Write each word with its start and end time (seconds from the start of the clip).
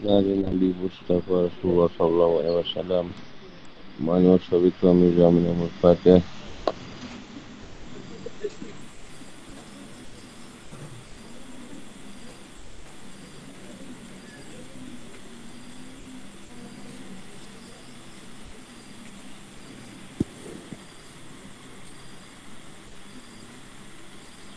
dari 0.00 0.40
Nabi 0.40 0.72
Mustafa 0.80 1.52
Rasulullah 1.52 1.92
Wasallam 2.64 3.12
Mana 4.00 4.40
sabiqah 4.48 4.96
mizah 4.96 5.28
minamul 5.28 5.68
fatih 5.84 6.24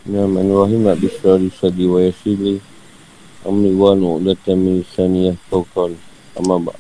Ya 0.07 0.23
man 0.23 0.47
wahim 0.55 0.87
nak 0.87 1.03
bisrari 1.03 1.51
sadi 1.51 1.83
wa 1.83 1.99
yasili 1.99 2.63
Amri 3.46 3.72
wa 3.74 3.94
nu'latan 3.94 4.56
min 4.58 4.76
saniyah 4.82 5.38
fawqal 5.48 5.94
Amma 6.36 6.58
ba' 6.58 6.78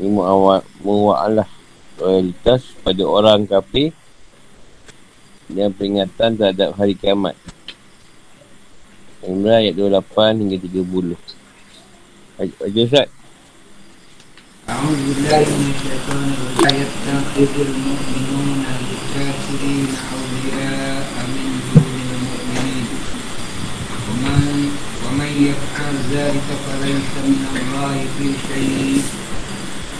Ini 0.00 0.08
mu'awa'alah 0.08 1.48
Realitas 2.00 2.72
pada 2.80 3.02
orang 3.04 3.44
kafir 3.44 3.92
Dan 5.52 5.76
peringatan 5.76 6.40
terhadap 6.40 6.74
hari 6.76 6.96
kiamat 6.96 7.36
Imran 9.22 9.62
ayat 9.62 9.78
28 9.78 10.40
hingga 10.42 10.56
30 10.58 11.14
Baca 12.38 12.80
Ustaz 12.82 13.08
أعوذ 14.62 14.94
بالله 14.94 15.42
من 15.58 15.74
الشيطان 15.74 16.26
الرجيم 16.32 16.62
لا 16.62 16.70
يتخذ 16.70 17.54
المؤمنون 17.66 18.62
الكافرين 18.62 19.90
أولياء 20.14 20.85
يفعل 25.37 25.95
ذلك 26.13 26.47
فليس 26.65 27.11
من 27.25 27.41
الله 27.55 27.95
في 28.17 28.27
شيء 28.47 29.01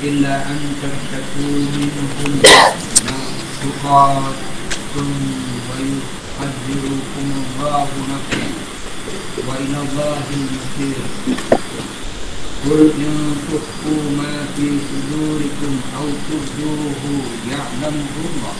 إلا 0.03 0.34
أن 0.52 0.59
تتقوا 0.81 1.59
منهم 1.78 2.34
تقات 3.62 4.38
ويحذركم 5.67 7.28
الله 7.38 7.88
نفسه 8.14 8.52
وإلى 9.47 9.80
الله 9.86 10.23
المصير. 10.39 11.02
قل 12.66 12.81
إن 13.06 13.16
تخفوا 13.47 14.03
ما 14.17 14.36
في 14.56 14.67
صدوركم 14.90 15.73
أو 15.97 16.08
تبدوه 16.30 17.02
يعلمه 17.52 18.14
الله 18.30 18.58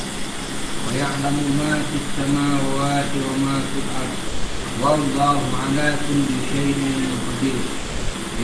ويعلم 0.88 1.38
ما 1.60 1.74
في 1.88 1.96
السماوات 2.04 3.12
وما 3.28 3.58
في 3.70 3.78
الأرض. 3.84 4.37
والله 4.82 5.42
على 5.64 5.96
كل 6.08 6.30
شيء 6.52 6.80
قدير. 7.28 7.64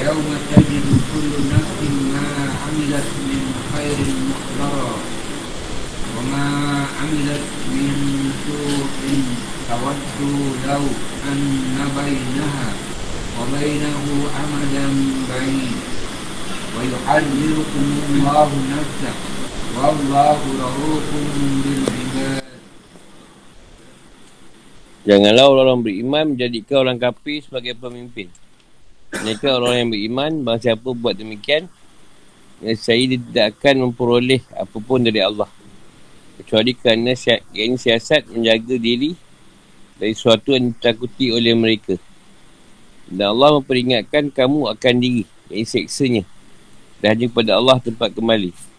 يوم 0.05 0.27
تجد 0.51 0.87
كل 1.13 1.31
نفس 1.53 1.79
ما 2.13 2.27
عملت 2.61 3.09
من 3.29 3.41
خير 3.73 3.99
محضرا 4.29 4.93
وما 6.15 6.47
عملت 7.01 7.45
من 7.73 7.93
سوء 8.45 9.01
تود 10.19 10.53
لو 10.67 10.83
أن 11.31 11.41
بينها 11.97 12.69
وبينه 13.39 14.05
أمدا 14.43 14.87
بعيد. 15.29 15.75
ويحذركم 16.75 17.87
الله 18.09 18.49
نفسه. 18.75 19.13
والله 19.77 20.39
رؤوف 20.59 21.07
بالعباد 21.63 22.02
Janganlah 25.03 25.51
orang-orang 25.51 25.79
beriman 25.83 26.23
menjadikan 26.31 26.87
orang 26.87 26.95
kafir 26.95 27.43
sebagai 27.43 27.75
pemimpin. 27.75 28.31
Mereka 29.11 29.59
orang 29.59 29.75
yang 29.83 29.89
beriman, 29.91 30.31
bahawa 30.47 30.63
siapa 30.63 30.89
buat 30.95 31.11
demikian, 31.19 31.67
saya 32.79 33.03
dia 33.03 33.19
tidak 33.19 33.59
akan 33.59 33.91
memperoleh 33.91 34.39
apapun 34.55 35.03
dari 35.03 35.19
Allah. 35.19 35.51
Kecuali 36.39 36.71
kerana 36.71 37.11
si- 37.19 37.43
ini 37.51 37.75
siasat 37.75 38.31
menjaga 38.31 38.79
diri 38.79 39.11
dari 39.99 40.15
sesuatu 40.15 40.55
yang 40.55 40.71
ditakuti 40.71 41.35
oleh 41.35 41.51
mereka. 41.51 41.99
Dan 43.03 43.35
Allah 43.35 43.59
memperingatkan 43.59 44.31
kamu 44.31 44.71
akan 44.71 44.93
diri, 45.03 45.27
yang 45.51 45.67
seksanya. 45.67 46.23
Dan 47.03 47.19
hanya 47.19 47.25
kepada 47.27 47.59
Allah 47.59 47.77
tempat 47.83 48.15
kembali. 48.15 48.72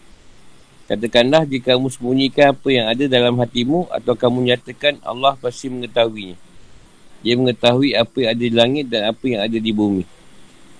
Katakanlah 0.85 1.49
jika 1.49 1.73
kamu 1.73 1.89
sembunyikan 1.89 2.53
apa 2.53 2.69
yang 2.69 2.85
ada 2.85 3.09
dalam 3.09 3.33
hatimu 3.41 3.89
atau 3.89 4.13
kamu 4.13 4.53
nyatakan 4.53 5.01
Allah 5.01 5.33
pasti 5.41 5.65
mengetahuinya. 5.65 6.37
Dia 7.25 7.33
mengetahui 7.33 7.97
apa 7.97 8.13
yang 8.21 8.29
ada 8.37 8.43
di 8.45 8.53
langit 8.53 8.85
dan 8.93 9.09
apa 9.09 9.25
yang 9.25 9.41
ada 9.41 9.57
di 9.57 9.71
bumi. 9.73 10.05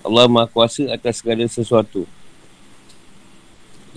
Allah 0.06 0.30
Maha 0.30 0.46
Kuasa 0.46 0.94
atas 0.94 1.26
segala 1.26 1.42
sesuatu. 1.50 2.06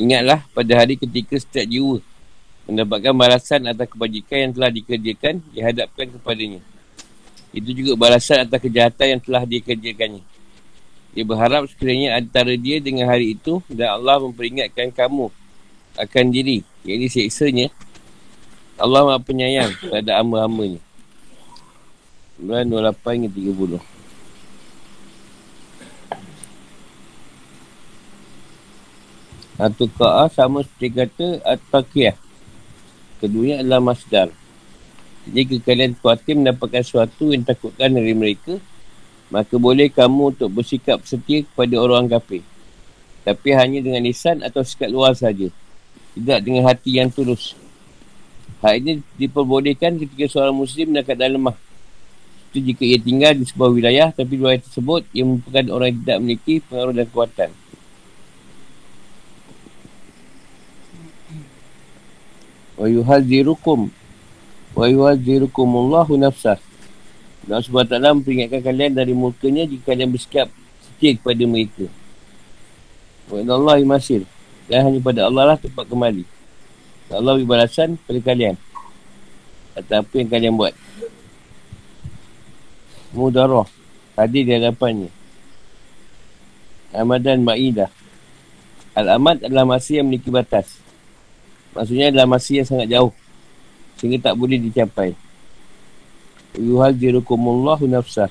Ingatlah 0.01 0.49
pada 0.57 0.73
hari 0.81 0.97
ketika 0.97 1.37
setiap 1.37 1.69
jiwa 1.69 2.01
mendapatkan 2.65 3.13
balasan 3.13 3.69
atas 3.69 3.93
kebajikan 3.93 4.49
yang 4.49 4.53
telah 4.57 4.71
dikerjakan 4.73 5.45
dihadapkan 5.53 6.07
kepadanya. 6.09 6.65
Itu 7.53 7.77
juga 7.77 8.01
balasan 8.01 8.49
atas 8.49 8.65
kejahatan 8.65 9.07
yang 9.13 9.21
telah 9.21 9.45
dikerjakannya. 9.45 10.25
Dia 11.13 11.25
berharap 11.29 11.69
sekiranya 11.69 12.17
antara 12.17 12.57
dia 12.57 12.81
dengan 12.81 13.13
hari 13.13 13.37
itu 13.37 13.61
dan 13.69 13.93
Allah 13.93 14.25
memperingatkan 14.25 14.89
kamu 14.89 15.29
akan 15.99 16.31
diri. 16.31 16.63
Jadi 16.87 17.07
seksanya 17.11 17.67
Allah 18.79 19.03
maha 19.03 19.19
penyayang 19.19 19.75
terhadap 19.83 20.23
hamba-hambanya. 20.23 20.79
9, 22.39 22.71
28 22.71 23.27
hingga 23.27 23.31
30. 23.83 23.83
Atau 29.59 29.91
ka'a 29.91 30.31
sama 30.31 30.63
seperti 30.63 30.89
kata 30.95 31.27
At-Taqiyah. 31.43 32.15
Keduanya 33.19 33.67
adalah 33.67 33.83
masdar. 33.83 34.31
Jika 35.27 35.59
kalian 35.67 35.99
khawatir 35.99 36.39
mendapatkan 36.39 36.87
sesuatu 36.87 37.35
yang 37.35 37.43
takutkan 37.43 37.91
dari 37.91 38.15
mereka, 38.15 38.63
maka 39.35 39.59
boleh 39.59 39.91
kamu 39.91 40.39
untuk 40.39 40.55
bersikap 40.55 41.03
setia 41.03 41.43
kepada 41.43 41.75
orang 41.83 42.07
kafir. 42.07 42.47
Tapi 43.27 43.51
hanya 43.59 43.83
dengan 43.83 44.07
lisan 44.07 44.47
atau 44.47 44.63
sikap 44.63 44.89
luar 44.89 45.19
saja. 45.19 45.51
Tidak 46.19 46.39
dengan 46.43 46.67
hati 46.67 46.99
yang 46.99 47.15
tulus. 47.15 47.55
Hal 48.59 48.83
ini 48.83 48.99
diperbolehkan 49.15 50.03
ketika 50.03 50.27
seorang 50.27 50.59
Muslim 50.59 50.91
dalam 50.91 51.07
keadaan 51.07 51.33
lemah. 51.39 51.57
Itu 52.51 52.59
jika 52.59 52.83
ia 52.83 52.99
tinggal 52.99 53.39
di 53.39 53.47
sebuah 53.47 53.71
wilayah 53.71 54.09
tapi 54.11 54.35
wilayah 54.35 54.59
tersebut 54.59 55.07
ia 55.15 55.23
merupakan 55.23 55.65
orang 55.71 55.95
yang 55.95 55.99
tidak 56.03 56.17
memiliki 56.19 56.55
pengaruh 56.67 56.95
dan 56.97 57.07
kekuatan. 57.07 57.51
Wa 62.75 62.87
yuhadzirukum 62.91 63.81
wa 64.75 64.85
yuhadzirukumullahu 64.91 66.19
nafsah. 66.19 66.59
Dan 67.47 67.63
SWT 67.63 67.95
memperingatkan 67.95 68.61
kalian 68.61 68.93
dari 68.93 69.15
murkanya 69.15 69.65
jika 69.71 69.95
kalian 69.95 70.11
bersikap 70.11 70.51
setia 70.83 71.15
kepada 71.15 71.45
mereka. 71.47 71.87
Wa 73.31 73.39
inallahi 73.39 73.87
masir. 73.87 74.27
Dan 74.69 74.85
hanya 74.85 75.01
pada 75.01 75.21
Allah 75.25 75.55
lah 75.55 75.57
tempat 75.57 75.89
kembali. 75.89 76.25
Allah 77.09 77.33
beri 77.41 77.49
balasan 77.49 77.97
pada 78.05 78.21
kalian. 78.21 78.55
Atas 79.73 80.05
apa 80.05 80.15
yang 80.21 80.29
kalian 80.29 80.55
buat. 80.61 80.77
Mudarah. 83.17 83.65
Hadir 84.13 84.45
di 84.45 84.53
hadapannya. 84.53 85.09
Amadan 86.93 87.41
Ma'idah. 87.41 87.89
Al-Amad 88.93 89.41
adalah 89.41 89.65
masih 89.65 90.03
yang 90.03 90.07
memiliki 90.11 90.29
batas. 90.29 90.77
Maksudnya 91.73 92.13
adalah 92.13 92.29
masih 92.29 92.61
yang 92.61 92.69
sangat 92.69 92.89
jauh. 92.93 93.13
Sehingga 93.97 94.31
tak 94.31 94.35
boleh 94.37 94.61
dicapai. 94.61 95.17
Yuhadzirukumullahu 96.59 97.89
nafsah. 97.89 98.29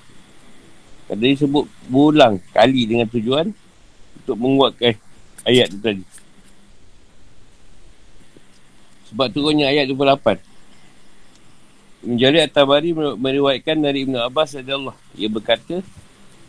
Tadi 1.07 1.39
sebut 1.39 1.63
berulang 1.87 2.43
kali 2.51 2.83
dengan 2.83 3.07
tujuan 3.07 3.47
untuk 4.21 4.37
menguatkan 4.37 4.99
ayat 5.47 5.71
tu 5.71 5.79
tadi. 5.79 6.16
Sebab 9.11 9.27
turunnya 9.31 9.71
ayat 9.71 9.87
28. 9.87 10.39
Menjadi 12.07 12.37
At-Tabari 12.45 12.93
meriwayatkan 12.95 13.77
dari 13.79 14.05
Ibn 14.05 14.27
Abbas 14.27 14.55
Allah. 14.59 14.95
Ia 15.17 15.29
berkata, 15.31 15.81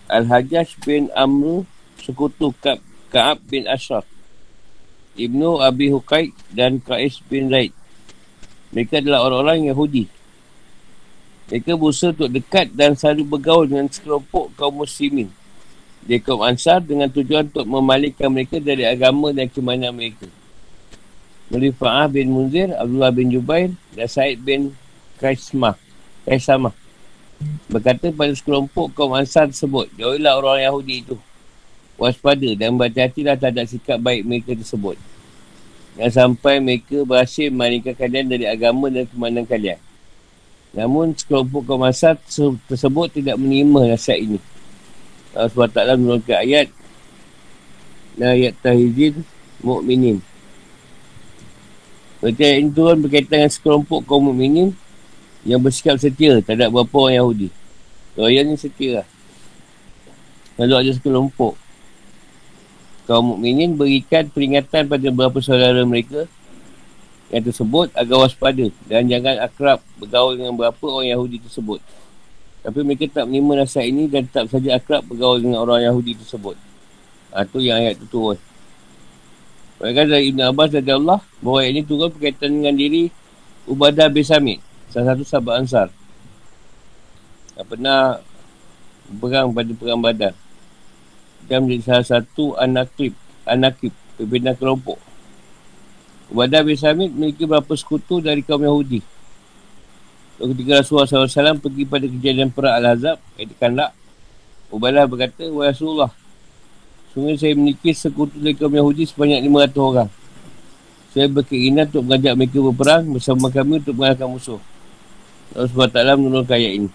Al-Hajjaj 0.09 0.77
bin 0.85 1.09
Amr 1.13 1.65
sekutu 2.01 2.53
Ka- 2.59 2.83
Ka'ab 3.13 3.41
bin 3.49 3.65
Ashraf. 3.69 4.05
Ibnu 5.19 5.59
Abi 5.59 5.91
Huqaid 5.91 6.31
dan 6.55 6.79
Qais 6.79 7.19
bin 7.27 7.51
Zaid. 7.51 7.75
Mereka 8.71 9.03
adalah 9.03 9.27
orang-orang 9.27 9.67
Yahudi. 9.67 10.07
Mereka 11.49 11.75
berusaha 11.75 12.13
untuk 12.13 12.29
dekat 12.29 12.71
dan 12.77 12.93
selalu 12.95 13.25
bergaul 13.25 13.65
dengan 13.65 13.89
sekelompok 13.89 14.53
kaum 14.55 14.85
muslimin. 14.85 15.33
Dia 16.05 16.21
kaum 16.21 16.45
Ansar 16.45 16.85
dengan 16.85 17.09
tujuan 17.11 17.49
untuk 17.49 17.67
memalingkan 17.67 18.29
mereka 18.31 18.61
dari 18.61 18.85
agama 18.85 19.33
dan 19.33 19.49
keimanan 19.49 19.97
mereka. 19.97 20.29
Rifa'ah 21.49 22.13
bin 22.13 22.29
Munzir, 22.29 22.77
Abdullah 22.77 23.09
bin 23.09 23.33
Jubair 23.33 23.73
dan 23.97 24.09
Said 24.09 24.45
bin 24.45 24.77
Kaismah. 25.17 25.81
Kaisamah. 26.29 26.77
Berkata 27.73 28.13
pada 28.13 28.35
sekelompok 28.37 28.93
kaum 28.93 29.17
Ansar 29.17 29.49
tersebut, 29.49 29.89
jauhilah 29.97 30.37
orang 30.37 30.67
Yahudi 30.69 31.07
itu. 31.07 31.17
waspada 31.99 32.47
dan 32.55 32.79
berhati-hatilah 32.79 33.35
terhadap 33.35 33.67
sikap 33.67 33.99
baik 33.99 34.23
mereka 34.23 34.55
tersebut. 34.55 34.95
Yang 35.99 36.15
sampai 36.15 36.63
mereka 36.63 37.03
berhasil 37.03 37.51
memalingkan 37.51 37.91
kalian 37.99 38.31
dari 38.31 38.47
agama 38.47 38.87
dan 38.87 39.03
kemanan 39.11 39.43
kalian. 39.43 39.83
Namun 40.71 41.11
sekelompok 41.19 41.67
kaum 41.67 41.83
asal 41.83 42.15
tersebut 42.71 43.19
tidak 43.19 43.35
menerima 43.35 43.99
nasihat 43.99 44.23
ini. 44.23 44.39
Allah 45.35 45.51
SWT 45.51 45.99
menurunkan 45.99 46.39
ayat 46.39 46.67
ayat 48.23 48.55
tahizin 48.63 49.27
mu'minin. 49.59 50.23
Ayat 52.19 52.59
ini 52.59 52.75
turun 52.75 52.99
berkaitan 52.99 53.47
dengan 53.47 53.53
sekelompok 53.53 54.03
kaum 54.03 54.35
mu'minin 54.35 54.75
yang 55.47 55.63
bersikap 55.63 55.97
setia 56.03 56.43
terhadap 56.43 56.75
beberapa 56.75 57.07
orang 57.07 57.17
Yahudi. 57.23 57.49
Ni 58.19 58.57
setia 58.59 59.03
lah. 59.03 59.07
Lalu 60.59 60.75
ada 60.75 60.91
sekelompok 60.99 61.55
kaum 63.07 63.25
mukminin 63.33 63.79
berikan 63.79 64.29
peringatan 64.29 64.91
pada 64.91 65.07
beberapa 65.09 65.39
saudara 65.41 65.81
mereka 65.87 66.29
yang 67.31 67.47
tersebut 67.47 67.89
agar 67.97 68.27
waspada 68.27 68.69
dan 68.91 69.07
jangan 69.09 69.39
akrab 69.39 69.79
bergaul 69.97 70.35
dengan 70.35 70.53
beberapa 70.59 70.85
orang 70.93 71.15
Yahudi 71.15 71.39
tersebut. 71.41 71.79
Tapi 72.67 72.79
mereka 72.83 73.07
tak 73.09 73.25
menerima 73.31 73.65
nasihat 73.65 73.87
ini 73.87 74.11
dan 74.11 74.27
tetap 74.27 74.51
saja 74.51 74.77
akrab 74.77 75.07
bergaul 75.07 75.39
dengan 75.39 75.63
orang 75.63 75.87
Yahudi 75.87 76.19
tersebut. 76.19 76.59
Ha, 77.33 77.47
tu 77.47 77.63
yang 77.63 77.79
ayat 77.79 77.97
tu 78.03 78.11
turun. 78.11 78.37
Mereka 79.79 80.11
dari 80.11 80.35
Ibn 80.35 80.51
Abbas 80.51 80.75
dari 80.75 80.91
Allah 80.91 81.23
bahawa 81.39 81.61
ini 81.71 81.87
turun 81.87 82.11
berkaitan 82.11 82.51
dengan 82.51 82.75
diri 82.75 83.07
Ubadah 83.71 84.11
bin 84.11 84.27
Samit. 84.27 84.59
Salah 84.91 85.15
satu 85.15 85.23
sahabat 85.23 85.55
Ansar. 85.63 85.89
Yang 87.55 87.67
pernah 87.71 88.19
berang 89.07 89.55
pada 89.55 89.71
perang 89.79 90.01
badan. 90.03 90.35
Dia 91.47 91.63
menjadi 91.63 91.83
salah 91.87 92.07
satu 92.07 92.59
anakib, 92.59 93.15
anakib, 93.47 93.95
pimpinan 94.19 94.59
kelompok. 94.59 94.99
Ubadah 96.35 96.67
bin 96.67 96.75
Samit 96.75 97.15
memiliki 97.15 97.47
beberapa 97.47 97.79
sekutu 97.79 98.19
dari 98.19 98.43
kaum 98.43 98.61
Yahudi. 98.61 99.01
Ketika 100.39 100.83
Rasulullah 100.83 101.07
SAW 101.07 101.59
pergi 101.63 101.83
pada 101.87 102.07
kejadian 102.07 102.51
perang 102.51 102.79
Al-Hazab, 102.83 103.19
katakanlah, 103.39 103.91
Ubadah 104.75 105.07
berkata, 105.07 105.47
Wa 105.51 105.71
Rasulullah, 105.71 106.11
sungguh 107.19 107.35
saya 107.35 107.59
memiliki 107.59 107.91
sekutu 107.91 108.39
dari 108.39 108.55
kaum 108.55 108.71
Yahudi 108.71 109.03
sebanyak 109.03 109.43
500 109.43 109.75
orang. 109.83 110.09
Saya 111.11 111.27
berkeinginan 111.27 111.91
untuk 111.91 112.07
mengajak 112.07 112.35
mereka 112.39 112.59
berperang 112.63 113.05
bersama 113.11 113.51
kami 113.51 113.83
untuk 113.83 113.99
mengalahkan 113.99 114.31
musuh. 114.31 114.63
Allah 115.51 115.67
SWT 115.67 115.99
menurunkan 116.15 116.55
ayat 116.55 116.73
ini. 116.79 116.91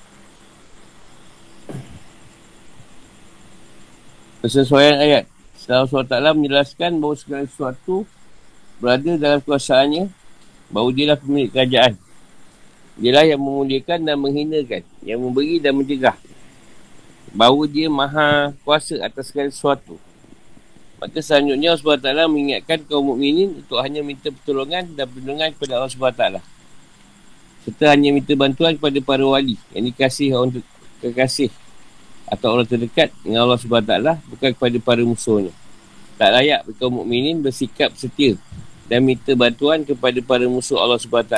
Persesuaian 4.40 4.96
ayat. 4.96 5.28
Allah 5.68 5.92
SWT 5.92 6.40
menjelaskan 6.40 7.04
bahawa 7.04 7.16
segala 7.20 7.44
sesuatu 7.44 8.08
berada 8.80 9.12
dalam 9.20 9.44
kuasaannya, 9.44 10.08
bahawa 10.72 10.90
dia 10.96 11.06
lah 11.12 11.20
pemilik 11.20 11.52
kerajaan. 11.52 12.00
Dia 12.96 13.12
lah 13.12 13.28
yang 13.28 13.44
memuliakan 13.44 14.08
dan 14.08 14.16
menghinakan, 14.16 14.88
yang 15.04 15.20
memberi 15.20 15.60
dan 15.60 15.76
mencegah. 15.76 16.16
Bahawa 17.36 17.68
dia 17.68 17.92
maha 17.92 18.56
kuasa 18.64 19.04
atas 19.04 19.36
segala 19.36 19.52
sesuatu. 19.52 20.00
Maka 21.04 21.20
selanjutnya 21.20 21.76
Allah 21.76 21.84
SWT 21.84 22.32
mengingatkan 22.32 22.80
kaum 22.88 23.12
mukminin 23.12 23.60
untuk 23.60 23.76
hanya 23.84 24.00
minta 24.00 24.32
pertolongan 24.32 24.88
dan 24.96 25.04
perlindungan 25.04 25.52
kepada 25.52 25.84
Allah 25.84 25.92
SWT. 25.92 26.24
Serta 27.68 27.92
hanya 27.92 28.16
minta 28.16 28.32
bantuan 28.40 28.80
kepada 28.80 28.96
para 29.04 29.28
wali 29.28 29.60
yang 29.76 29.84
dikasih 29.92 30.32
orang 30.32 30.64
kekasih 31.04 31.52
atau 32.32 32.56
orang 32.56 32.64
terdekat 32.64 33.12
dengan 33.20 33.44
Allah 33.44 33.60
SWT 33.60 33.94
bukan 34.32 34.50
kepada 34.56 34.78
para 34.80 35.04
musuhnya. 35.04 35.52
Tak 36.16 36.40
layak 36.40 36.72
kaum 36.80 37.04
mukminin 37.04 37.44
bersikap 37.44 37.92
setia 38.00 38.40
dan 38.88 39.04
minta 39.04 39.36
bantuan 39.36 39.84
kepada 39.84 40.24
para 40.24 40.48
musuh 40.48 40.80
Allah 40.80 41.04
SWT 41.04 41.36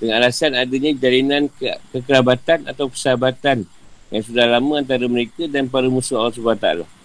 dengan 0.00 0.16
alasan 0.16 0.56
adanya 0.56 0.96
jalinan 0.96 1.52
ke- 1.60 1.76
kekerabatan 1.92 2.64
atau 2.72 2.88
persahabatan 2.88 3.68
yang 4.08 4.22
sudah 4.24 4.48
lama 4.48 4.80
antara 4.80 5.04
mereka 5.04 5.44
dan 5.44 5.68
para 5.68 5.92
musuh 5.92 6.16
Allah 6.24 6.32
SWT. 6.32 7.01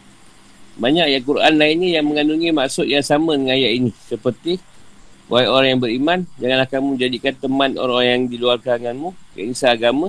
Banyak 0.78 1.10
ayat 1.10 1.26
Quran 1.26 1.58
lainnya 1.58 1.98
yang 1.98 2.06
mengandungi 2.06 2.54
maksud 2.54 2.86
yang 2.86 3.02
sama 3.02 3.34
dengan 3.34 3.58
ayat 3.58 3.82
ini. 3.82 3.92
Seperti, 4.06 4.62
Wahai 5.28 5.44
orang 5.44 5.76
yang 5.76 5.82
beriman, 5.84 6.20
janganlah 6.40 6.68
kamu 6.72 6.88
menjadikan 6.96 7.36
teman 7.36 7.76
orang 7.76 8.04
yang 8.08 8.22
di 8.32 8.40
luar 8.40 8.64
kalanganmu, 8.64 9.12
yang 9.36 9.52
agama, 9.68 10.08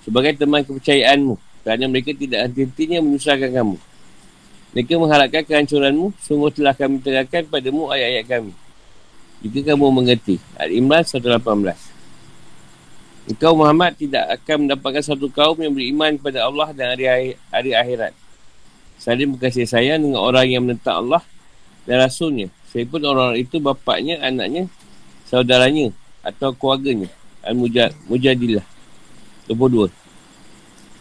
sebagai 0.00 0.40
teman 0.40 0.64
kepercayaanmu 0.64 1.36
kerana 1.60 1.84
mereka 1.84 2.16
tidak 2.16 2.48
henti-hentinya 2.48 3.04
menyusahkan 3.04 3.52
kamu. 3.52 3.76
Mereka 4.72 4.96
mengharapkan 4.96 5.44
kehancuranmu, 5.44 6.16
sungguh 6.16 6.48
telah 6.56 6.72
kami 6.72 6.96
terangkan 7.04 7.44
padamu 7.44 7.92
ayat-ayat 7.92 8.24
kami. 8.24 8.52
Jika 9.44 9.76
kamu 9.76 9.86
mengerti. 9.92 10.40
Al-Imran 10.56 11.04
118. 11.04 13.28
Engkau 13.28 13.52
Muhammad 13.52 14.00
tidak 14.00 14.32
akan 14.40 14.64
mendapatkan 14.64 15.04
satu 15.04 15.28
kaum 15.28 15.60
yang 15.60 15.76
beriman 15.76 16.16
kepada 16.16 16.48
Allah 16.48 16.72
dan 16.72 16.96
hari, 16.96 17.36
hari 17.52 17.76
akhirat. 17.76 18.16
Saling 18.98 19.38
berkasih 19.38 19.64
sayang 19.64 20.02
dengan 20.02 20.20
orang 20.20 20.46
yang 20.50 20.62
menentang 20.66 21.06
Allah 21.06 21.22
dan 21.86 22.02
Rasulnya. 22.02 22.50
Saya 22.68 22.84
pun 22.84 23.00
orang 23.06 23.38
itu 23.38 23.56
bapaknya, 23.62 24.20
anaknya, 24.20 24.66
saudaranya 25.24 25.94
atau 26.20 26.52
keluarganya. 26.52 27.08
Al-Mujadillah. 27.46 28.66
22. 29.48 29.88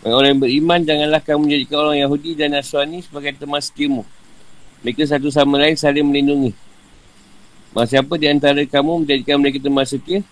Orang 0.07 0.29
yang 0.29 0.39
beriman, 0.39 0.79
janganlah 0.87 1.19
kamu 1.19 1.39
menjadikan 1.49 1.77
orang 1.83 1.97
Yahudi 1.99 2.31
dan 2.37 2.55
Nasrani 2.55 3.03
sebagai 3.03 3.35
teman 3.35 3.59
setiamu. 3.59 4.07
Mereka 4.85 5.03
satu 5.03 5.27
sama 5.27 5.59
lain 5.59 5.75
saling 5.75 6.05
melindungi. 6.05 6.55
Maka 7.75 7.97
siapa 7.97 8.15
di 8.15 8.29
antara 8.31 8.61
kamu 8.63 9.03
menjadikan 9.03 9.35
mereka 9.41 9.59
teman 9.59 9.83
setia, 9.83 10.23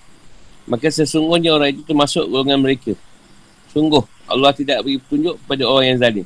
maka 0.63 0.87
sesungguhnya 0.87 1.51
orang 1.51 1.75
itu 1.75 1.83
termasuk 1.83 2.23
golongan 2.29 2.61
mereka. 2.63 2.95
Sungguh, 3.75 4.05
Allah 4.29 4.55
tidak 4.55 4.85
beri 4.87 5.01
petunjuk 5.01 5.35
kepada 5.43 5.63
orang 5.67 5.85
yang 5.91 5.99
zalim. 5.99 6.25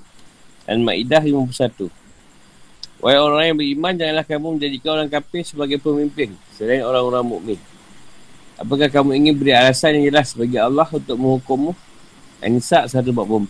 Al-Ma'idah 0.69 1.25
51. 1.25 1.89
Wahai 3.01 3.17
orang 3.17 3.43
yang 3.49 3.57
beriman, 3.57 3.93
janganlah 3.97 4.25
kamu 4.27 4.47
menjadikan 4.59 4.89
orang 5.01 5.09
kafir 5.09 5.41
sebagai 5.41 5.81
pemimpin 5.81 6.37
selain 6.53 6.85
orang-orang 6.85 7.25
mukmin. 7.25 7.59
Apakah 8.59 8.91
kamu 8.91 9.15
ingin 9.17 9.33
beri 9.39 9.55
alasan 9.55 9.97
yang 9.97 10.11
jelas 10.13 10.35
bagi 10.35 10.59
Allah 10.59 10.85
untuk 10.85 11.15
menghukummu 11.15 11.71
An-Nisa 12.43 12.85
144. 12.85 13.47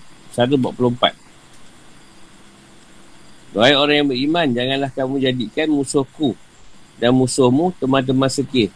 Wahai 3.50 3.74
orang 3.74 3.96
yang 4.06 4.08
beriman, 4.14 4.48
janganlah 4.54 4.94
kamu 4.94 5.18
jadikan 5.18 5.68
musuhku 5.74 6.38
dan 7.02 7.10
musuhmu 7.18 7.74
teman-teman 7.82 8.30
setia. 8.30 8.70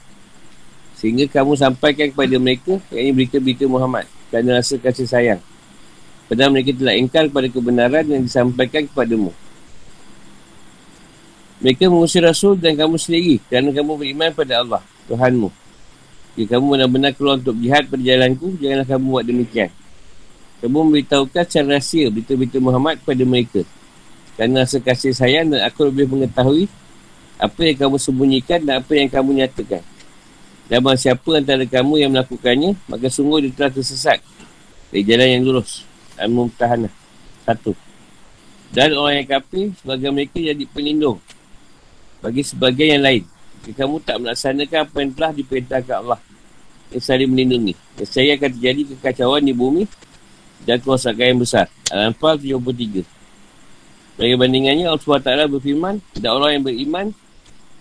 Sehingga 0.98 1.29
kamu 1.29 1.53
sampaikan 1.53 2.10
kepada 2.10 2.36
mereka 2.41 2.82
yang 2.89 3.13
berita-berita 3.13 3.70
Muhammad 3.70 4.10
kerana 4.34 4.58
rasa 4.58 4.82
kasih 4.82 5.06
sayang. 5.06 5.41
Padahal 6.34 6.50
mereka 6.50 6.74
telah 6.74 6.98
ingkar 6.98 7.30
kepada 7.30 7.46
kebenaran 7.46 8.10
yang 8.10 8.25
disampaikan 8.25 8.90
kepadamu. 8.90 9.30
Mereka 11.62 11.94
mengusir 11.94 12.25
Rasul 12.25 12.58
dan 12.58 12.74
kamu 12.74 12.98
sendiri 12.98 13.38
kerana 13.46 13.70
kamu 13.70 14.02
beriman 14.02 14.34
pada 14.34 14.66
Allah, 14.66 14.82
Tuhanmu. 15.06 15.54
Jika 16.34 16.58
kamu 16.58 16.66
benar-benar 16.74 17.13
keluar 17.13 17.38
untuk 17.38 17.54
jihad 17.62 17.86
pada 17.86 18.02
jalanku, 18.02 18.58
janganlah 18.58 18.90
kamu 18.90 19.06
buat 19.13 19.25
demikian. 19.30 19.70
Kamu 20.66 20.90
memberitahukan 20.90 21.44
secara 21.46 21.78
rahsia 21.78 22.10
berita-berita 22.10 22.58
Muhammad 22.58 22.98
kepada 22.98 23.24
mereka. 23.30 23.62
Kerana 24.34 24.66
rasa 24.66 24.82
kasih 24.82 25.13
sayang 25.13 25.54
dan 25.54 25.62
aku 25.70 25.86
lebih 25.86 26.10
mengetahui 26.10 26.66
apa 27.38 27.62
yang 27.62 27.78
kamu 27.78 28.02
sembunyikan 28.02 28.60
dan 28.66 28.82
apa 28.82 28.90
yang 28.98 29.06
kamu 29.06 29.38
nyatakan. 29.38 29.86
Dan 30.66 30.82
siapa 30.98 31.30
antara 31.38 31.62
kamu 31.62 32.02
yang 32.02 32.10
melakukannya, 32.10 32.74
maka 32.90 33.06
sungguh 33.06 33.46
dia 33.46 33.54
telah 33.54 33.70
tersesat 33.70 34.18
dari 34.90 35.06
jalan 35.06 35.30
yang 35.30 35.46
lurus. 35.46 35.92
Al-Mumtahanah. 36.17 36.93
Satu. 37.43 37.75
Dan 38.74 38.98
orang 38.98 39.22
yang 39.22 39.29
kafir, 39.29 39.70
sebagai 39.77 40.10
mereka 40.10 40.41
jadi 40.41 40.65
pelindung 40.65 41.22
bagi 42.24 42.41
sebagian 42.41 42.98
yang 43.00 43.03
lain. 43.03 43.24
Jika 43.63 43.86
kamu 43.86 43.96
tak 44.03 44.17
melaksanakan 44.20 44.79
apa 44.88 44.98
yang 45.00 45.12
telah 45.15 45.32
diperintahkan 45.36 45.96
Allah 46.03 46.20
yang 46.91 47.03
saling 47.03 47.29
melindungi. 47.29 47.74
Saya 48.05 48.38
akan 48.38 48.50
terjadi 48.60 48.82
kekacauan 48.96 49.43
di 49.43 49.53
bumi 49.55 49.84
dan 50.63 50.79
kerosakan 50.79 51.36
yang 51.36 51.39
besar. 51.41 51.67
Al-Anfal 51.89 52.39
73. 52.39 53.05
Bagi 54.13 54.36
bandingannya, 54.38 54.86
Allah 54.86 55.01
SWT 55.01 55.50
berfirman, 55.58 55.98
dan 56.22 56.29
orang 56.38 56.51
yang 56.60 56.63
beriman, 56.63 57.05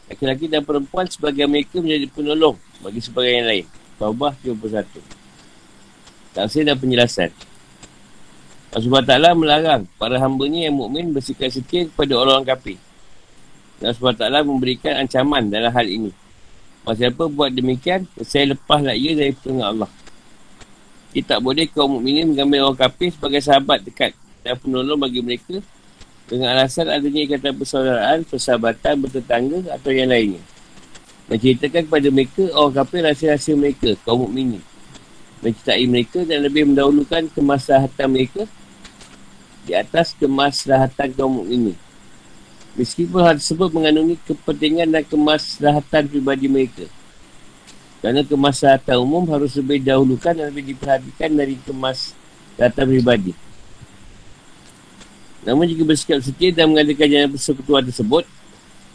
laki-laki 0.09 0.49
dan 0.49 0.65
perempuan 0.65 1.05
sebagai 1.05 1.45
mereka 1.45 1.77
menjadi 1.79 2.09
penolong 2.09 2.57
bagi 2.81 3.01
sebagai 3.05 3.33
yang 3.37 3.49
lain. 3.49 3.65
Taubah 4.01 4.33
71. 4.41 4.89
Taksir 6.33 6.65
dan 6.65 6.77
penjelasan. 6.81 7.31
Allah 8.73 9.05
SWT 9.05 9.37
melarang 9.37 9.85
para 10.01 10.17
hambanya 10.17 10.65
yang 10.65 10.81
mukmin 10.81 11.13
bersikap 11.13 11.53
setia 11.53 11.85
kepada 11.93 12.17
orang-orang 12.17 12.57
kafir. 12.57 12.81
Allah 13.85 13.93
SWT 13.93 14.49
memberikan 14.49 14.97
ancaman 14.97 15.53
dalam 15.53 15.69
hal 15.69 15.85
ini. 15.85 16.09
Masa 16.81 17.13
apa 17.13 17.29
buat 17.29 17.53
demikian, 17.53 18.09
saya 18.25 18.57
lepaslah 18.57 18.97
ia 18.97 19.13
dari 19.13 19.37
pertengah 19.37 19.69
Allah. 19.69 19.91
Ia 21.13 21.21
tak 21.21 21.45
boleh 21.45 21.69
kaum 21.69 22.01
mukminin 22.01 22.33
mengambil 22.33 22.73
orang 22.73 22.81
kafir 22.89 23.13
sebagai 23.13 23.45
sahabat 23.45 23.85
dekat 23.85 24.17
dan 24.41 24.57
penolong 24.57 24.99
bagi 24.99 25.21
mereka 25.21 25.61
Dengan 26.27 26.57
alasan 26.57 26.89
adanya 26.89 27.29
ikatan 27.29 27.53
persaudaraan, 27.61 28.25
persahabatan, 28.25 28.95
bertetangga 29.05 29.69
atau 29.69 29.93
yang 29.93 30.09
lainnya. 30.09 30.41
Menceritakan 31.29 31.93
kepada 31.93 32.09
mereka 32.09 32.49
orang 32.57 32.73
kafir 32.81 33.05
rahsia-rahsia 33.05 33.53
mereka, 33.53 33.93
kaum 34.01 34.25
mukminin. 34.25 34.65
Mencintai 35.45 35.85
mereka 35.85 36.25
dan 36.25 36.41
lebih 36.41 36.73
mendahulukan 36.73 37.29
kemaslahatan 37.37 38.09
mereka 38.09 38.49
di 39.63 39.73
atas 39.73 40.15
kemaslahatan 40.19 41.15
kaum 41.15 41.43
mukminin. 41.43 41.79
Meskipun 42.73 43.21
hal 43.21 43.37
tersebut 43.37 43.69
mengandungi 43.69 44.17
kepentingan 44.25 44.89
dan 44.89 45.05
kemaslahatan 45.05 46.09
pribadi 46.09 46.49
mereka. 46.49 46.89
Kerana 48.01 48.25
kemaslahatan 48.27 48.97
umum 48.99 49.23
harus 49.31 49.55
lebih 49.55 49.85
dahulukan 49.85 50.33
dan 50.35 50.51
lebih 50.51 50.75
diperhatikan 50.75 51.31
dari 51.31 51.55
kemaslahatan 51.63 52.85
pribadi. 52.89 53.33
Namun 55.43 55.67
jika 55.67 55.83
bersikap 55.83 56.19
setia 56.23 56.55
dan 56.55 56.71
mengadakan 56.71 57.07
jalan 57.07 57.31
persekutuan 57.35 57.83
tersebut 57.83 58.25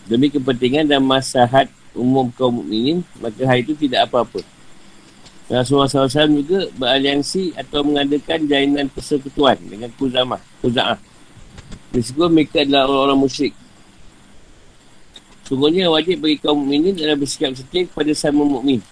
demi 0.07 0.31
kepentingan 0.31 0.87
dan 0.87 1.03
masahat 1.03 1.67
umum 1.91 2.31
kaum 2.31 2.63
mukminin 2.63 3.03
maka 3.19 3.43
hal 3.43 3.59
itu 3.59 3.75
tidak 3.75 4.07
apa-apa. 4.07 4.41
Rasulullah 5.47 5.87
SAW 5.87 6.43
juga 6.43 6.67
beraliansi 6.75 7.55
atau 7.55 7.79
mengadakan 7.79 8.51
jalinan 8.51 8.91
persekutuan 8.91 9.55
dengan 9.63 9.87
Kuzamah, 9.95 10.43
Kuza'ah. 10.59 10.99
Meskipun 11.95 12.35
mereka 12.35 12.67
adalah 12.67 12.83
orang-orang 12.91 13.19
musyrik. 13.23 13.55
Sungguhnya 15.47 15.87
wajib 15.87 16.19
bagi 16.19 16.43
kaum 16.43 16.67
mukminin 16.67 16.91
adalah 16.99 17.15
bersikap 17.15 17.55
setia 17.55 17.87
kepada 17.87 18.11
sama 18.11 18.43
mukmin 18.43 18.83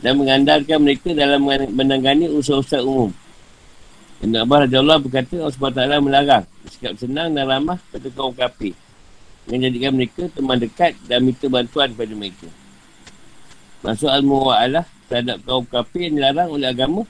dan 0.00 0.16
mengandalkan 0.16 0.80
mereka 0.80 1.12
dalam 1.12 1.44
menangani 1.76 2.32
usaha-usaha 2.32 2.80
umum. 2.80 3.12
Ibn 4.24 4.34
Abbas 4.40 4.72
Allah 4.72 4.96
berkata 4.96 5.36
Allah 5.36 5.52
SWT 5.52 5.80
melarang 6.00 6.44
bersikap 6.64 6.92
senang 6.96 7.36
dan 7.36 7.44
ramah 7.44 7.76
pada 7.92 8.08
kaum 8.08 8.32
kafir 8.32 8.72
menjadikan 9.44 9.92
mereka 9.92 10.28
teman 10.32 10.56
dekat 10.56 10.96
dan 11.04 11.20
minta 11.24 11.44
bantuan 11.52 11.92
kepada 11.92 12.12
mereka. 12.16 12.48
Masuk 13.84 14.08
al-muwa'alah 14.08 14.84
terhadap 15.10 15.42
kaum 15.42 15.66
kafir 15.66 16.06
yang 16.06 16.22
dilarang 16.22 16.48
oleh 16.54 16.70
agama 16.70 17.02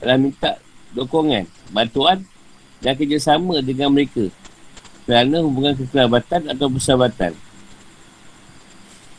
adalah 0.00 0.16
minta 0.16 0.50
dokongan, 0.96 1.44
bantuan 1.68 2.24
dan 2.80 2.96
kerjasama 2.96 3.60
dengan 3.60 3.92
mereka 3.92 4.32
kerana 5.04 5.44
hubungan 5.44 5.76
kekerabatan 5.76 6.48
atau 6.48 6.66
persahabatan. 6.72 7.32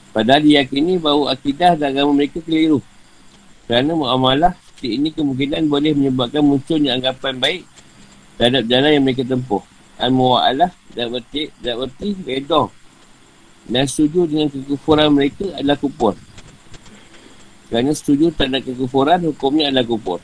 Padahal 0.09 0.41
diyakini 0.41 0.97
bahawa 0.97 1.37
akidah 1.37 1.77
dan 1.77 1.93
agama 1.93 2.17
mereka 2.17 2.41
keliru. 2.41 2.81
Kerana 3.69 3.93
muamalah 3.93 4.53
ini 4.83 5.15
kemungkinan 5.15 5.71
boleh 5.71 5.95
menyebabkan 5.95 6.43
munculnya 6.43 6.99
anggapan 6.99 7.39
baik 7.39 7.61
terhadap 8.35 8.63
jalan 8.67 8.89
yang 8.91 9.03
mereka 9.05 9.23
tempuh. 9.23 9.63
Al-Mu'alah 10.01 10.73
dan 10.97 11.05
berarti, 11.13 11.53
dan 11.61 11.87
redha 12.25 12.67
dan 13.63 13.87
setuju 13.87 14.27
dengan 14.27 14.47
kekufuran 14.51 15.07
mereka 15.15 15.47
adalah 15.55 15.79
kupur. 15.79 16.13
Kerana 17.73 17.89
setuju 17.89 18.29
terhadap 18.29 18.69
kekufuran, 18.69 19.25
hukumnya 19.33 19.73
adalah 19.73 19.89
kupur. 19.89 20.21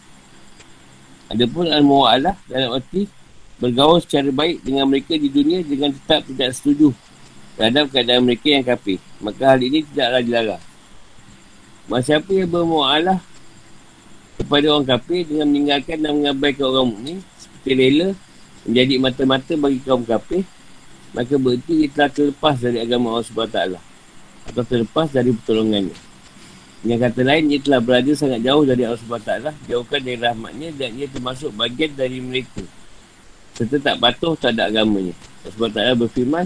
Adapun 1.34 1.65
Al-Mu'alah 1.65 2.38
dalam 2.46 2.77
arti 2.77 3.10
bergaul 3.58 3.98
secara 4.06 4.29
baik 4.29 4.62
dengan 4.62 4.86
mereka 4.86 5.18
di 5.18 5.34
dunia 5.34 5.65
dengan 5.65 5.89
tetap 5.89 6.29
tidak 6.29 6.53
setuju 6.53 6.94
terhadap 7.58 7.89
keadaan 7.89 8.22
mereka 8.29 8.53
yang 8.53 8.62
kafir. 8.62 9.01
Maka 9.18 9.58
hal 9.58 9.65
ini 9.65 9.82
tidaklah 9.82 10.22
dilarang. 10.22 10.63
Masa 11.89 12.22
apa 12.22 12.29
yang 12.38 12.53
bermu'alah 12.53 13.18
kepada 14.38 14.65
orang 14.70 14.86
kafir 14.86 15.25
dengan 15.25 15.50
meninggalkan 15.50 15.98
dan 16.06 16.22
mengabaikan 16.22 16.70
orang 16.70 16.88
mukmin 16.94 17.18
seperti 17.41 17.72
rela 17.74 18.10
menjadi 18.70 18.94
mata-mata 19.01 19.53
bagi 19.58 19.79
kaum 19.82 20.06
kafir 20.06 20.46
maka 21.18 21.34
berarti 21.34 21.74
ia 21.82 21.89
telah 21.89 22.10
terlepas 22.13 22.56
dari 22.62 22.77
agama 22.77 23.18
Allah 23.18 23.25
SWT 23.25 23.60
atau 24.53 24.63
terlepas 24.70 25.10
dari 25.10 25.34
pertolongannya 25.34 26.09
dengan 26.79 27.12
kata 27.12 27.21
lain 27.27 27.51
ia 27.51 27.59
telah 27.59 27.83
berada 27.83 28.12
sangat 28.15 28.39
jauh 28.39 28.63
dari 28.63 28.88
Allah 28.88 29.01
SWT 29.03 29.51
jauhkan 29.67 30.00
dari 30.00 30.15
rahmatnya 30.15 30.71
dan 30.79 30.95
ia 30.95 31.12
termasuk 31.12 31.51
bagian 31.51 31.91
dari 31.91 32.24
mereka. 32.24 32.63
Serta 33.59 33.75
tak 33.83 34.00
patuh 34.00 34.39
tak 34.39 34.55
ada 34.55 34.71
agamanya 34.71 35.12
Allah 35.43 35.51
SWT 35.51 36.00
berfirman 36.00 36.45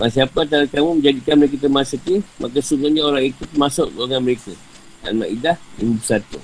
Masa 0.00 0.24
siapa 0.24 0.48
antara 0.48 0.64
kamu 0.64 1.04
menjadikan 1.04 1.36
mereka 1.36 1.60
setia 1.84 2.24
Maka 2.40 2.64
sungguhnya 2.64 3.04
orang 3.04 3.28
itu 3.28 3.44
termasuk 3.52 3.92
orang 4.00 4.24
mereka. 4.24 4.56
Al-Ma'idah 5.04 5.60
51 5.76 6.40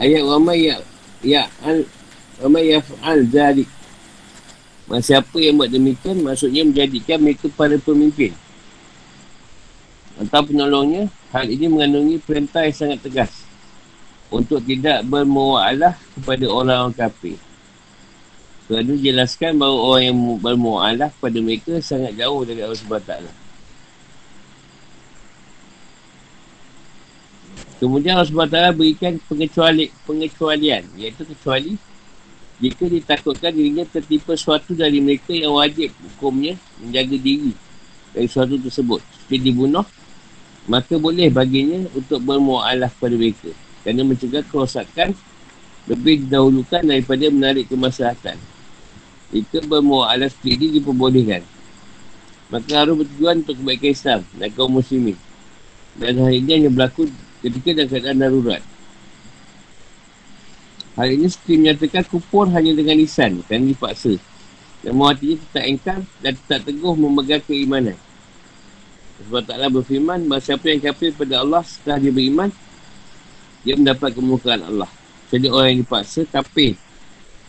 Ayat 0.00 0.22
wama 0.24 0.56
ya 0.56 0.80
ya 1.20 1.50
al 1.60 1.82
wama 2.40 2.62
ya 2.62 2.78
al 3.04 3.26
zalik. 3.28 3.68
Masa 4.88 5.20
siapa 5.20 5.36
yang 5.36 5.60
buat 5.60 5.68
demikian 5.68 6.24
maksudnya 6.24 6.64
menjadikan 6.64 7.20
mereka 7.20 7.50
para 7.52 7.76
pemimpin. 7.76 8.32
Atau 10.18 10.50
penolongnya, 10.50 11.06
hal 11.30 11.46
ini 11.46 11.70
mengandungi 11.70 12.18
perintah 12.18 12.66
yang 12.66 12.74
sangat 12.74 12.98
tegas 13.06 13.30
untuk 14.34 14.58
tidak 14.66 15.06
bermu'alah 15.06 15.94
kepada 16.18 16.44
orang-orang 16.50 16.94
kafir. 16.94 17.38
Kerana 18.66 18.92
jelaskan 18.98 19.56
bahawa 19.56 19.78
orang 19.78 20.04
yang 20.10 20.18
bermu'alah 20.42 21.08
kepada 21.14 21.38
mereka 21.38 21.72
sangat 21.80 22.18
jauh 22.18 22.42
dari 22.42 22.60
Allah 22.60 22.76
SWT. 22.76 23.12
Kemudian 27.78 28.18
Allah 28.18 28.26
SWT 28.26 28.58
berikan 28.74 29.22
pengecuali, 29.30 29.94
pengecualian 30.02 30.82
iaitu 30.98 31.22
kecuali 31.22 31.78
jika 32.58 32.90
ditakutkan 32.90 33.54
dirinya 33.54 33.86
tertipu 33.86 34.34
suatu 34.34 34.74
dari 34.74 34.98
mereka 34.98 35.30
yang 35.30 35.54
wajib 35.54 35.94
hukumnya 35.94 36.58
menjaga 36.82 37.14
diri 37.14 37.54
dari 38.10 38.26
suatu 38.26 38.58
tersebut 38.58 38.98
seperti 38.98 39.54
dibunuh 39.54 39.86
maka 40.68 40.94
boleh 41.00 41.32
baginya 41.32 41.88
untuk 41.96 42.20
bermu'alah 42.22 42.92
kepada 42.92 43.16
mereka 43.16 43.50
kerana 43.82 44.02
mencegah 44.04 44.44
kerosakan 44.46 45.16
lebih 45.88 46.28
didahulukan 46.28 46.84
daripada 46.84 47.24
menarik 47.32 47.66
kemaslahatan 47.66 48.36
jika 49.32 49.64
bermu'alah 49.64 50.28
seperti 50.28 50.50
ini 50.60 50.66
diperbolehkan 50.78 51.42
maka 52.52 52.84
harus 52.84 53.00
bertujuan 53.00 53.42
untuk 53.42 53.56
kebaikan 53.58 53.90
Islam 53.90 54.20
dan 54.36 54.48
kaum 54.52 54.72
muslimin 54.76 55.16
dan 55.98 56.14
hal 56.22 56.30
ini 56.30 56.50
hanya 56.62 56.70
berlaku 56.70 57.10
ketika 57.42 57.74
dalam 57.74 57.90
keadaan 57.90 58.18
darurat. 58.22 58.62
Hal 60.98 61.08
ini 61.14 61.26
seperti 61.30 61.54
menyatakan 61.58 62.02
kupur 62.06 62.50
hanya 62.50 62.74
dengan 62.74 62.98
lisan, 62.98 63.42
kan 63.46 63.62
dipaksa. 63.62 64.18
Dan 64.82 64.94
hatinya 65.02 65.42
tetap 65.42 65.64
engkar 65.66 65.98
dan 66.22 66.32
tetap 66.38 66.60
teguh 66.66 66.94
memegang 66.94 67.42
keimanan. 67.42 67.98
Sebab 69.18 69.42
taklah 69.42 69.70
berfirman, 69.70 70.30
bahawa 70.30 70.42
siapa 70.42 70.70
yang 70.70 70.78
kafir 70.78 71.10
pada 71.10 71.42
Allah 71.42 71.62
setelah 71.66 71.98
dia 71.98 72.12
beriman, 72.14 72.50
dia 73.66 73.74
mendapat 73.74 74.14
kemukaan 74.14 74.62
Allah. 74.62 74.90
Jadi 75.28 75.46
orang 75.50 75.68
yang 75.74 75.80
dipaksa, 75.82 76.22
kafir. 76.30 76.78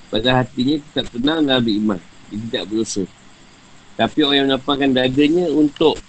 Pada 0.09 0.41
hatinya 0.41 0.81
tetap 0.81 1.05
tenang 1.13 1.45
dalam 1.45 1.61
beriman. 1.61 1.99
Dia 2.33 2.37
tidak 2.49 2.63
berusaha. 2.73 3.05
Tapi 3.99 4.17
orang 4.25 4.35
yang 4.39 4.47
menampakkan 4.47 4.89
dadanya 4.95 5.45
untuk 5.51 5.99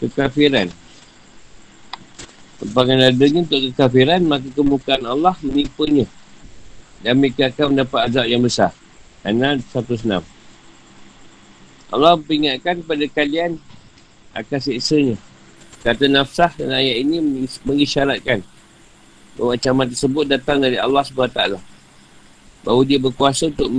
kekafiran 0.00 0.72
Lepakan 2.64 2.98
adanya 3.04 3.38
untuk 3.44 3.60
kekafiran 3.68 4.24
Maka 4.24 4.48
kemukaan 4.56 5.04
Allah 5.04 5.36
menipanya 5.44 6.08
Dan 7.04 7.20
mereka 7.20 7.52
akan 7.52 7.76
mendapat 7.76 8.00
azab 8.08 8.26
yang 8.32 8.40
besar 8.40 8.72
Karena 9.20 9.60
106 9.60 10.37
Allah 11.88 12.20
peringatkan 12.20 12.84
kepada 12.84 13.04
kalian 13.12 13.56
Akan 14.36 14.60
siksanya 14.60 15.16
Kata 15.80 16.10
nafsah 16.10 16.52
dan 16.58 16.74
ayat 16.74 17.00
ini 17.06 17.46
mengisyaratkan 17.64 18.44
Bahawa 19.38 19.54
ancaman 19.54 19.86
tersebut 19.88 20.24
datang 20.26 20.58
dari 20.58 20.76
Allah 20.76 21.06
SWT 21.06 21.40
Bahawa 22.66 22.80
dia 22.84 22.98
berkuasa 22.98 23.48
untuk 23.48 23.70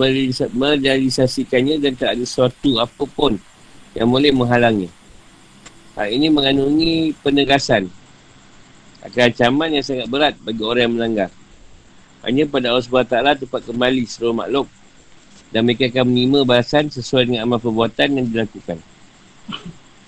merealisasikannya 0.56 1.78
Dan 1.84 1.94
tak 2.00 2.18
ada 2.18 2.24
sesuatu 2.24 2.80
apapun 2.80 3.38
Yang 3.94 4.08
boleh 4.10 4.32
menghalangi. 4.32 4.90
Hal 6.00 6.16
ini 6.16 6.32
mengandungi 6.32 7.12
penegasan 7.20 7.92
akan 9.00 9.32
ancaman 9.32 9.70
yang 9.72 9.86
sangat 9.86 10.08
berat 10.12 10.34
bagi 10.44 10.60
orang 10.60 10.84
yang 10.88 10.94
melanggar. 11.00 11.30
Hanya 12.20 12.44
pada 12.52 12.76
Allah 12.76 12.84
SWT 12.84 13.48
tempat 13.48 13.62
kembali 13.64 14.04
seluruh 14.04 14.36
makhluk 14.36 14.68
dan 15.50 15.66
mereka 15.66 15.90
akan 15.90 16.06
menerima 16.10 16.40
balasan 16.46 16.94
sesuai 16.94 17.30
dengan 17.30 17.50
amal 17.50 17.58
perbuatan 17.58 18.22
yang 18.22 18.26
dilakukan. 18.30 18.78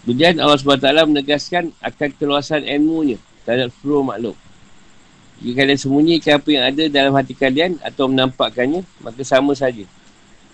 Kemudian 0.01 0.41
Allah 0.41 0.57
SWT 0.57 0.89
menegaskan 1.05 1.73
akan 1.77 2.09
keluasan 2.17 2.65
ilmunya 2.65 3.17
terhadap 3.45 3.69
seluruh 3.81 4.05
makhluk. 4.05 4.37
Jika 5.41 5.65
kalian 5.65 5.79
sembunyikan 5.81 6.33
apa 6.37 6.49
yang 6.53 6.63
ada 6.69 6.83
dalam 6.85 7.13
hati 7.17 7.33
kalian 7.33 7.81
atau 7.81 8.05
menampakkannya, 8.05 8.85
maka 9.01 9.21
sama 9.25 9.57
saja. 9.57 9.85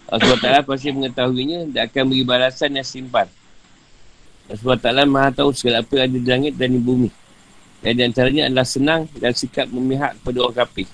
Allah 0.07 0.23
SWT 0.23 0.63
pasti 0.63 0.87
mengetahuinya 0.95 1.67
dan 1.67 1.91
akan 1.91 2.03
beri 2.07 2.23
balasan 2.23 2.71
yang 2.79 2.87
simpan. 2.87 3.27
Allah 4.47 4.79
SWT 4.79 4.87
maha 5.11 5.29
tahu 5.35 5.51
segala 5.51 5.83
apa 5.83 5.91
yang 5.99 6.07
ada 6.07 6.15
di 6.15 6.23
langit 6.23 6.53
dan 6.55 6.71
di 6.71 6.79
bumi. 6.79 7.11
Dan 7.83 7.99
di 7.99 8.01
antaranya 8.07 8.47
adalah 8.47 8.63
senang 8.63 9.11
dan 9.19 9.35
sikap 9.35 9.67
memihak 9.67 10.15
kepada 10.23 10.37
orang 10.47 10.55
kafir. 10.63 10.87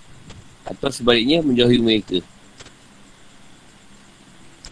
Atau 0.66 0.90
sebaliknya 0.90 1.46
menjauhi 1.46 1.78
mereka. 1.78 2.26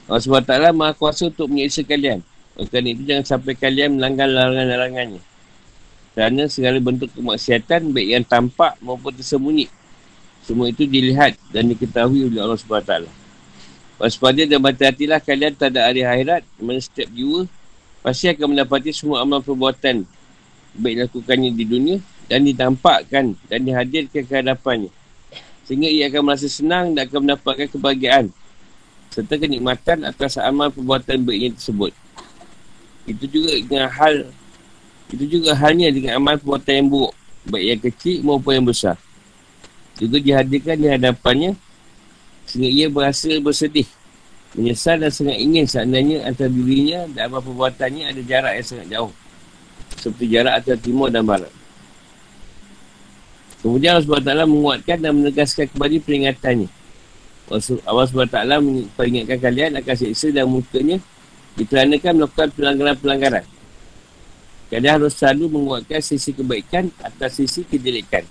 Allah 0.10 0.22
SWT 0.22 0.53
maha 0.74 0.93
kuasa 0.98 1.29
untuk 1.29 1.50
menyiksa 1.51 1.86
kalian. 1.86 2.25
Oleh 2.58 2.93
itu 2.93 3.03
jangan 3.08 3.25
sampai 3.25 3.53
kalian 3.55 3.98
melanggar 3.98 4.27
larangan-larangannya. 4.27 5.22
Kerana 6.12 6.43
segala 6.51 6.77
bentuk 6.84 7.08
kemaksiatan 7.15 7.96
baik 7.96 8.08
yang 8.20 8.25
tampak 8.27 8.75
maupun 8.84 9.15
tersembunyi. 9.15 9.72
Semua 10.43 10.67
itu 10.67 10.84
dilihat 10.84 11.39
dan 11.53 11.70
diketahui 11.72 12.27
oleh 12.27 12.41
Allah 12.43 12.60
SWT. 12.60 12.93
Waspada 14.01 14.43
dan 14.43 14.58
berhati-hatilah 14.58 15.22
kalian 15.22 15.53
tak 15.53 15.77
ada 15.77 15.86
hari 15.86 16.01
akhirat 16.01 16.41
mana 16.58 16.81
setiap 16.81 17.05
jiwa 17.13 17.46
pasti 18.01 18.25
akan 18.34 18.58
mendapati 18.58 18.89
semua 18.89 19.22
amal 19.22 19.46
perbuatan 19.46 20.10
baik 20.74 21.05
lakukannya 21.05 21.53
di 21.53 21.70
dunia 21.70 21.98
dan 22.25 22.41
ditampakkan 22.41 23.38
dan 23.46 23.60
dihadirkan 23.62 24.25
ke 24.25 24.34
hadapannya. 24.34 24.89
Sehingga 25.70 25.86
ia 25.86 26.10
akan 26.10 26.22
merasa 26.25 26.50
senang 26.50 26.98
dan 26.98 27.05
akan 27.05 27.29
mendapatkan 27.29 27.70
kebahagiaan 27.70 28.34
serta 29.12 29.36
kenikmatan 29.36 30.08
atas 30.08 30.39
amal 30.39 30.72
perbuatan 30.72 31.22
baiknya 31.27 31.60
tersebut. 31.60 31.91
Itu 33.03 33.27
juga 33.27 33.51
dengan 33.60 33.91
hal 33.91 34.32
itu 35.12 35.25
juga 35.27 35.51
halnya 35.60 35.91
dengan 35.91 36.24
amal 36.24 36.39
perbuatan 36.39 36.72
yang 36.72 36.88
buruk 36.88 37.13
baik 37.44 37.65
yang 37.68 37.82
kecil 37.91 38.15
maupun 38.24 38.51
yang 38.56 38.68
besar. 38.68 38.96
Juga 40.00 40.18
dihadirkan 40.24 40.80
di 40.80 40.88
hadapannya 40.88 41.51
sehingga 42.48 42.70
ia 42.72 42.88
berasa 42.88 43.30
bersedih 43.44 43.86
menyesal 44.56 45.00
dan 45.00 45.12
sangat 45.12 45.38
ingin 45.39 45.68
seandainya 45.68 46.27
antara 46.27 46.48
dirinya 46.48 47.08
dan 47.12 47.27
amal 47.27 47.44
perbuatannya 47.44 48.15
ada 48.15 48.22
jarak 48.24 48.53
yang 48.60 48.68
sangat 48.68 48.88
jauh 48.88 49.12
seperti 50.00 50.25
jarak 50.32 50.63
antara 50.63 50.77
timur 50.80 51.12
dan 51.12 51.27
barat. 51.27 51.51
Kemudian 53.62 54.00
Allah 54.00 54.06
SWT 54.10 54.50
menguatkan 54.50 54.98
dan 54.98 55.12
menegaskan 55.13 55.70
kembali 55.70 56.01
peringatannya. 56.01 56.80
Allah 57.51 58.05
SWT 58.08 58.38
memperingatkan 58.63 59.39
kalian 59.43 59.72
akan 59.75 59.96
seksa 60.00 60.31
dan 60.31 60.48
mukanya 60.48 60.98
dikarenakan 61.60 62.24
melakukan 62.24 62.50
pelanggaran-pelanggaran. 62.55 63.46
Kalian 64.72 64.93
harus 65.03 65.20
selalu 65.20 65.51
menguatkan 65.51 66.00
sisi 66.00 66.31
kebaikan 66.31 66.88
atas 67.03 67.36
sisi 67.36 67.67
kejelekan 67.67 68.24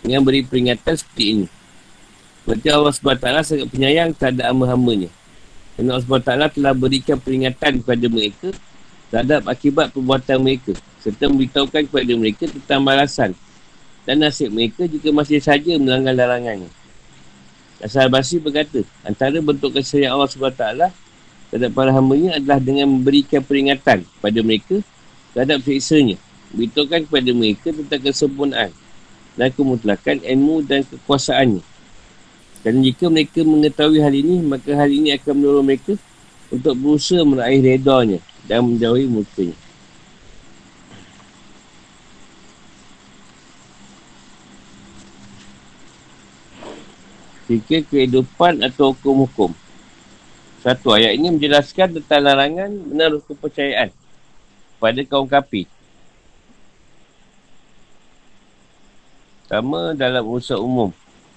dengan 0.00 0.24
beri 0.24 0.40
peringatan 0.40 0.96
seperti 0.96 1.24
ini. 1.28 1.46
Berarti 2.48 2.68
Allah 2.72 2.92
SWT 2.92 3.28
sangat 3.44 3.68
penyayang 3.68 4.10
terhadap 4.16 4.52
hamba-hambanya. 4.52 5.12
Dan 5.76 5.92
Allah 5.92 6.04
SWT 6.04 6.56
telah 6.56 6.72
berikan 6.72 7.20
peringatan 7.20 7.84
kepada 7.84 8.06
mereka 8.08 8.48
terhadap 9.12 9.44
akibat 9.46 9.92
perbuatan 9.92 10.38
mereka 10.40 10.72
serta 11.04 11.28
memberitahukan 11.28 11.82
kepada 11.84 12.12
mereka 12.16 12.44
tentang 12.48 12.80
balasan 12.80 13.30
dan 14.08 14.20
nasib 14.20 14.52
mereka 14.52 14.88
jika 14.88 15.08
masih 15.12 15.40
saja 15.40 15.76
melanggar 15.76 16.16
larangannya. 16.16 16.68
Asal 17.84 18.08
Basri 18.08 18.40
berkata, 18.40 18.80
antara 19.04 19.36
bentuk 19.44 19.76
kasih 19.76 20.08
Allah 20.08 20.24
SWT 20.24 20.88
terhadap 21.52 21.70
para 21.76 21.92
hambanya 21.92 22.40
adalah 22.40 22.56
dengan 22.56 22.88
memberikan 22.88 23.44
peringatan 23.44 24.08
kepada 24.08 24.40
mereka 24.40 24.80
terhadap 25.36 25.60
siksanya. 25.60 26.16
Beritahukan 26.56 27.04
kepada 27.04 27.30
mereka 27.36 27.76
tentang 27.76 28.00
kesempurnaan 28.08 28.72
dan 29.36 29.48
kemutlakan 29.52 30.16
ilmu 30.24 30.64
dan 30.64 30.80
kekuasaannya. 30.88 31.60
Dan 32.64 32.80
jika 32.80 33.12
mereka 33.12 33.44
mengetahui 33.44 34.00
hal 34.00 34.14
ini, 34.16 34.40
maka 34.40 34.72
hal 34.72 34.88
ini 34.88 35.12
akan 35.12 35.32
mendorong 35.36 35.66
mereka 35.68 35.92
untuk 36.48 36.72
berusaha 36.80 37.20
meraih 37.20 37.60
redanya 37.60 38.16
dan 38.48 38.64
menjauhi 38.64 39.04
murkanya. 39.04 39.52
Fikir 47.44 47.84
kehidupan 47.84 48.64
atau 48.64 48.92
hukum-hukum. 48.96 49.52
Satu 50.64 50.96
ayat 50.96 51.12
ini 51.20 51.28
menjelaskan 51.28 52.00
tentang 52.00 52.24
larangan 52.24 52.72
menaruh 52.72 53.20
kepercayaan 53.20 53.92
pada 54.80 55.00
kaum 55.04 55.28
kapi. 55.28 55.68
Sama 59.44 59.92
dalam 59.92 60.24
usaha 60.24 60.56
umum 60.56 60.88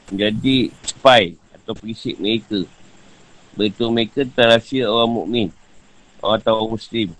menjadi 0.07 0.71
spy 0.87 1.35
atau 1.51 1.75
perisik 1.75 2.15
mereka. 2.15 2.63
Beritahu 3.59 3.91
mereka 3.91 4.23
terahsia 4.23 4.87
orang 4.87 5.11
mukmin 5.11 5.49
orang 6.21 6.41
tahu 6.41 6.77
muslim 6.77 7.13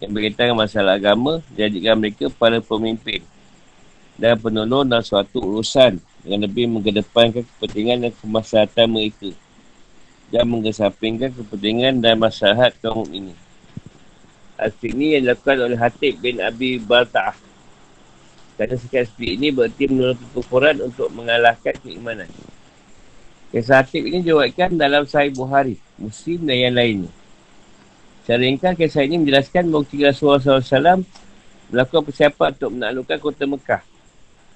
yang 0.00 0.10
berkaitan 0.12 0.52
dengan 0.52 0.60
masalah 0.66 0.98
agama 0.98 1.40
jadikan 1.54 1.96
mereka 1.96 2.26
para 2.28 2.58
pemimpin 2.58 3.22
dan 4.18 4.36
penolong 4.36 4.84
dalam 4.84 5.04
suatu 5.04 5.40
urusan 5.40 5.96
dengan 6.22 6.46
lebih 6.46 6.70
mengedepankan 6.70 7.42
kepentingan 7.42 8.08
dan 8.08 8.12
kemaslahatan 8.22 8.86
mereka 8.86 9.30
dan 10.32 10.48
mengesampingkan 10.48 11.30
kepentingan 11.36 12.00
dan 12.00 12.16
masyarakat 12.16 12.72
kaum 12.80 13.04
ini. 13.12 13.36
Aspek 14.56 14.96
ini 14.96 15.18
yang 15.18 15.22
dilakukan 15.28 15.56
oleh 15.60 15.76
Hatib 15.76 16.22
bin 16.24 16.40
Abi 16.40 16.80
Balta'ah. 16.80 17.36
Kerana 18.56 18.78
sekian 18.78 19.04
aspek 19.04 19.28
ini 19.36 19.50
berarti 19.50 19.84
menurut 19.90 20.16
kekufuran 20.16 20.80
untuk 20.80 21.10
mengalahkan 21.12 21.74
keimanan. 21.82 22.30
Kisah 23.52 23.84
Hatib 23.84 24.08
ini 24.08 24.24
diwakilkan 24.24 24.80
dalam 24.80 25.04
Sahih 25.04 25.34
Buhari, 25.34 25.76
Muslim 26.00 26.48
dan 26.48 26.56
yang 26.56 26.74
lainnya. 26.78 27.12
Secara 28.22 28.40
ringkas 28.46 28.78
kisah 28.78 29.02
ini 29.02 29.18
menjelaskan 29.18 29.66
bahawa 29.68 30.14
Rasulullah 30.14 30.62
SAW 30.62 31.02
melakukan 31.74 32.02
persiapan 32.06 32.48
untuk 32.54 32.70
menaklukkan 32.70 33.18
kota 33.18 33.44
Mekah. 33.50 33.82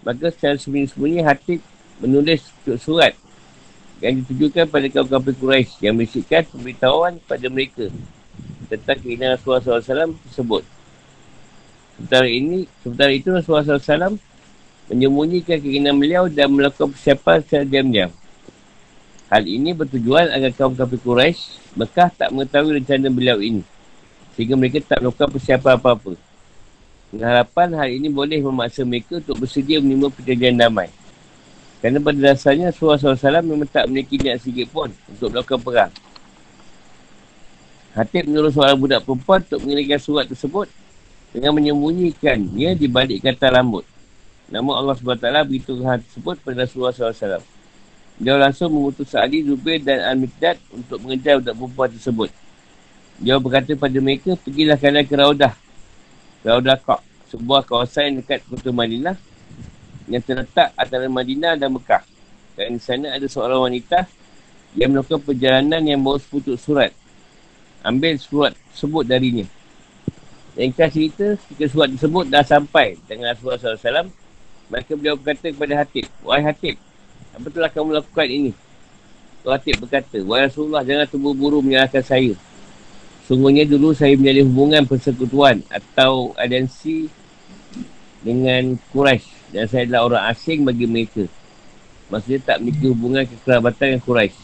Maka 0.07 0.31
secara 0.31 0.55
sembunyi-sembunyi 0.55 1.21
hati 1.27 1.59
menulis 1.99 2.47
surat 2.79 3.19
yang 3.99 4.23
ditujukan 4.23 4.71
pada 4.71 4.87
kaum 4.87 5.09
kaum 5.11 5.25
Quraisy 5.27 5.83
yang 5.83 5.99
berisikan 5.99 6.47
pemberitahuan 6.47 7.19
kepada 7.19 7.47
mereka 7.51 7.85
tentang 8.71 8.99
keinginan 9.03 9.35
Rasulullah 9.35 9.83
SAW 9.83 10.15
tersebut. 10.31 10.63
Sementara 11.99 12.29
ini, 12.31 12.71
sementara 12.87 13.11
itu 13.11 13.35
Rasulullah 13.35 13.67
SAW 13.67 14.15
menyembunyikan 14.93 15.59
keinginan 15.59 15.99
beliau 15.99 16.31
dan 16.31 16.55
melakukan 16.55 16.95
persiapan 16.95 17.43
secara 17.43 17.65
diam-diam. 17.67 18.15
Hal 19.27 19.43
ini 19.43 19.75
bertujuan 19.75 20.31
agar 20.31 20.55
kaum 20.55 20.79
kafir 20.79 21.03
Quraisy 21.03 21.75
Mekah 21.75 22.15
tak 22.15 22.31
mengetahui 22.31 22.79
rencana 22.79 23.11
beliau 23.11 23.43
ini. 23.43 23.67
Sehingga 24.39 24.55
mereka 24.55 24.85
tak 24.87 25.03
melakukan 25.03 25.35
persiapan 25.35 25.73
apa-apa. 25.77 26.15
Harapan 27.23 27.69
hal 27.77 27.89
ini 27.89 28.09
boleh 28.11 28.43
memaksa 28.43 28.83
mereka 28.83 29.21
untuk 29.21 29.41
bersedia 29.41 29.81
menerima 29.81 30.09
perjanjian 30.13 30.57
damai. 30.59 30.91
Kerana 31.81 32.01
pada 32.01 32.19
dasarnya 32.33 32.73
Rasulullah 32.73 32.99
SAW 32.99 33.45
memang 33.45 33.69
tak 33.69 33.87
memiliki 33.87 34.17
niat 34.19 34.43
sikit 34.43 34.67
pun 34.73 34.91
untuk 35.13 35.29
melakukan 35.31 35.61
perang. 35.61 35.93
Hatib 37.97 38.29
menurut 38.29 38.53
seorang 38.53 38.77
budak 38.77 39.01
perempuan 39.05 39.41
untuk 39.41 39.61
mengirimkan 39.65 40.01
surat 40.01 40.27
tersebut 40.29 40.69
dengan 41.33 41.53
menyembunyikannya 41.57 42.77
di 42.77 42.87
balik 42.89 43.25
kata 43.25 43.57
rambut. 43.57 43.85
Namun 44.53 44.77
Allah 44.77 44.95
SWT 44.95 45.27
beritahu 45.49 45.81
hal 45.85 46.01
tersebut 46.05 46.37
pada 46.45 46.65
Rasulullah 46.65 46.93
SAW. 46.95 47.43
Dia 48.17 48.35
langsung 48.41 48.73
mengutus 48.73 49.13
Ali, 49.13 49.45
Zubair 49.45 49.81
dan 49.85 50.01
Al-Mikdad 50.01 50.57
untuk 50.73 51.05
mengejar 51.05 51.41
budak 51.41 51.55
perempuan 51.57 51.91
tersebut. 51.93 52.31
Dia 53.21 53.37
berkata 53.41 53.73
pada 53.77 53.99
mereka, 54.01 54.37
pergilah 54.41 54.77
kalian 54.81 55.05
ke 55.05 55.15
Raudah. 55.17 55.55
Raudah 56.47 56.79
Kak, 56.79 57.03
sebuah 57.35 57.67
kawasan 57.67 58.23
dekat 58.23 58.47
kota 58.47 58.71
Madinah 58.71 59.19
yang 60.07 60.23
terletak 60.23 60.71
antara 60.79 61.11
Madinah 61.11 61.59
dan 61.59 61.75
Mekah. 61.75 62.07
Dan 62.55 62.79
di 62.79 62.81
sana 62.81 63.19
ada 63.19 63.27
seorang 63.27 63.67
wanita 63.67 64.07
yang 64.79 64.95
melakukan 64.95 65.27
perjalanan 65.27 65.83
yang 65.83 65.99
bawa 65.99 66.23
seputuk 66.23 66.55
surat. 66.55 66.95
Ambil 67.83 68.15
surat 68.23 68.55
tersebut 68.71 69.03
darinya. 69.11 69.43
Dan 70.55 70.71
kita 70.71 70.87
cerita, 70.87 71.27
ketika 71.35 71.67
surat 71.67 71.89
tersebut 71.99 72.25
dah 72.31 72.47
sampai 72.47 72.95
dengan 73.11 73.35
Rasulullah 73.35 73.59
SAW, 73.59 74.09
maka 74.71 74.91
beliau 74.95 75.19
berkata 75.19 75.51
kepada 75.51 75.75
Hatib, 75.83 76.07
Wahai 76.23 76.47
Hatib, 76.47 76.79
apa 77.35 77.47
telah 77.51 77.71
kamu 77.75 77.91
lakukan 77.91 78.29
ini? 78.31 78.53
Tuhatib 79.43 79.83
berkata, 79.83 80.23
Wahai 80.23 80.47
Rasulullah, 80.47 80.87
jangan 80.87 81.11
terburu-buru 81.11 81.59
menyalahkan 81.59 82.07
saya. 82.07 82.39
Sungguhnya 83.27 83.67
dulu 83.67 83.91
saya 83.91 84.15
menjalin 84.15 84.47
hubungan 84.47 84.83
persekutuan 84.87 85.59
atau 85.67 86.31
aliansi 86.39 87.11
dengan 88.23 88.79
Quraisy 88.95 89.51
dan 89.51 89.67
saya 89.67 89.83
adalah 89.83 90.03
orang 90.07 90.23
asing 90.31 90.63
bagi 90.63 90.87
mereka. 90.87 91.27
Maksudnya 92.07 92.39
tak 92.47 92.63
memiliki 92.63 92.87
hubungan 92.87 93.27
kekerabatan 93.27 93.99
dengan 93.99 94.03
Quraisy. 94.07 94.39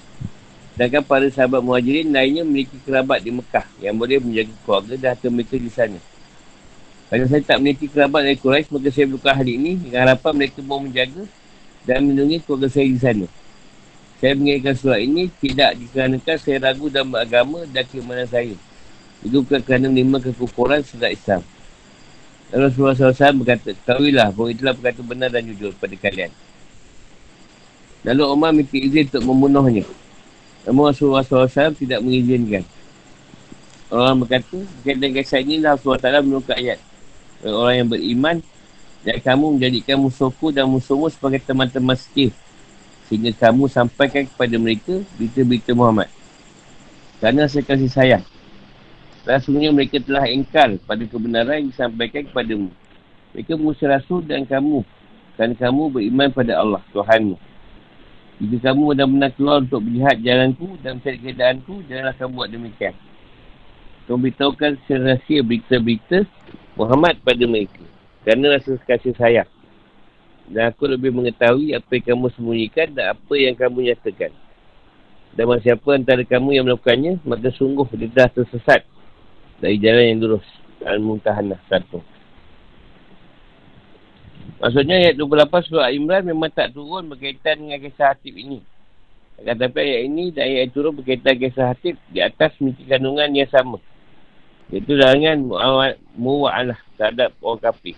Sedangkan 0.74 1.02
para 1.06 1.26
sahabat 1.30 1.62
muhajirin 1.62 2.10
lainnya 2.10 2.42
memiliki 2.42 2.74
kerabat 2.82 3.22
di 3.22 3.30
Mekah 3.30 3.66
yang 3.78 3.94
boleh 3.94 4.18
menjaga 4.18 4.54
keluarga 4.66 4.94
dan 4.98 5.08
harta 5.14 5.26
mereka 5.30 5.54
di 5.62 5.70
sana. 5.70 5.98
Kalau 7.06 7.26
saya 7.30 7.42
tak 7.46 7.56
memiliki 7.62 7.86
kerabat 7.86 8.26
dari 8.26 8.38
Quraisy, 8.40 8.66
maka 8.74 8.88
saya 8.90 9.06
berlakukan 9.06 9.34
hal 9.38 9.46
ini 9.46 9.72
dengan 9.78 10.00
harapan 10.10 10.32
mereka 10.34 10.58
mau 10.66 10.82
menjaga 10.82 11.22
dan 11.86 12.02
melindungi 12.02 12.42
keluarga 12.42 12.66
saya 12.66 12.90
di 12.90 12.98
sana. 12.98 13.26
Saya 14.18 14.32
mengingatkan 14.34 14.74
surat 14.74 14.98
ini 15.02 15.30
tidak 15.38 15.78
dikarenakan 15.78 16.36
saya 16.38 16.56
ragu 16.58 16.90
dalam 16.90 17.14
agama 17.14 17.62
dan 17.70 17.86
keimanan 17.86 18.26
saya. 18.26 18.54
Itu 19.22 19.46
bukan 19.46 19.62
kerana 19.62 19.86
menerima 19.86 20.18
kekufuran 20.30 20.82
sedar 20.82 21.14
Islam. 21.14 21.42
Rasulullah 22.52 22.92
SAW 22.92 23.40
berkata, 23.40 23.72
Ketahuilah 23.72 24.28
bahawa 24.34 24.48
itulah 24.52 24.74
perkata 24.76 25.00
benar 25.00 25.32
dan 25.32 25.48
jujur 25.48 25.72
pada 25.78 25.96
kalian. 25.96 26.28
Lalu 28.04 28.22
Umar 28.28 28.50
minta 28.52 28.76
izin 28.76 29.08
untuk 29.08 29.24
membunuhnya. 29.24 29.86
Namun 30.68 30.92
Rasulullah 30.92 31.24
SAW 31.24 31.72
tidak 31.72 32.02
mengizinkan. 32.04 32.66
Orang 33.88 34.26
berkata, 34.26 34.58
berkaitan 34.82 35.10
kisah 35.16 35.40
ini 35.40 35.62
lah 35.62 35.78
Rasulullah 35.78 36.02
SAW 36.02 36.26
menukar 36.26 36.58
ayat. 36.60 36.82
Orang 37.42 37.74
yang 37.74 37.88
beriman, 37.88 38.36
dan 39.02 39.18
kamu 39.18 39.58
menjadikan 39.58 39.98
musuhku 39.98 40.54
dan 40.54 40.66
musuhmu 40.70 41.10
sebagai 41.10 41.42
teman-teman 41.42 41.98
setia. 41.98 42.30
Sehingga 43.10 43.34
kamu 43.34 43.66
sampaikan 43.66 44.24
kepada 44.30 44.54
mereka 44.56 45.02
berita-berita 45.18 45.74
Muhammad. 45.74 46.06
Kerana 47.18 47.50
saya 47.50 47.66
kasih 47.66 47.90
sayang. 47.90 48.24
Rasanya 49.22 49.70
mereka 49.70 50.02
telah 50.02 50.26
engkar 50.26 50.74
pada 50.82 51.06
kebenaran 51.06 51.62
yang 51.62 51.68
disampaikan 51.70 52.26
kepadamu. 52.26 52.74
Mereka 53.30 53.54
mengusir 53.54 53.86
Rasul 53.86 54.26
dan 54.26 54.42
kamu. 54.42 54.82
Kerana 55.38 55.54
kamu 55.54 55.82
beriman 55.94 56.28
pada 56.34 56.58
Allah, 56.58 56.82
Tuhanmu. 56.90 57.38
Jika 58.42 58.74
kamu 58.74 58.82
benar-benar 58.92 59.30
keluar 59.38 59.62
untuk 59.62 59.86
berjihad 59.86 60.18
jalanku 60.26 60.74
dan 60.82 60.98
mencari 60.98 61.18
keadaanku, 61.22 61.74
janganlah 61.86 62.14
kamu 62.18 62.32
buat 62.34 62.50
demikian. 62.50 62.94
Kamu 64.10 64.18
beritahukan 64.26 64.72
serahsia 64.90 65.40
berita-berita 65.46 66.26
Muhammad 66.74 67.22
pada 67.22 67.44
mereka. 67.46 67.82
Kerana 68.26 68.58
rasa 68.58 68.74
kasih 68.82 69.14
sayang. 69.14 69.50
Dan 70.50 70.74
aku 70.74 70.90
lebih 70.90 71.14
mengetahui 71.14 71.78
apa 71.78 71.86
yang 71.94 72.04
kamu 72.10 72.26
sembunyikan 72.34 72.90
dan 72.90 73.14
apa 73.14 73.34
yang 73.38 73.54
kamu 73.54 73.86
nyatakan. 73.86 74.34
Dan 75.38 75.46
siapa 75.62 75.88
antara 75.94 76.26
kamu 76.26 76.58
yang 76.58 76.66
melakukannya, 76.66 77.22
maka 77.22 77.54
sungguh 77.54 77.86
dia 77.94 78.10
dah 78.10 78.28
tersesat 78.28 78.82
dari 79.62 79.78
jalan 79.78 80.04
yang 80.10 80.18
lurus. 80.18 80.48
Al-Muntahanah 80.82 81.62
satu. 81.70 82.02
Maksudnya 84.58 84.98
ayat 84.98 85.14
28 85.14 85.70
surah 85.70 85.94
Imran 85.94 86.26
memang 86.26 86.50
tak 86.50 86.74
turun 86.74 87.06
berkaitan 87.06 87.62
dengan 87.62 87.78
kisah 87.78 88.10
hatib 88.10 88.34
ini. 88.34 88.58
Tapi 89.38 89.78
ayat 89.78 90.02
ini 90.10 90.34
dan 90.34 90.50
ayat 90.50 90.74
turun 90.74 90.98
berkaitan 90.98 91.38
kisah 91.38 91.70
hatib 91.70 91.94
di 92.10 92.18
atas 92.18 92.50
memiliki 92.58 92.82
kandungan 92.90 93.30
yang 93.30 93.46
sama. 93.46 93.78
Iaitu 94.74 94.98
larangan 94.98 95.38
mu'alah 96.18 96.78
terhadap 96.98 97.30
orang 97.38 97.62
kafir. 97.62 97.94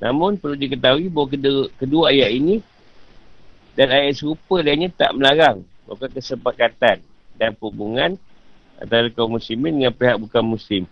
Namun 0.00 0.40
perlu 0.40 0.56
diketahui 0.56 1.12
bahawa 1.12 1.28
kedua, 1.36 1.64
kedua 1.76 2.04
ayat 2.16 2.32
ini 2.32 2.64
dan 3.76 3.92
ayat 3.92 4.16
serupa 4.16 4.64
lainnya 4.64 4.88
tak 4.88 5.12
melarang 5.12 5.68
melakukan 5.84 6.12
kesepakatan 6.16 6.96
dan 7.36 7.50
hubungan 7.60 8.16
antara 8.82 9.06
kaum 9.14 9.38
muslimin 9.38 9.78
dengan 9.78 9.94
pihak 9.94 10.18
bukan 10.18 10.42
muslim. 10.42 10.84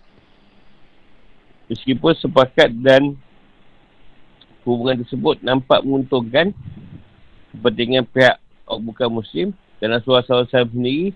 Meskipun 1.67 2.15
sepakat 2.15 2.71
dan 2.79 3.19
hubungan 4.63 5.03
tersebut 5.03 5.43
nampak 5.43 5.83
menguntungkan 5.83 6.55
kepentingan 7.51 8.07
pihak 8.07 8.39
bukan 8.67 9.09
muslim 9.11 9.47
dan 9.83 9.97
Rasulullah 9.97 10.23
SAW 10.23 10.47
sendiri 10.47 11.11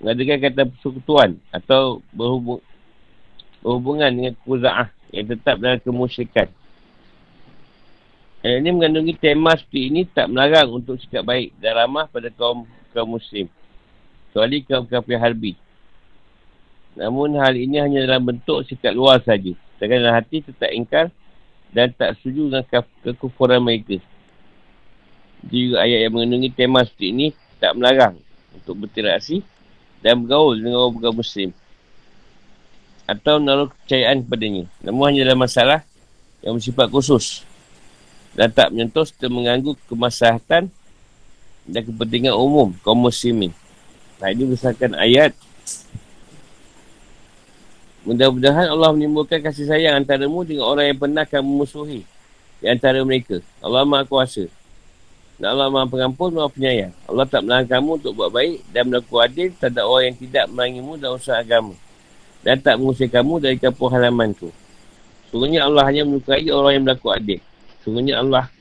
mengadakan 0.00 0.38
kata 0.40 0.62
persekutuan 0.68 1.30
atau 1.52 2.00
berhubung, 2.12 2.60
berhubungan 3.60 4.10
dengan 4.12 4.34
kuza'ah 4.44 4.88
yang 5.12 5.26
tetap 5.28 5.56
dalam 5.60 5.80
kemusyrikan. 5.80 6.48
Ayat 8.44 8.60
ini 8.60 8.70
mengandungi 8.76 9.16
tema 9.16 9.56
seperti 9.56 9.88
ini 9.88 10.00
tak 10.04 10.28
melarang 10.28 10.68
untuk 10.68 11.00
sikap 11.00 11.24
baik 11.24 11.56
dan 11.64 11.80
ramah 11.80 12.04
pada 12.12 12.28
kaum 12.28 12.68
kaum 12.92 13.16
muslim. 13.16 13.48
Kecuali 14.28 14.60
kaum 14.68 14.84
kafir 14.84 15.16
harbi. 15.16 15.63
Namun 16.94 17.34
hal 17.42 17.58
ini 17.58 17.82
hanya 17.82 18.06
dalam 18.06 18.22
bentuk 18.22 18.62
sikap 18.66 18.94
luar 18.94 19.18
saja. 19.22 19.50
Sedangkan 19.76 19.98
dalam 20.02 20.14
hati 20.14 20.42
tetap 20.42 20.70
ingkar 20.70 21.10
dan 21.74 21.90
tak 21.90 22.14
setuju 22.18 22.62
dengan 22.62 22.64
kekufuran 23.02 23.58
mereka. 23.58 23.98
Jadi 25.44 25.74
ayat 25.76 25.98
yang 26.08 26.12
mengandungi 26.14 26.50
tema 26.54 26.86
seperti 26.86 27.06
ini 27.10 27.26
tak 27.58 27.74
melarang 27.74 28.16
untuk 28.54 28.78
berinteraksi 28.78 29.42
dan 30.00 30.22
bergaul 30.22 30.54
dengan 30.56 30.86
orang 30.86 30.94
bukan 30.94 31.12
Muslim. 31.18 31.50
Atau 33.04 33.42
menaruh 33.42 33.68
kepercayaan 33.68 34.24
kepadanya. 34.24 34.64
Namun 34.80 35.12
hanya 35.12 35.28
dalam 35.28 35.40
masalah 35.42 35.80
yang 36.40 36.56
bersifat 36.56 36.88
khusus. 36.88 37.44
Dan 38.32 38.48
tak 38.54 38.72
menyentuh 38.72 39.04
serta 39.04 39.28
mengganggu 39.28 39.76
kemaslahatan 39.90 40.72
dan 41.68 41.82
kepentingan 41.84 42.32
umum 42.36 42.72
kaum 42.80 43.00
muslimin. 43.00 43.52
Nah 44.20 44.32
ini 44.32 44.48
berdasarkan 44.48 44.96
ayat 44.96 45.36
Mudah-mudahan 48.04 48.68
Allah 48.68 48.92
menimbulkan 48.92 49.40
kasih 49.40 49.64
sayang 49.64 49.96
antaramu 49.96 50.44
dengan 50.44 50.68
orang 50.68 50.92
yang 50.92 51.00
pernah 51.00 51.24
kamu 51.24 51.64
musuhi 51.64 52.04
di 52.60 52.66
antara 52.68 53.00
mereka. 53.00 53.40
Allah 53.64 53.88
Maha 53.88 54.04
Kuasa. 54.04 54.44
Dan 55.40 55.56
Allah 55.56 55.72
Maha 55.72 55.88
Pengampun, 55.88 56.36
Maha 56.36 56.52
Penyayang. 56.52 56.92
Allah 57.08 57.24
tak 57.24 57.48
melarang 57.48 57.64
kamu 57.64 57.90
untuk 57.96 58.12
buat 58.12 58.28
baik 58.28 58.60
dan 58.76 58.92
berlaku 58.92 59.14
adil 59.24 59.48
terhadap 59.56 59.84
orang 59.88 60.04
yang 60.12 60.18
tidak 60.20 60.44
melangimu 60.52 60.92
dalam 61.00 61.16
usaha 61.16 61.40
agama. 61.40 61.72
Dan 62.44 62.60
tak 62.60 62.76
mengusir 62.76 63.08
kamu 63.08 63.40
dari 63.40 63.56
kampung 63.56 63.88
halamanku. 63.88 64.52
Sungguhnya 65.32 65.64
Allah 65.64 65.88
hanya 65.88 66.04
menyukai 66.04 66.44
orang 66.52 66.72
yang 66.76 66.84
berlaku 66.84 67.08
adil. 67.08 67.40
Sungguhnya 67.88 68.20
Allah 68.20 68.52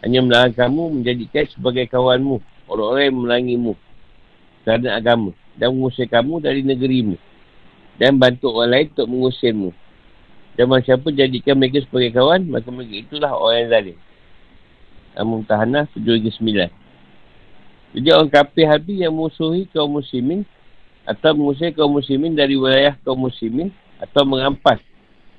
hanya 0.00 0.24
melarang 0.24 0.56
kamu 0.56 0.82
menjadikan 0.96 1.44
sebagai 1.52 1.84
kawanmu 1.84 2.40
orang-orang 2.64 3.04
yang 3.12 3.18
melangimu 3.20 3.72
kerana 4.64 4.96
agama 4.96 5.30
dan 5.52 5.68
mengusir 5.76 6.08
kamu 6.08 6.40
dari 6.40 6.64
negerimu 6.64 7.25
dan 7.96 8.16
bantu 8.20 8.52
orang 8.52 8.70
lain 8.72 8.86
untuk 8.92 9.08
mengusirmu. 9.08 9.70
Dan 10.56 10.72
siapa 10.80 11.12
jadikan 11.12 11.60
mereka 11.60 11.84
sebagai 11.84 12.16
kawan, 12.16 12.48
maka 12.48 12.68
mereka 12.72 12.94
itulah 13.04 13.32
orang 13.36 13.56
yang 13.60 13.68
zalim. 13.68 13.96
Al-Mumtahanah 15.16 15.88
7-9 15.96 16.68
Jadi 17.96 18.08
orang 18.12 18.28
kafir 18.28 18.68
habis 18.68 18.96
yang 19.00 19.16
musuhi 19.16 19.64
kaum 19.72 19.96
muslimin 19.96 20.44
atau 21.08 21.32
mengusir 21.32 21.72
kaum 21.72 21.96
muslimin 21.96 22.36
dari 22.36 22.52
wilayah 22.60 22.92
kaum 23.00 23.16
muslimin 23.16 23.72
atau 23.96 24.28
mengampas 24.28 24.76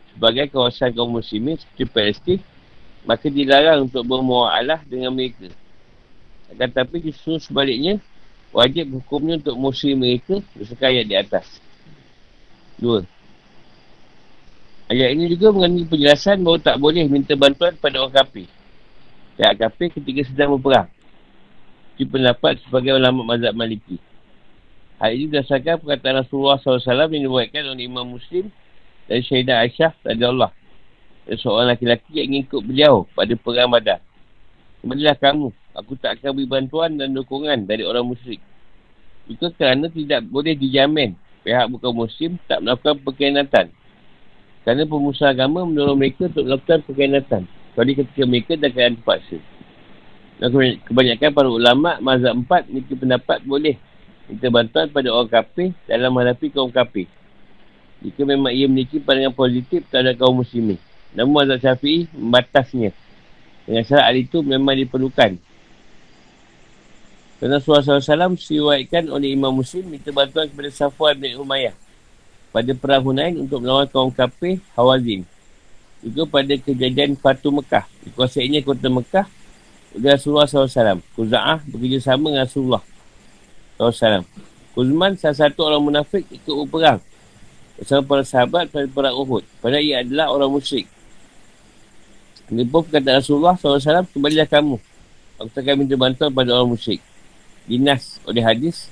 sebagai 0.10 0.50
kawasan 0.50 0.90
kaum 0.98 1.14
muslimin 1.14 1.62
seperti 1.62 1.86
Palestin 1.86 2.40
maka 3.06 3.30
dilarang 3.30 3.86
untuk 3.86 4.02
bermua'alah 4.04 4.82
dengan 4.90 5.14
mereka. 5.14 5.48
Akan 6.50 6.70
tapi 6.74 7.00
justru 7.06 7.38
sebaliknya 7.38 8.02
wajib 8.50 8.90
hukumnya 8.98 9.38
untuk 9.38 9.56
muslim 9.56 10.02
mereka 10.02 10.42
bersekayat 10.58 11.06
di 11.06 11.16
atas. 11.16 11.62
Dua. 12.78 13.02
Ayat 14.88 15.18
ini 15.18 15.34
juga 15.34 15.52
mengandungi 15.52 15.90
penjelasan 15.90 16.46
bahawa 16.46 16.62
tak 16.62 16.78
boleh 16.78 17.10
minta 17.10 17.34
bantuan 17.34 17.74
pada 17.76 18.00
orang 18.00 18.14
kafir. 18.14 18.48
Pihak 19.36 19.54
kafir 19.60 19.92
ketika 19.92 20.22
sedang 20.30 20.56
berperang. 20.56 20.88
Ini 21.98 22.06
pendapat 22.06 22.62
sebagai 22.62 22.94
ulama 22.94 23.26
mazhab 23.26 23.58
maliki. 23.58 23.98
Hal 25.02 25.18
ini 25.18 25.28
berdasarkan 25.28 25.82
perkataan 25.82 26.22
Rasulullah 26.22 26.62
SAW 26.62 27.10
yang 27.10 27.26
dibuatkan 27.26 27.66
oleh 27.66 27.90
Imam 27.90 28.06
Muslim 28.06 28.54
dan 29.10 29.20
Syahidah 29.26 29.66
Aisyah 29.66 29.92
tadi 30.06 30.24
Allah. 30.24 30.54
Seorang 31.28 31.74
laki-laki 31.74 32.24
yang 32.24 32.32
ingin 32.32 32.48
ikut 32.48 32.62
beliau 32.64 33.04
pada 33.12 33.34
perang 33.36 33.74
badan. 33.74 34.00
Kembalilah 34.80 35.18
kamu. 35.20 35.50
Aku 35.76 35.94
tak 36.00 36.22
akan 36.22 36.32
beri 36.38 36.48
bantuan 36.48 36.96
dan 36.96 37.12
dukungan 37.12 37.68
dari 37.68 37.84
orang 37.84 38.08
musyrik. 38.08 38.40
Itu 39.28 39.52
kerana 39.58 39.92
tidak 39.92 40.24
boleh 40.32 40.56
dijamin 40.56 41.20
pihak 41.48 41.72
bukan 41.72 41.92
muslim 41.96 42.36
tak 42.44 42.60
melakukan 42.60 43.00
perkhianatan. 43.00 43.72
Kerana 44.68 44.84
pemusuh 44.84 45.32
agama 45.32 45.64
mendorong 45.64 45.96
mereka 45.96 46.28
untuk 46.28 46.44
melakukan 46.44 46.84
perkhianatan. 46.84 47.48
Kecuali 47.48 47.92
ketika 47.96 48.24
mereka 48.28 48.52
dah 48.60 48.68
keadaan 48.68 49.00
terpaksa. 49.00 49.40
Dan 50.38 50.52
kebanyakan 50.84 51.30
para 51.32 51.48
ulama' 51.48 52.04
mazhab 52.04 52.36
empat 52.36 52.68
memiliki 52.68 53.00
pendapat 53.00 53.40
boleh 53.48 53.80
minta 54.28 54.52
bantuan 54.52 54.92
pada 54.92 55.08
orang 55.08 55.32
kafir 55.32 55.72
dalam 55.88 56.12
menghadapi 56.12 56.52
kaum 56.52 56.68
kafir. 56.68 57.08
Jika 58.04 58.28
memang 58.28 58.52
ia 58.52 58.68
memiliki 58.68 59.00
pandangan 59.00 59.32
positif 59.32 59.88
terhadap 59.88 60.20
kaum 60.20 60.44
muslimin. 60.44 60.76
Namun 61.16 61.48
mazhab 61.48 61.64
syafi'i 61.64 62.12
membatasnya. 62.12 62.92
Dengan 63.64 63.84
syarat 63.88 64.12
hal 64.12 64.18
itu 64.20 64.44
memang 64.44 64.76
diperlukan. 64.76 65.40
Kerana 67.38 67.62
Rasulullah 67.62 68.02
SAW 68.02 68.34
siwaikan 68.34 69.14
oleh 69.14 69.38
Imam 69.38 69.54
Muslim 69.54 69.86
minta 69.86 70.10
bantuan 70.10 70.50
kepada 70.50 70.74
Safwan 70.74 71.14
bin 71.14 71.38
Umayyah 71.38 71.78
pada 72.50 72.74
perang 72.74 73.06
Hunain 73.06 73.38
untuk 73.38 73.62
melawan 73.62 73.86
kaum 73.86 74.10
kafir 74.10 74.58
Hawazin. 74.74 75.22
Juga 76.02 76.26
pada 76.26 76.58
kejadian 76.58 77.14
Fatu 77.14 77.54
Mekah. 77.54 77.86
Dikuasainya 78.10 78.66
kota 78.66 78.90
Mekah 78.90 79.30
dengan 79.94 80.18
Rasulullah 80.18 80.50
SAW. 80.50 80.98
Kuza'ah 81.14 81.62
bekerjasama 81.70 82.34
dengan 82.34 82.50
Rasulullah 82.50 82.84
SAW. 83.78 84.26
Kuzman 84.74 85.14
salah 85.22 85.38
satu 85.38 85.70
orang 85.70 85.82
munafik 85.86 86.26
ikut 86.34 86.54
berperang 86.66 87.02
bersama 87.78 88.02
para 88.02 88.24
sahabat 88.26 88.66
pada 88.74 88.90
perang 88.90 89.14
Uhud. 89.14 89.46
Padahal 89.62 89.86
ia 89.86 90.02
adalah 90.02 90.34
orang 90.34 90.50
musyrik. 90.50 90.90
Ini 92.50 92.66
pun 92.66 92.82
kata 92.82 93.22
Rasulullah 93.22 93.54
SAW, 93.54 94.10
kembalilah 94.10 94.50
kamu. 94.50 94.82
Aku 95.38 95.50
takkan 95.54 95.78
minta 95.78 95.94
bantuan 95.94 96.34
pada 96.34 96.58
orang 96.58 96.74
musyrik 96.74 96.98
dinas 97.68 98.18
oleh 98.24 98.42
hadis 98.42 98.88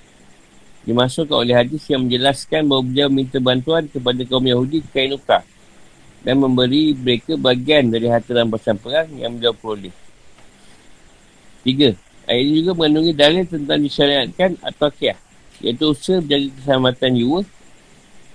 dimasukkan 0.86 1.34
oleh 1.34 1.58
hadis 1.58 1.82
yang 1.90 2.06
menjelaskan 2.06 2.62
bahawa 2.70 2.84
beliau 2.86 3.10
minta 3.10 3.42
bantuan 3.42 3.90
kepada 3.90 4.22
kaum 4.28 4.46
Yahudi 4.46 4.86
kain 4.94 5.18
ukah 5.18 5.42
dan 6.22 6.38
memberi 6.38 6.94
mereka 6.94 7.38
bagian 7.38 7.90
dari 7.90 8.10
harta 8.10 8.34
rampasan 8.34 8.78
perang 8.78 9.10
yang 9.18 9.38
beliau 9.38 9.54
peroleh. 9.54 9.94
Tiga. 11.66 11.98
Ayat 12.26 12.42
ini 12.42 12.66
juga 12.66 12.74
mengandungi 12.74 13.14
dalil 13.14 13.46
tentang 13.46 13.78
disyariatkan 13.82 14.58
atau 14.66 14.90
kiah. 14.90 15.18
Iaitu 15.62 15.94
usaha 15.94 16.18
menjaga 16.18 16.50
keselamatan 16.58 17.12
jiwa, 17.14 17.40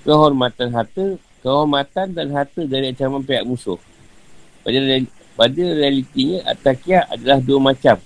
kehormatan 0.06 0.68
harta, 0.70 1.04
kehormatan 1.42 2.06
dan 2.14 2.30
harta 2.30 2.62
dari 2.62 2.94
ancaman 2.94 3.26
pihak 3.26 3.42
musuh. 3.42 3.78
Pada, 4.62 4.78
pada 5.34 5.62
realitinya, 5.74 6.46
atakiah 6.46 7.10
adalah 7.10 7.42
dua 7.42 7.58
macam. 7.58 7.98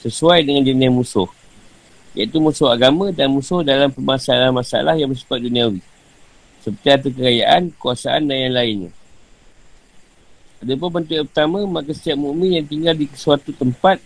Sesuai 0.00 0.40
dengan 0.48 0.64
jenis 0.64 0.88
musuh. 0.88 1.28
Iaitu 2.16 2.42
musuh 2.42 2.70
agama 2.70 3.14
dan 3.14 3.30
musuh 3.30 3.62
dalam 3.62 3.90
permasalahan-masalah 3.94 4.98
yang 4.98 5.10
bersifat 5.10 5.38
duniawi. 5.38 5.78
Seperti 6.60 6.86
harta 6.90 7.08
kekayaan, 7.08 7.62
kuasaan 7.78 8.26
dan 8.28 8.50
yang 8.50 8.54
lainnya. 8.54 8.90
Ada 10.60 10.76
pun 10.76 10.92
bentuk 10.92 11.16
yang 11.16 11.28
pertama, 11.30 11.64
maka 11.64 11.90
setiap 11.96 12.20
mukmin 12.20 12.60
yang 12.60 12.66
tinggal 12.68 12.92
di 12.92 13.08
suatu 13.16 13.48
tempat, 13.56 13.96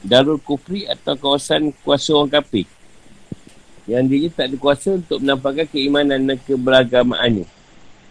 darul 0.00 0.40
kufri 0.40 0.88
atau 0.88 1.12
kawasan 1.18 1.68
kuasa 1.84 2.16
orang 2.16 2.40
kafir. 2.40 2.64
Yang 3.84 4.04
dia 4.08 4.28
tak 4.32 4.44
ada 4.48 4.56
kuasa 4.56 4.96
untuk 4.96 5.20
menampakkan 5.20 5.68
keimanan 5.68 6.20
dan 6.24 6.38
keberagamaannya. 6.40 7.44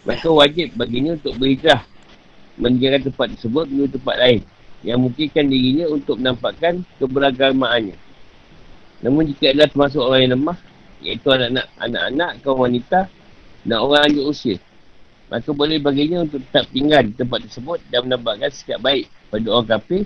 Maka 0.06 0.28
wajib 0.30 0.78
baginya 0.78 1.18
untuk 1.18 1.34
berhijrah 1.34 1.82
meninggalkan 2.58 3.10
tempat 3.10 3.26
tersebut 3.34 3.66
menuju 3.70 3.98
tempat 3.98 4.16
lain 4.18 4.40
yang 4.82 4.98
mungkinkan 5.02 5.44
dirinya 5.46 5.86
untuk 5.90 6.22
menampakkan 6.22 6.86
keberagamaannya. 7.02 8.07
Namun 8.98 9.30
jika 9.30 9.54
adalah 9.54 9.68
termasuk 9.70 10.02
orang 10.02 10.20
yang 10.26 10.32
lemah, 10.34 10.58
iaitu 10.98 11.28
anak-anak, 11.30 11.66
anak-anak, 11.78 12.30
kaum 12.42 12.58
wanita 12.58 13.06
dan 13.62 13.76
orang 13.78 14.10
lanjut 14.10 14.24
usia, 14.26 14.56
maka 15.30 15.48
boleh 15.54 15.78
baginya 15.78 16.24
untuk 16.24 16.42
tetap 16.48 16.66
tinggal 16.74 17.02
di 17.04 17.12
tempat 17.14 17.38
tersebut 17.46 17.78
dan 17.92 18.00
menampakkan 18.08 18.50
sikap 18.50 18.80
baik 18.82 19.06
pada 19.28 19.46
orang 19.52 19.68
kafir 19.68 20.02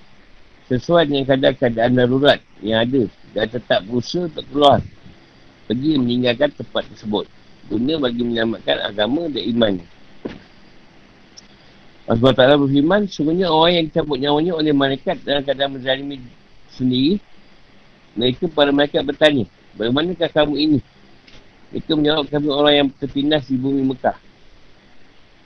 sesuai 0.68 1.08
dengan 1.08 1.24
keadaan-keadaan 1.24 1.92
darurat 1.94 2.38
yang 2.60 2.84
ada 2.84 3.02
dan 3.32 3.46
tetap 3.48 3.80
berusaha 3.88 4.28
untuk 4.28 4.44
keluar 4.52 4.78
pergi 5.70 5.96
meninggalkan 5.96 6.50
tempat 6.52 6.84
tersebut 6.92 7.24
guna 7.70 7.94
bagi 8.02 8.22
menyelamatkan 8.26 8.76
agama 8.82 9.30
dan 9.30 9.44
iman. 9.56 9.74
Allah 12.10 12.32
Ta'ala 12.34 12.54
berfirman 12.58 13.06
sungguhnya 13.06 13.46
orang 13.46 13.72
yang 13.78 13.84
dicabut 13.88 14.18
nyawanya 14.18 14.52
oleh 14.58 14.74
malaikat 14.74 15.22
dalam 15.22 15.46
keadaan 15.46 15.78
menzalimi 15.78 16.18
sendiri 16.74 17.22
mereka 18.12 18.44
para 18.52 18.68
malaikat 18.68 19.00
bertanya, 19.08 19.48
bagaimanakah 19.72 20.28
kamu 20.28 20.54
ini? 20.60 20.78
Mereka 21.72 21.92
menjawab 21.96 22.28
kami 22.28 22.48
orang 22.52 22.74
yang 22.76 22.88
tertindas 23.00 23.48
di 23.48 23.56
bumi 23.56 23.80
Mekah. 23.88 24.16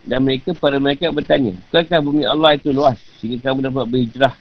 Dan 0.02 0.26
mereka 0.26 0.50
para 0.55 0.83
malaikat 0.83 1.14
bertanya, 1.14 1.55
bukankah 1.70 1.98
bumi 2.02 2.26
Allah 2.26 2.59
itu 2.59 2.74
luas 2.74 2.98
sehingga 3.22 3.50
kamu 3.50 3.70
dapat 3.70 3.85
berhijrah 3.87 4.35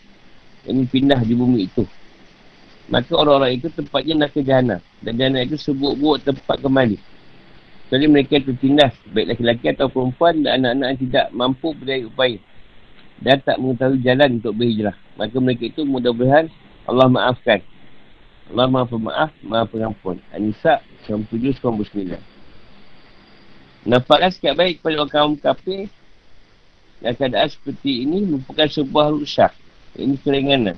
yang 0.65 0.89
pindah 0.89 1.21
di 1.21 1.33
bumi 1.37 1.69
itu? 1.69 1.85
Maka 2.89 3.13
orang-orang 3.13 3.61
itu 3.61 3.69
tempatnya 3.73 4.25
nak 4.25 4.29
ke 4.33 4.45
jahannam. 4.45 4.81
Dan 5.01 5.17
jahannam 5.17 5.41
itu 5.41 5.57
sebut-but 5.57 6.21
tempat 6.21 6.57
kembali. 6.61 6.97
Jadi 7.89 8.05
mereka 8.09 8.41
tertindas, 8.41 8.93
baik 9.09 9.37
laki-laki 9.37 9.65
atau 9.73 9.89
perempuan 9.89 10.41
dan 10.41 10.65
anak-anak 10.65 10.87
yang 10.89 10.99
tidak 11.09 11.25
mampu 11.33 11.73
berdaya 11.77 12.05
upaya. 12.09 12.37
Dan 13.21 13.37
tak 13.41 13.57
mengetahui 13.61 14.01
jalan 14.05 14.29
untuk 14.41 14.53
berhijrah. 14.57 14.97
Maka 15.17 15.37
mereka 15.37 15.63
itu 15.69 15.81
mudah-mudahan 15.85 16.49
Allah 16.85 17.09
maafkan 17.09 17.61
Allah 18.53 18.67
maha 18.69 18.85
pemaaf, 18.85 19.31
maha 19.41 19.65
pengampun. 19.65 20.21
An-Nisa 20.29 20.81
97-99 21.09 22.17
Nampakkan 23.85 24.33
sikap 24.33 24.57
baik 24.57 24.81
kepada 24.81 24.97
orang 24.97 25.13
kaum 25.13 25.33
kafir 25.37 25.85
dan 27.05 27.13
keadaan 27.13 27.49
seperti 27.53 28.01
ini 28.01 28.25
merupakan 28.25 28.65
sebuah 28.65 29.13
rusak. 29.13 29.53
Ini 29.93 30.17
keringanan. 30.25 30.77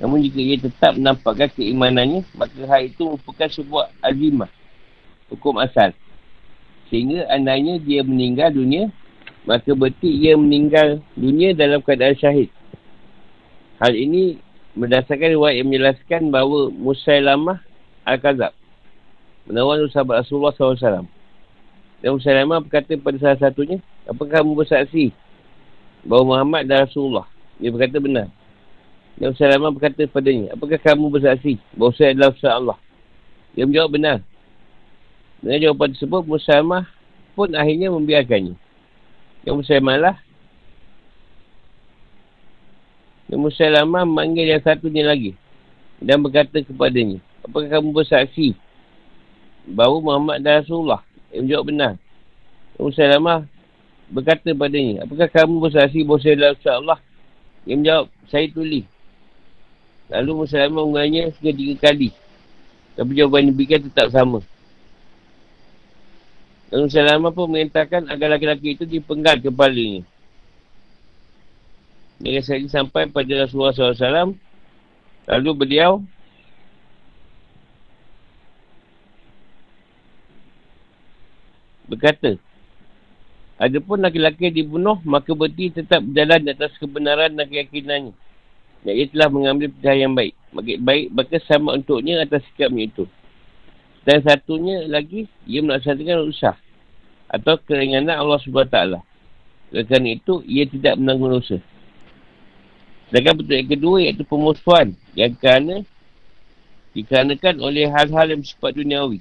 Namun 0.00 0.24
jika 0.24 0.40
ia 0.40 0.56
tetap 0.60 0.96
menampakkan 0.96 1.48
keimanannya, 1.56 2.24
maka 2.36 2.60
hal 2.68 2.88
itu 2.88 3.08
merupakan 3.08 3.48
sebuah 3.48 3.92
azimah. 4.04 4.52
Hukum 5.32 5.60
asal. 5.60 5.96
Sehingga 6.92 7.24
andainya 7.32 7.80
dia 7.80 8.04
meninggal 8.04 8.52
dunia, 8.52 8.92
maka 9.48 9.72
berarti 9.72 10.08
ia 10.08 10.36
meninggal 10.36 11.00
dunia 11.16 11.56
dalam 11.56 11.80
keadaan 11.80 12.16
syahid. 12.16 12.52
Hal 13.80 13.96
ini 13.96 14.36
berdasarkan 14.78 15.34
riwayat 15.34 15.56
yang 15.60 15.68
menjelaskan 15.68 16.22
bahawa 16.30 16.70
Musailamah 16.70 17.58
Al-Kazab 18.06 18.54
menawan 19.50 19.82
sahabat 19.90 20.22
Rasulullah 20.22 20.54
SAW. 20.54 21.06
Dan 22.00 22.16
Musailamah 22.16 22.62
berkata 22.62 22.94
pada 22.96 23.16
salah 23.18 23.38
satunya, 23.42 23.82
apakah 24.06 24.40
kamu 24.40 24.56
bersaksi 24.56 25.12
bahawa 26.06 26.24
Muhammad 26.38 26.70
dan 26.70 26.86
Rasulullah? 26.86 27.26
Dia 27.60 27.74
berkata 27.74 27.98
benar. 28.00 28.30
Dan 29.20 29.36
Musailamah 29.36 29.70
berkata 29.74 30.02
padanya, 30.08 30.56
apakah 30.56 30.78
kamu 30.80 31.04
bersaksi 31.12 31.60
bahawa 31.76 31.92
saya 31.98 32.08
adalah 32.16 32.30
Ustaz 32.32 32.52
Allah? 32.56 32.78
Dia 33.52 33.64
menjawab 33.66 33.90
benar. 33.90 34.18
Dengan 35.44 35.58
jawapan 35.66 35.88
tersebut, 35.92 36.22
Musailamah 36.24 36.84
pun 37.36 37.48
akhirnya 37.52 37.88
membiarkannya. 37.92 38.54
Yang 39.44 39.54
Musailamah 39.60 39.96
lah 39.98 40.16
dan 43.30 43.38
Musailamah 43.38 44.02
memanggil 44.02 44.50
yang 44.50 44.62
satunya 44.66 45.06
lagi. 45.06 45.38
Dan 46.02 46.18
berkata 46.18 46.58
kepadanya, 46.58 47.22
apakah 47.46 47.78
kamu 47.78 47.94
bersaksi 47.94 48.58
bahawa 49.70 50.02
Muhammad 50.02 50.42
dan 50.42 50.66
Rasulullah? 50.66 51.06
Yang 51.30 51.42
menjawab 51.46 51.64
benar. 51.70 51.92
Musailamah 52.74 53.46
berkata 54.10 54.50
kepadanya, 54.50 55.06
apakah 55.06 55.30
kamu 55.30 55.54
bersaksi 55.62 56.02
bahawa 56.02 56.18
saya 56.58 56.74
Allah? 56.74 56.98
Yang 57.62 57.78
menjawab, 57.78 58.06
saya 58.26 58.46
tulis. 58.50 58.86
Lalu 60.10 60.30
Musailamah 60.42 60.82
mengulangnya 60.82 61.30
tiga, 61.38 61.52
tiga 61.54 61.74
kali. 61.86 62.10
Tapi 62.98 63.10
jawapan 63.14 63.38
yang 63.46 63.48
diberikan 63.54 63.80
tetap 63.86 64.10
sama. 64.10 64.42
Dan 66.66 66.90
Musailamah 66.90 67.30
pun 67.30 67.46
mengatakan 67.46 68.10
agar 68.10 68.34
laki-laki 68.34 68.74
itu 68.74 68.82
dipenggal 68.90 69.38
kepalanya. 69.38 70.02
Dengan 72.20 72.44
sekali 72.44 72.68
sampai 72.68 73.08
pada 73.08 73.32
Rasulullah 73.32 73.72
SAW 73.72 74.36
Lalu 75.24 75.50
beliau 75.56 76.04
Berkata 81.88 82.36
Adapun 83.56 84.04
laki-laki 84.04 84.52
dibunuh 84.52 85.00
Maka 85.08 85.32
berarti 85.32 85.72
tetap 85.72 86.04
berjalan 86.04 86.52
atas 86.52 86.76
kebenaran 86.76 87.32
dan 87.40 87.48
keyakinannya. 87.48 88.12
Dan 88.80 88.92
ia 88.96 89.04
telah 89.12 89.28
mengambil 89.28 89.68
pilihan 89.72 90.08
yang 90.08 90.12
baik. 90.12 90.36
Maka 90.52 90.76
baik 90.76 91.06
Maka 91.16 91.36
sama 91.48 91.72
untuknya 91.72 92.20
atas 92.20 92.44
sikapnya 92.52 92.84
itu. 92.84 93.04
Dan 94.04 94.20
satunya 94.20 94.84
lagi 94.84 95.24
Ia 95.48 95.64
melaksanakan 95.64 96.28
usaha 96.28 96.56
Atau 97.32 97.56
keringanan 97.64 98.20
Allah 98.20 98.36
SWT 98.44 98.76
Kerana 99.72 100.08
itu 100.12 100.44
Ia 100.44 100.68
tidak 100.68 101.00
menanggung 101.00 101.40
usaha 101.40 101.64
Sedangkan 103.10 103.42
bentuk 103.42 103.56
yang 103.58 103.70
kedua 103.74 103.96
iaitu 103.98 104.22
pemusuhan 104.22 104.94
yang 105.18 105.34
kerana 105.34 105.82
dikarenakan 106.94 107.58
oleh 107.58 107.90
hal-hal 107.90 108.26
yang 108.30 108.38
bersifat 108.38 108.70
duniawi. 108.78 109.18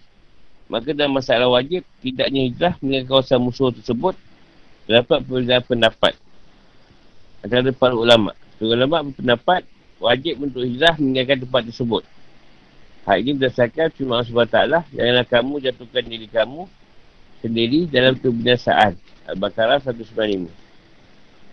Maka 0.70 0.94
dalam 0.94 1.18
masalah 1.18 1.50
wajib, 1.50 1.82
tidaknya 2.06 2.46
hijrah 2.46 2.78
dengan 2.78 3.02
kawasan 3.10 3.42
musuh 3.42 3.74
tersebut 3.74 4.14
terdapat 4.86 5.26
perbezaan 5.26 5.66
pendapat 5.66 6.14
antara 7.42 7.74
para 7.74 7.98
ulama. 7.98 8.38
Para 8.62 8.78
ulama 8.78 9.10
berpendapat 9.10 9.66
wajib 9.98 10.38
untuk 10.38 10.62
hijrah 10.70 10.94
meninggalkan 11.02 11.50
tempat 11.50 11.62
tersebut. 11.74 12.04
Hal 13.10 13.26
ini 13.26 13.42
berdasarkan 13.42 13.90
firman 13.98 14.22
Allah 14.22 14.30
SWT, 14.30 14.58
janganlah 14.94 15.26
kamu 15.26 15.54
jatuhkan 15.66 16.04
diri 16.06 16.30
kamu 16.30 16.70
sendiri 17.42 17.90
dalam 17.90 18.14
kebinasaan. 18.22 18.94
Al-Baqarah 19.26 19.82
195. 19.82 20.69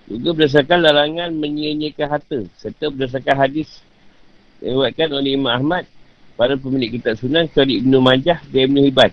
Juga 0.06 0.38
berdasarkan 0.38 0.78
larangan 0.86 1.30
menyia-nyiakan 1.34 2.06
harta 2.06 2.38
serta 2.54 2.94
berdasarkan 2.94 3.36
hadis 3.42 3.82
yang 4.62 4.78
dibuatkan 4.78 5.10
oleh 5.10 5.34
Imam 5.34 5.50
Ahmad 5.50 5.84
para 6.38 6.54
pemilik 6.54 6.94
kitab 6.94 7.18
sunan 7.18 7.50
kecuali 7.50 7.82
Ibn 7.82 7.92
Majah 7.98 8.38
dan 8.54 8.60
Ibn 8.70 8.76
Hibban 8.86 9.12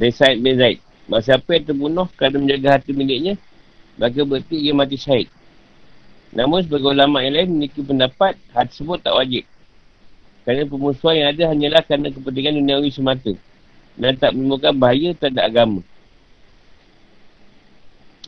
dan 0.00 0.10
Said 0.14 0.40
bin 0.40 0.56
Zaid. 0.56 0.80
Masa 1.08 1.36
siapa 1.36 1.56
yang 1.56 1.64
terbunuh 1.68 2.08
kerana 2.16 2.36
menjaga 2.40 2.68
harta 2.80 2.90
miliknya 2.92 3.36
maka 3.98 4.20
berarti 4.22 4.56
ia 4.56 4.72
mati 4.72 4.96
syahid. 4.96 5.28
Namun 6.32 6.62
sebagai 6.64 6.92
ulama 6.92 7.24
yang 7.24 7.34
lain 7.34 7.48
memiliki 7.52 7.80
pendapat 7.82 8.38
hal 8.54 8.64
tersebut 8.70 9.02
tak 9.02 9.16
wajib. 9.16 9.44
Kerana 10.44 10.64
pemusuhan 10.64 11.14
yang 11.20 11.28
ada 11.34 11.44
hanyalah 11.52 11.82
kerana 11.84 12.08
kepentingan 12.08 12.56
duniawi 12.62 12.88
semata 12.88 13.32
dan 13.98 14.14
tak 14.16 14.32
menimbulkan 14.32 14.72
bahaya 14.78 15.12
terhadap 15.18 15.44
agama. 15.44 15.80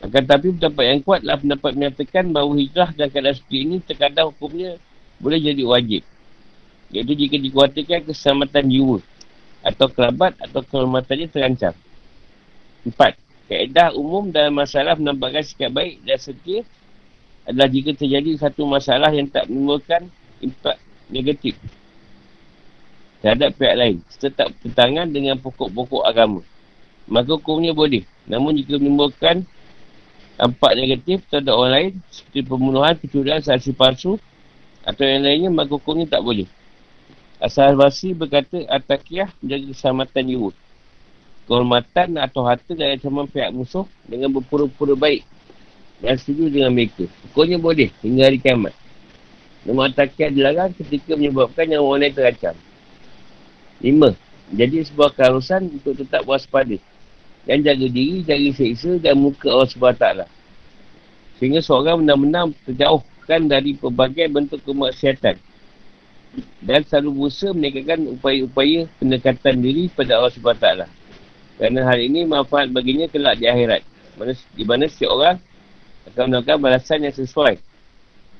Akan 0.01 0.23
tapi 0.25 0.49
pendapat 0.57 0.83
yang 0.83 0.99
kuat 1.05 1.21
adalah 1.21 1.39
pendapat 1.39 1.71
menyatakan 1.77 2.25
bahawa 2.33 2.53
hijrah 2.57 2.89
dan 2.97 3.07
keadaan 3.13 3.37
seperti 3.37 3.57
ini 3.61 3.75
terkadang 3.85 4.33
hukumnya 4.33 4.81
boleh 5.21 5.37
jadi 5.37 5.61
wajib. 5.61 6.01
Iaitu 6.89 7.13
jika 7.13 7.37
dikuatkan 7.37 8.01
keselamatan 8.09 8.65
jiwa 8.65 8.97
atau 9.61 9.87
kerabat 9.93 10.33
atau 10.41 10.65
kehormatannya 10.65 11.27
terancam. 11.29 11.73
Empat. 12.81 13.13
Kaedah 13.45 13.91
umum 13.99 14.31
dalam 14.31 14.55
masalah 14.55 14.95
menampakkan 14.95 15.43
sikap 15.43 15.75
baik 15.75 15.99
dan 16.07 16.17
setia 16.17 16.63
adalah 17.45 17.67
jika 17.67 17.91
terjadi 17.97 18.37
satu 18.39 18.63
masalah 18.63 19.11
yang 19.11 19.27
tak 19.27 19.49
menimbulkan 19.51 20.07
impak 20.39 20.77
negatif 21.11 21.57
terhadap 23.21 23.53
pihak 23.57 23.75
lain 23.77 23.97
tetap 24.17 24.49
bertentangan 24.55 25.07
dengan 25.09 25.35
pokok-pokok 25.37 26.05
agama 26.05 26.41
maka 27.05 27.37
hukumnya 27.37 27.73
boleh 27.73 28.05
namun 28.25 28.57
jika 28.57 28.77
menimbulkan 28.77 29.45
dampak 30.39 30.71
negatif 30.77 31.23
terhadap 31.27 31.55
orang 31.55 31.73
lain. 31.73 31.91
Seperti 32.11 32.39
pembunuhan, 32.45 32.93
kecurian, 32.99 33.41
saksi 33.41 33.71
palsu 33.75 34.19
atau 34.81 35.03
yang 35.05 35.21
lainnya 35.21 35.49
maka 35.53 35.77
hukumnya 35.77 36.09
tak 36.09 36.25
boleh. 36.25 36.47
Asal 37.41 37.73
Basri 37.73 38.13
berkata 38.13 38.61
Atakiyah 38.69 39.33
menjaga 39.41 39.65
keselamatan 39.73 40.23
jiwa 40.29 40.51
kehormatan 41.51 42.15
atau 42.15 42.47
harta 42.47 42.71
dan 42.71 42.95
ancaman 42.95 43.27
pihak 43.27 43.51
musuh 43.51 43.83
dengan 44.07 44.31
berpura-pura 44.31 44.95
baik. 44.95 45.27
Dan 45.99 46.15
setuju 46.15 46.47
dengan 46.47 46.71
mereka. 46.71 47.05
Hukumnya 47.27 47.59
boleh 47.59 47.89
hingga 47.99 48.31
hari 48.31 48.39
kiamat. 48.39 48.71
Namun 49.67 49.91
Atakiyah 49.91 50.31
dilarang 50.31 50.71
ketika 50.73 51.13
menyebabkan 51.13 51.67
yang 51.67 51.83
orang 51.83 52.07
lain 52.07 52.15
terancam. 52.15 52.55
Lima, 53.81 54.15
jadi 54.53 54.85
sebuah 54.85 55.11
keharusan 55.11 55.75
untuk 55.75 55.99
tetap 55.99 56.23
waspada 56.23 56.77
dan 57.45 57.65
jaga 57.65 57.87
diri, 57.89 58.21
jaga 58.21 58.49
seksa 58.53 59.01
dan 59.01 59.17
muka 59.17 59.49
Allah 59.49 59.69
SWT. 59.69 60.05
Sehingga 61.41 61.59
seorang 61.61 62.05
benar-benar 62.05 62.53
terjauhkan 62.69 63.49
dari 63.49 63.73
pelbagai 63.73 64.29
bentuk 64.29 64.61
kemaksiatan 64.61 65.41
dan 66.63 66.79
selalu 66.87 67.09
berusaha 67.27 67.51
meningkatkan 67.51 68.07
upaya-upaya 68.07 68.87
pendekatan 69.01 69.59
diri 69.59 69.91
pada 69.91 70.21
Allah 70.21 70.31
SWT. 70.31 70.67
Kerana 71.59 71.79
hal 71.85 71.99
ini 71.99 72.23
manfaat 72.23 72.71
baginya 72.71 73.05
kelak 73.11 73.37
di 73.37 73.45
akhirat. 73.49 73.83
Di 74.55 74.63
mana 74.63 74.87
setiap 74.87 75.11
orang 75.17 75.37
akan 76.09 76.23
melakukan 76.29 76.57
balasan 76.61 77.05
yang 77.05 77.13
sesuai 77.13 77.57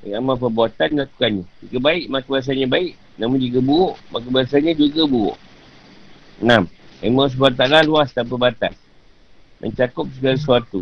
dengan 0.02 0.26
amal 0.26 0.38
perbuatan 0.38 0.98
melakukannya. 0.98 1.46
Jika 1.68 1.78
baik, 1.78 2.06
maka 2.10 2.26
balasannya 2.26 2.68
baik. 2.70 2.94
Namun 3.22 3.38
jika 3.38 3.60
buruk, 3.62 3.96
maka 4.10 4.28
balasannya 4.30 4.74
juga 4.74 5.04
buruk. 5.06 5.38
Enam. 6.42 6.66
Ilmu 7.02 7.26
SWT 7.30 7.66
luas 7.90 8.10
tanpa 8.14 8.38
batas. 8.38 8.78
Mencakup 9.62 10.10
segala 10.18 10.36
sesuatu. 10.36 10.82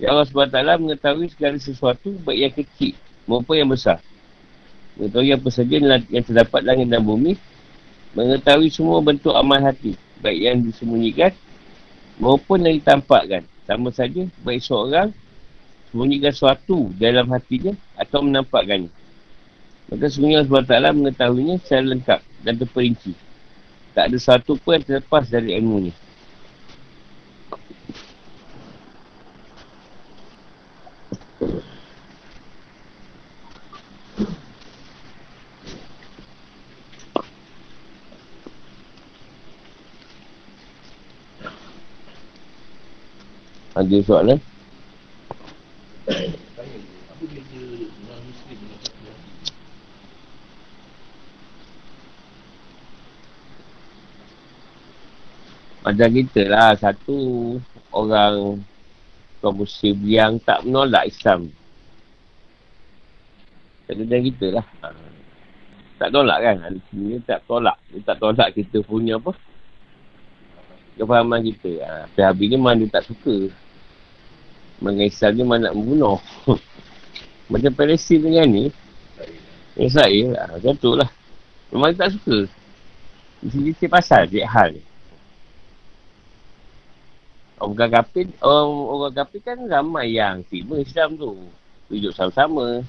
Ya 0.00 0.14
Allah 0.14 0.24
SWT 0.24 0.56
mengetahui 0.80 1.28
segala 1.28 1.60
sesuatu 1.60 2.16
baik 2.24 2.40
yang 2.40 2.54
kecil 2.54 2.94
maupun 3.28 3.60
yang 3.60 3.68
besar. 3.68 4.00
Mengetahui 4.96 5.36
apa 5.36 5.48
saja 5.52 5.74
yang 6.08 6.24
terdapat 6.24 6.64
langit 6.64 6.88
dan 6.88 7.04
bumi. 7.04 7.36
Mengetahui 8.16 8.72
semua 8.72 9.04
bentuk 9.04 9.36
amal 9.36 9.60
hati. 9.60 9.94
Baik 10.24 10.40
yang 10.40 10.56
disembunyikan 10.64 11.36
maupun 12.16 12.64
yang 12.64 12.80
ditampakkan. 12.80 13.44
Sama 13.68 13.92
saja 13.92 14.24
baik 14.40 14.64
seorang 14.64 15.12
sembunyikan 15.92 16.32
sesuatu 16.32 16.88
dalam 16.96 17.28
hatinya 17.28 17.76
atau 18.00 18.24
menampakkannya. 18.24 18.88
Maka 19.88 20.04
sebenarnya 20.08 20.44
Allah 20.44 20.64
SWT 20.64 20.96
mengetahuinya 21.00 21.56
secara 21.60 21.84
lengkap 21.84 22.20
dan 22.44 22.54
terperinci. 22.56 23.12
Tak 23.92 24.12
ada 24.12 24.16
sesuatu 24.16 24.56
pun 24.60 24.76
yang 24.76 24.84
terlepas 24.84 25.24
dari 25.28 25.56
ilmunya. 25.56 25.92
Ada 31.38 31.54
soalan? 44.02 44.42
Macam 55.86 56.10
kita 56.10 56.42
lah 56.50 56.74
satu 56.74 57.54
orang 57.94 58.58
kaum 59.38 59.62
muslim 59.62 59.96
yang 60.02 60.42
tak 60.42 60.66
menolak 60.66 61.06
Islam. 61.06 61.50
Jadi 63.88 64.04
macam 64.04 64.20
kita 64.20 64.46
lah. 64.52 64.66
Tak 65.98 66.08
tolak 66.14 66.38
kan? 66.44 66.56
Ada 66.62 66.78
sini 66.92 67.18
tak 67.24 67.40
tolak. 67.48 67.78
Dia 67.90 68.00
tak 68.04 68.16
tolak 68.22 68.48
kita 68.54 68.84
punya 68.84 69.18
apa? 69.18 69.32
Kefahaman 70.98 71.40
kita. 71.42 71.72
Ha. 71.82 71.90
Tapi 72.12 72.22
habis 72.22 72.46
ni 72.50 72.56
mana 72.58 72.82
dia 72.84 72.94
tak 73.00 73.06
suka. 73.08 73.50
Mengenai 74.78 75.10
Islam 75.10 75.32
ni 75.34 75.42
mana 75.42 75.62
nak 75.70 75.74
membunuh. 75.74 76.18
macam 77.52 77.72
Palestin 77.74 78.22
dengan 78.22 78.46
ni. 78.46 78.64
Israel 79.78 80.36
lah. 80.36 80.46
Macam 80.54 80.74
tu 80.78 80.90
lah. 80.94 81.10
Memang 81.74 81.94
dia 81.94 82.06
tak 82.06 82.18
suka. 82.18 82.46
Di 83.42 83.48
sini 83.50 83.86
pasal 83.86 84.26
dia 84.30 84.46
hal 84.46 84.74
ni. 84.74 84.87
Orang 87.58 87.90
kafir, 87.90 88.30
orang, 88.38 88.70
orang 88.86 89.14
kafir 89.18 89.40
kan 89.42 89.58
ramai 89.66 90.14
yang 90.14 90.46
terima 90.46 90.78
Islam 90.78 91.18
tu. 91.18 91.34
Hidup 91.90 92.14
sama-sama. 92.14 92.86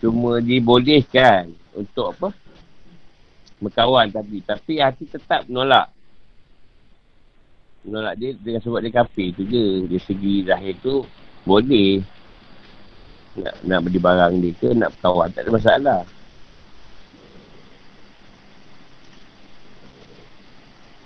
Cuma 0.00 0.40
dibolehkan 0.40 1.52
untuk 1.76 2.16
apa? 2.16 2.28
Berkawan 3.60 4.08
tapi. 4.08 4.40
Tapi 4.40 4.80
hati 4.80 5.04
tetap 5.04 5.44
menolak. 5.44 5.92
Menolak 7.84 8.16
dia 8.16 8.32
dengan 8.32 8.64
sebab 8.64 8.80
dia 8.80 8.96
kafir 8.96 9.36
tu 9.36 9.44
je. 9.44 9.84
Dari 9.84 10.00
segi 10.00 10.48
zahir 10.48 10.72
tu 10.80 11.04
boleh. 11.44 12.00
Nak, 13.36 13.54
nak 13.68 13.80
beli 13.84 14.00
barang 14.00 14.32
dia 14.40 14.56
ke, 14.56 14.68
nak 14.72 14.96
berkawan. 14.96 15.28
Tak 15.36 15.44
ada 15.44 15.50
masalah. 15.52 16.00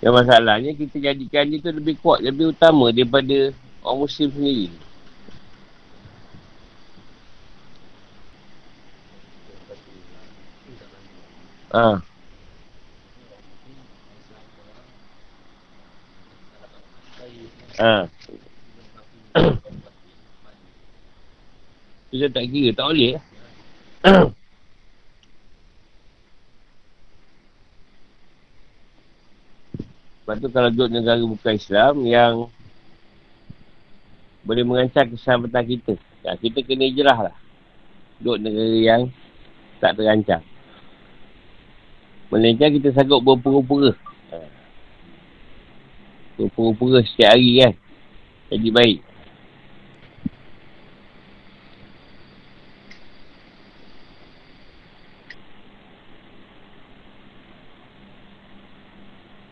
Yang 0.05 0.21
masalahnya 0.21 0.69
kita 0.77 1.01
jadikan 1.01 1.49
dia 1.49 1.57
tu 1.65 1.73
lebih 1.73 1.97
kuat, 1.97 2.21
lebih 2.21 2.53
utama 2.53 2.93
daripada 2.93 3.49
orang 3.81 4.05
muslim 4.05 4.29
sendiri. 4.29 4.69
Ha. 11.73 11.97
Ha. 17.81 18.05
Kita 22.13 22.29
tak 22.29 22.45
kira, 22.47 22.69
tak 22.77 22.87
boleh. 22.93 23.17
Sebab 30.25 30.41
tu 30.41 30.49
kalau 30.49 30.73
duduk 30.73 30.89
negara 30.89 31.21
bukan 31.21 31.53
Islam 31.53 32.01
yang 32.01 32.49
boleh 34.41 34.65
mengancam 34.65 35.05
keselamatan 35.13 35.63
kita. 35.69 35.93
Ya, 36.25 36.33
kita 36.33 36.65
kena 36.65 36.89
hijrah 36.89 37.29
lah. 37.29 37.35
Duduk 38.17 38.41
negara 38.41 38.73
yang 38.73 39.01
tak 39.77 40.01
terancam. 40.01 40.41
Melainkan 42.33 42.73
kita 42.73 42.89
sanggup 42.97 43.21
berpura-pura. 43.21 43.93
Ha. 44.33 44.49
Berpura-pura 46.41 47.05
setiap 47.05 47.37
hari 47.37 47.61
kan. 47.61 47.73
Jadi 48.49 48.69
baik. 48.73 49.04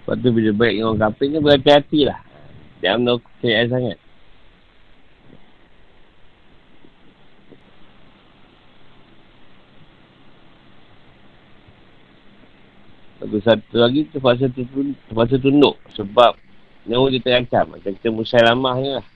Lepas 0.03 0.19
tu 0.19 0.29
bila 0.35 0.51
baik 0.51 0.73
dengan 0.75 0.87
orang 0.91 1.01
kafir 1.07 1.27
ni 1.31 1.39
berhati-hati 1.39 1.99
lah. 2.11 2.19
Jangan 2.83 2.99
nak 3.07 3.15
kecayaan 3.23 3.67
sangat. 3.71 3.97
Lepas 13.23 13.41
satu 13.47 13.75
lagi 13.79 14.03
terpaksa, 14.11 14.51
tunduk, 14.51 14.99
terpaksa 15.07 15.35
tunduk 15.39 15.75
sebab 15.95 16.35
nyawa 16.83 17.07
dia 17.07 17.23
terancam. 17.23 17.71
Macam 17.71 17.95
kita 17.95 18.11
musyalamah 18.11 18.75
ni 18.83 18.89
lah. 18.99 19.07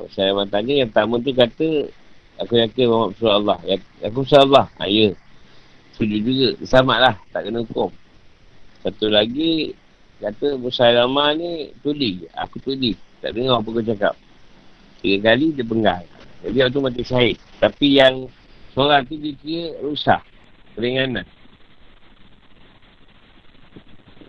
Musyalamah 0.00 0.48
tanya 0.48 0.72
yang 0.80 0.88
pertama 0.88 1.20
tu 1.20 1.36
kata 1.36 1.68
aku 2.40 2.52
yakin 2.56 2.88
Muhammad. 2.88 3.60
Ya, 3.68 3.76
aku 4.08 4.24
Rasulullah. 4.24 4.72
Ha, 4.80 4.88
ya. 4.88 5.12
Sujud 5.92 6.24
juga. 6.24 6.56
Selamat 6.64 6.98
lah. 7.04 7.14
Tak 7.28 7.44
kena 7.44 7.60
hukum. 7.60 7.92
Satu 8.84 9.08
lagi, 9.08 9.72
kata 10.20 10.60
Musailamah 10.60 11.32
ni 11.40 11.72
tuli. 11.80 12.28
Aku 12.36 12.60
tuli. 12.60 12.92
Tak 13.24 13.32
dengar 13.32 13.64
apa 13.64 13.68
kau 13.72 13.80
cakap. 13.80 14.14
Tiga 15.00 15.32
kali 15.32 15.56
dia 15.56 15.64
penggal. 15.64 16.04
Jadi 16.44 16.56
waktu 16.60 16.78
mati 16.84 17.00
syahid. 17.00 17.40
Tapi 17.56 17.96
yang 17.96 18.28
seorang 18.76 19.08
tu 19.08 19.16
dia 19.16 19.32
kira 19.40 19.80
rusak. 19.80 20.20
Keringanan. 20.76 21.24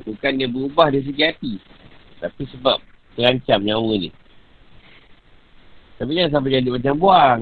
Bukan 0.07 0.31
dia 0.39 0.47
berubah 0.47 0.87
dari 0.87 1.03
segi 1.03 1.23
hati. 1.27 1.53
Tapi 2.23 2.43
sebab 2.55 2.79
terancam 3.19 3.59
nyawa 3.59 3.99
ni. 3.99 4.09
Tapi 5.99 6.11
jangan 6.15 6.31
sampai 6.39 6.55
jadi 6.55 6.69
macam 6.71 6.93
buang. 6.95 7.41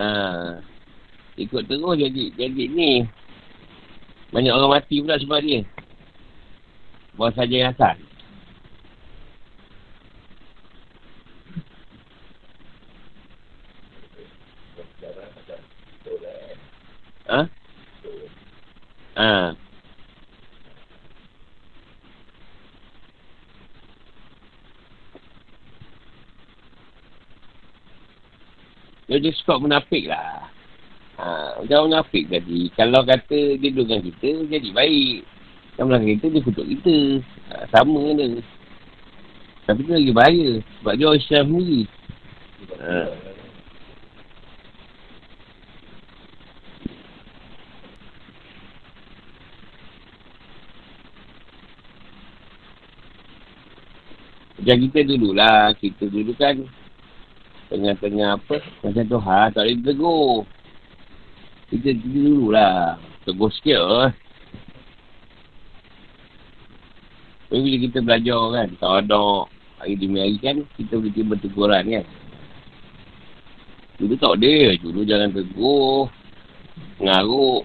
Ha. 0.00 0.04
Ikut 1.36 1.68
terus 1.68 1.96
jadi, 2.00 2.24
jadi 2.36 2.62
ni. 2.72 3.04
Banyak 4.32 4.48
orang 4.48 4.80
mati 4.80 5.04
pula 5.04 5.20
sebab 5.20 5.44
dia. 5.44 5.60
Buang 7.12 7.36
saja 7.36 7.52
yang 7.52 7.76
asal. 7.76 7.96
Ha? 17.28 17.40
Ha. 19.20 19.52
Dia 29.12 29.32
suka 29.36 29.60
menafik 29.60 30.08
lah. 30.08 30.48
Ha, 31.22 31.54
macam 31.62 31.86
menafik 31.86 32.26
tadi. 32.26 32.66
Kalau 32.74 33.06
kata 33.06 33.38
dia 33.54 33.70
dengan 33.70 34.02
kita, 34.02 34.42
jadi 34.50 34.68
baik. 34.74 35.22
Kalau 35.78 35.86
belakang 35.86 36.10
kita, 36.18 36.26
dia 36.34 36.42
kutuk 36.42 36.66
kita. 36.66 36.96
Ha, 37.46 37.54
sama 37.70 38.02
dia. 38.18 38.42
Tapi 39.70 39.86
tu 39.86 39.94
lagi 39.94 40.10
bahaya. 40.10 40.50
Sebab 40.82 40.92
dia 40.98 41.06
orang 41.06 41.22
Islam 41.22 41.44
sendiri. 41.46 41.80
Ha. 42.82 43.06
Macam 54.58 54.76
kita 54.90 54.98
dululah. 55.06 55.70
Kita 55.78 56.04
dulu 56.10 56.34
kan 56.34 56.66
tengah-tengah 57.70 58.36
apa, 58.36 58.58
macam 58.84 59.02
tu 59.06 59.18
ha, 59.22 59.48
tak 59.48 59.64
boleh 59.64 59.80
tegur. 59.80 60.44
Kita 61.72 61.88
tidur 61.88 62.52
dulu 62.52 62.52
lah. 62.52 63.00
Tegur 63.24 63.48
sikit 63.48 63.80
lah. 63.80 64.12
Tapi 67.48 67.60
bila 67.64 67.76
kita 67.80 67.98
belajar 68.04 68.40
kan, 68.52 68.68
tak 68.76 68.92
ada 69.08 69.48
hari 69.80 69.96
demi 69.96 70.20
hari 70.20 70.36
kan, 70.36 70.56
kita 70.76 71.00
boleh 71.00 71.12
tiba 71.16 71.34
teguran 71.40 71.84
kan. 71.88 72.06
Dulu 73.96 74.14
tak 74.20 74.36
ada. 74.36 74.56
Dulu 74.84 75.00
jangan 75.08 75.32
tegur. 75.32 76.12
Mengaruk. 77.00 77.64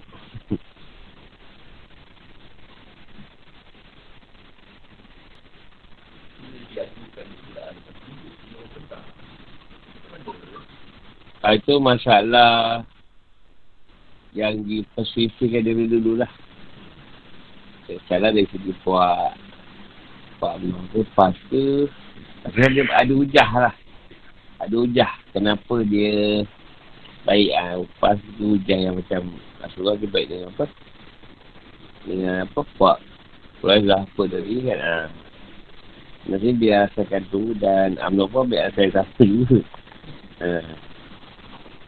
Ha, 11.44 11.52
itu 11.60 11.76
masalah 11.76 12.88
yang 14.38 14.62
dipersifirkan 14.62 15.66
dari 15.66 15.90
dulu 15.90 16.22
lah. 16.22 16.30
Salah 18.06 18.30
dari 18.30 18.46
segi 18.54 18.70
puak. 18.86 19.34
Puak 20.38 20.62
tu 20.94 21.02
pas 21.18 21.34
ke. 21.50 21.90
Ada, 22.46 22.86
ada 22.94 23.12
ujah 23.18 23.50
lah. 23.58 23.74
Ada 24.62 24.76
ujah. 24.78 25.10
Kenapa 25.34 25.82
dia 25.82 26.46
baik 27.26 27.50
ah 27.58 27.76
ha, 27.76 27.84
Pas 27.98 28.16
tu 28.38 28.54
ujah 28.54 28.78
yang 28.78 28.94
macam 28.94 29.34
Rasulullah 29.58 29.98
dia 29.98 30.06
baik 30.06 30.26
dengan 30.30 30.54
apa? 30.54 30.66
Dengan 32.06 32.34
apa? 32.46 32.60
Puak. 32.78 32.98
Puak 33.58 33.82
lah 33.82 34.06
apa 34.06 34.22
tadi 34.30 34.54
kan. 34.62 34.78
Ha. 34.78 34.96
Nanti 36.28 36.48
dia 36.60 36.86
asalkan 36.86 37.26
tu 37.32 37.56
dan 37.58 37.98
UMNO 37.98 38.30
pun 38.30 38.52
biar 38.52 38.70
asal 38.70 38.86
satu 38.94 39.26
juga. 39.26 39.58
Ha. 40.38 40.62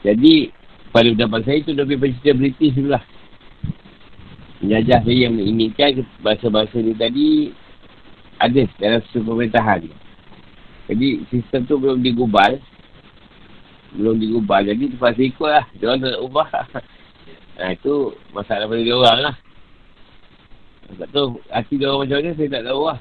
Jadi, 0.03 0.51
pada 0.91 1.07
pendapat 1.07 1.41
saya 1.47 1.59
itu 1.63 1.71
lebih 1.71 1.97
bercerita 2.03 2.31
British 2.35 2.77
lah. 2.83 3.03
Penjajah 4.59 5.01
saya 5.07 5.17
yang 5.17 5.35
menginginkan 5.39 6.05
bahasa-bahasa 6.21 6.77
ni 6.83 6.93
tadi 6.99 7.29
ada 8.43 8.61
dalam 8.77 9.01
sistem 9.09 9.23
pemerintahan. 9.31 9.81
Jadi, 10.91 11.09
sistem 11.31 11.65
tu 11.71 11.79
belum 11.79 12.03
digubal. 12.03 12.59
Belum 13.95 14.19
digubal. 14.19 14.67
Jadi, 14.67 14.91
terpaksa 14.91 15.23
ikut 15.23 15.51
lah. 15.51 15.65
Dia 15.79 15.85
orang 15.89 16.01
tak 16.03 16.11
nak 16.13 16.25
ubah. 16.27 16.49
Nah, 17.61 17.77
itu 17.77 18.17
masalah 18.33 18.65
pada 18.65 18.81
dia 18.81 18.97
orang 18.97 19.19
lah. 19.21 19.37
Tak 20.97 21.13
tahu 21.13 21.45
hati 21.53 21.77
dia 21.77 21.93
orang 21.93 22.09
macam 22.09 22.17
mana, 22.17 22.31
saya 22.33 22.49
tak 22.57 22.65
tahu 22.65 22.81
lah. 22.89 22.99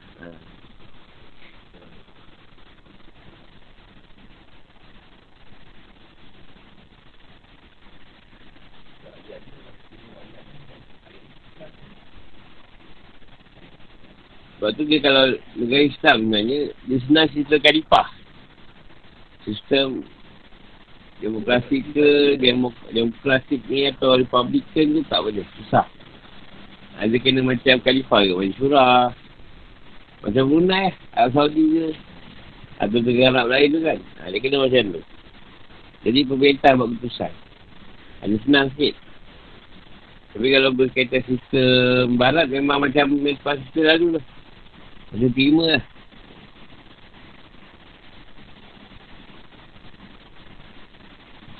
Sebab 14.59 14.75
tu 14.75 14.83
dia 14.83 14.99
kalau 14.99 15.39
negara 15.55 15.87
Islam 15.87 16.15
sebenarnya, 16.27 16.59
dia 16.83 16.97
senang 17.07 17.31
sistem 17.31 17.59
kalifah. 17.63 18.07
Sistem 19.47 20.03
demokrasi 21.23 21.79
ke, 21.95 22.35
demok 22.43 22.75
demokrasi 22.91 23.63
ni 23.71 23.87
atau 23.87 24.19
republikan 24.19 24.99
tu 24.99 25.01
tak 25.07 25.23
boleh. 25.23 25.47
Susah. 25.55 25.87
Ada 26.99 27.15
kena 27.23 27.39
macam 27.39 27.79
kalifah 27.79 28.19
ke, 28.27 28.35
macam 28.35 28.55
surah. 28.59 29.03
Macam 30.27 30.43
Brunei, 30.51 30.91
Arab 31.15 31.31
Saudi 31.31 31.63
ke. 31.63 31.87
Atau 32.83 32.99
negara 32.99 33.39
Arab 33.39 33.55
lain 33.55 33.67
tu 33.71 33.79
kan. 33.79 33.99
Ha, 34.19 34.27
dia 34.27 34.43
kena 34.43 34.57
macam 34.59 34.83
tu. 34.91 35.01
Jadi 36.03 36.19
pemerintah 36.27 36.75
buat 36.75 36.99
keputusan. 36.99 37.31
Ada 38.27 38.35
senang 38.43 38.67
sikit. 38.75 38.99
Tapi 40.35 40.47
kalau 40.51 40.75
berkaitan 40.75 41.23
sistem 41.23 42.19
barat 42.19 42.51
memang 42.51 42.83
macam 42.83 43.07
sistem 43.23 43.87
lalu 43.87 44.07
lah. 44.19 44.25
Dia 45.09 45.29
terima 45.33 45.63
lah. 45.77 45.83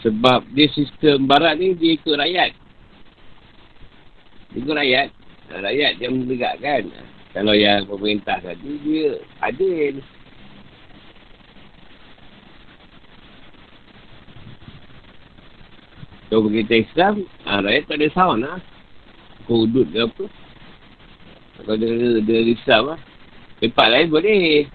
Sebab 0.05 0.47
dia 0.55 0.69
sistem 0.71 1.25
barat 1.25 1.57
ni 1.59 1.73
dia 1.75 1.97
ikut 1.97 2.15
rakyat. 2.15 2.51
Dia 4.53 4.57
ikut 4.61 4.75
rakyat. 4.77 5.07
Rakyat 5.49 5.93
yang 5.97 6.13
menegakkan. 6.23 6.83
Kalau 7.33 7.53
yang 7.57 7.89
pemerintah 7.89 8.37
tadi 8.37 8.69
dia 8.85 9.17
adil. 9.41 9.99
Kalau 16.29 16.45
berkata 16.45 16.75
Islam, 16.77 17.25
ha, 17.49 17.57
rakyat 17.65 17.83
tak 17.89 17.97
ada 17.97 18.07
sound 18.13 18.45
lah. 18.45 18.61
Kudut 19.49 19.89
ke 19.89 20.05
apa. 20.05 20.25
Kalau 21.57 21.73
dia, 21.75 22.21
dia 22.21 22.39
risau 22.45 22.93
lah. 22.93 23.08
Tempat 23.59 23.87
lain 23.91 24.07
boleh. 24.07 24.67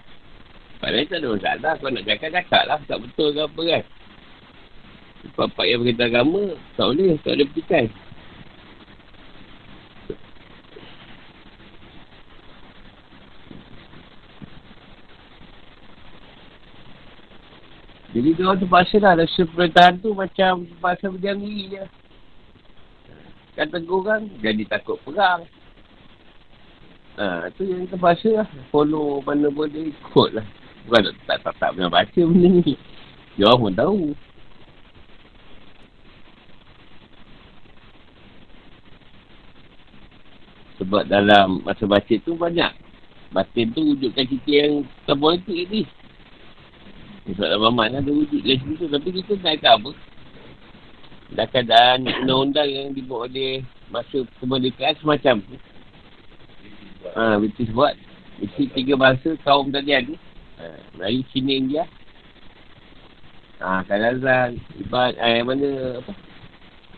Tempat 0.77 0.89
lain 0.93 1.05
tak 1.09 1.17
ada 1.17 1.27
masalah. 1.33 1.73
Kau 1.81 1.89
nak 1.89 2.05
cakap, 2.05 2.29
cakap 2.29 2.63
lah. 2.69 2.79
Tak 2.85 2.97
betul 3.01 3.27
ke 3.33 3.41
apa 3.41 3.61
kan. 3.65 3.83
Tempat-tempat 5.25 5.65
yang 5.65 5.79
berkaitan 5.81 6.07
agama, 6.13 6.43
tak 6.77 6.85
boleh. 6.93 7.11
Tak 7.25 7.33
ada 7.33 7.43
petikai. 7.49 7.85
Jadi 18.15 18.31
dia 18.31 18.47
orang 18.47 18.63
terpaksa 18.63 18.95
lah 19.03 19.19
rasa 19.19 19.41
pemerintahan 19.43 19.99
tu 19.99 20.15
macam 20.15 20.63
terpaksa 20.63 21.11
diri 21.19 21.75
je. 21.75 21.83
Tegur 23.59 24.07
kan, 24.07 24.23
jadi 24.39 24.63
takut 24.71 24.95
perang. 25.03 25.43
Ha, 27.15 27.47
tu 27.55 27.63
yang 27.63 27.87
terpaksa 27.87 28.43
lah. 28.43 28.47
Follow 28.75 29.23
mana 29.23 29.47
boleh 29.47 29.87
ikut 29.87 30.35
lah. 30.35 30.43
Bukan 30.83 31.01
tak, 31.07 31.15
tak, 31.23 31.37
tak, 31.47 31.53
tak 31.63 31.69
pernah 31.71 31.87
baca 31.87 32.21
benda 32.27 32.49
ni. 32.59 32.75
Dia 33.39 33.47
orang 33.47 33.61
pun 33.63 33.73
tahu. 33.73 34.01
Sebab 40.75 41.07
dalam 41.07 41.63
masa 41.63 41.87
baca 41.87 42.13
tu 42.19 42.35
banyak. 42.35 42.71
Batin 43.31 43.71
tu 43.71 43.95
wujudkan 43.95 44.27
cerita 44.27 44.51
yang 44.51 44.83
tak 45.07 45.15
tu 45.47 45.51
ni. 45.55 45.87
Sebab 47.31 47.47
dalam 47.47 47.61
Mamat 47.71 48.03
ada 48.03 48.11
wujud 48.11 48.43
dalam 48.43 48.59
cerita 48.59 48.83
tu. 48.83 48.91
Tapi 48.91 49.07
kita 49.23 49.31
nak 49.39 49.53
kata 49.55 49.69
apa? 49.79 49.91
Dah 51.35 51.47
keadaan 51.49 51.99
undang-undang 52.05 52.69
yang 52.69 52.87
dibuat 52.91 53.31
oleh 53.31 53.63
masa 53.87 54.27
kemerdekaan 54.43 54.99
semacam 54.99 55.39
tu. 55.41 55.55
Ha, 57.15 57.39
British 57.39 57.71
buat. 57.71 57.95
Isi 58.43 58.67
tiga 58.75 58.99
bahasa 58.99 59.39
kaum 59.47 59.71
tadi 59.71 59.95
ada. 59.95 60.15
Ha, 60.59 60.65
Melayu, 60.99 61.23
Cina, 61.31 61.51
India. 61.55 61.83
Ha, 63.63 63.87
Kalazan, 63.87 64.59
Ibad, 64.83 65.15
eh, 65.15 65.39
mana, 65.39 66.03
apa? 66.03 66.11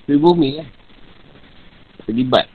Pribumi 0.09 0.57
lah. 0.57 0.67
Terlibat. 2.09 2.49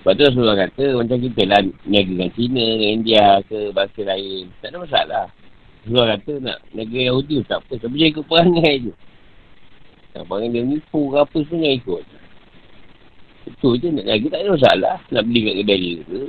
Sebab 0.00 0.16
tu 0.16 0.24
Rasulullah 0.26 0.58
kata 0.66 0.96
macam 0.96 1.18
kita 1.20 1.42
lah 1.44 1.60
niaga 1.86 2.10
dengan 2.10 2.30
China, 2.32 2.64
dengan 2.64 2.90
India 2.98 3.24
ke 3.46 3.70
bangsa 3.70 4.02
lain. 4.02 4.48
Tak 4.58 4.72
ada 4.72 4.78
masalah. 4.82 5.24
Rasulullah 5.80 6.20
kata 6.20 6.32
nak 6.44 6.58
niaga 6.76 6.98
Yahudi 7.08 7.40
tak 7.48 7.64
apa. 7.64 7.72
Tapi 7.80 7.94
dia 7.96 8.12
ikut 8.12 8.24
perangai 8.28 8.74
je. 8.84 8.92
Nak 10.12 10.24
perangai 10.28 10.52
dia 10.52 10.62
nipu 10.68 11.00
ke 11.08 11.16
apa 11.16 11.36
semua 11.48 11.64
yang 11.64 11.76
ikut. 11.80 12.02
Itu 13.48 13.68
je 13.80 13.88
nak 13.88 14.04
niaga 14.04 14.26
tak 14.28 14.40
ada 14.44 14.50
masalah. 14.52 14.96
Nak 15.08 15.22
beli 15.24 15.40
kat 15.40 15.54
kedai 15.64 15.78
dia 15.80 16.02
ke. 16.04 16.20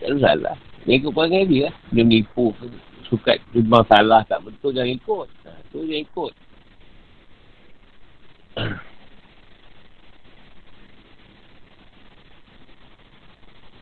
Tak 0.00 0.06
ada 0.08 0.14
masalah. 0.16 0.56
Dia 0.88 0.94
ikut 0.96 1.12
perangai 1.12 1.42
dia 1.44 1.60
lah. 1.68 1.74
Dia 1.92 2.02
menipu 2.08 2.46
ke. 2.56 2.66
Sukat 3.04 3.36
jumlah 3.52 3.84
salah 3.84 4.24
tak 4.24 4.40
betul 4.40 4.72
jangan 4.72 4.96
ikut. 4.96 5.28
Ha, 5.44 5.50
tu 5.68 5.84
jangan 5.84 6.04
ikut. 6.08 6.32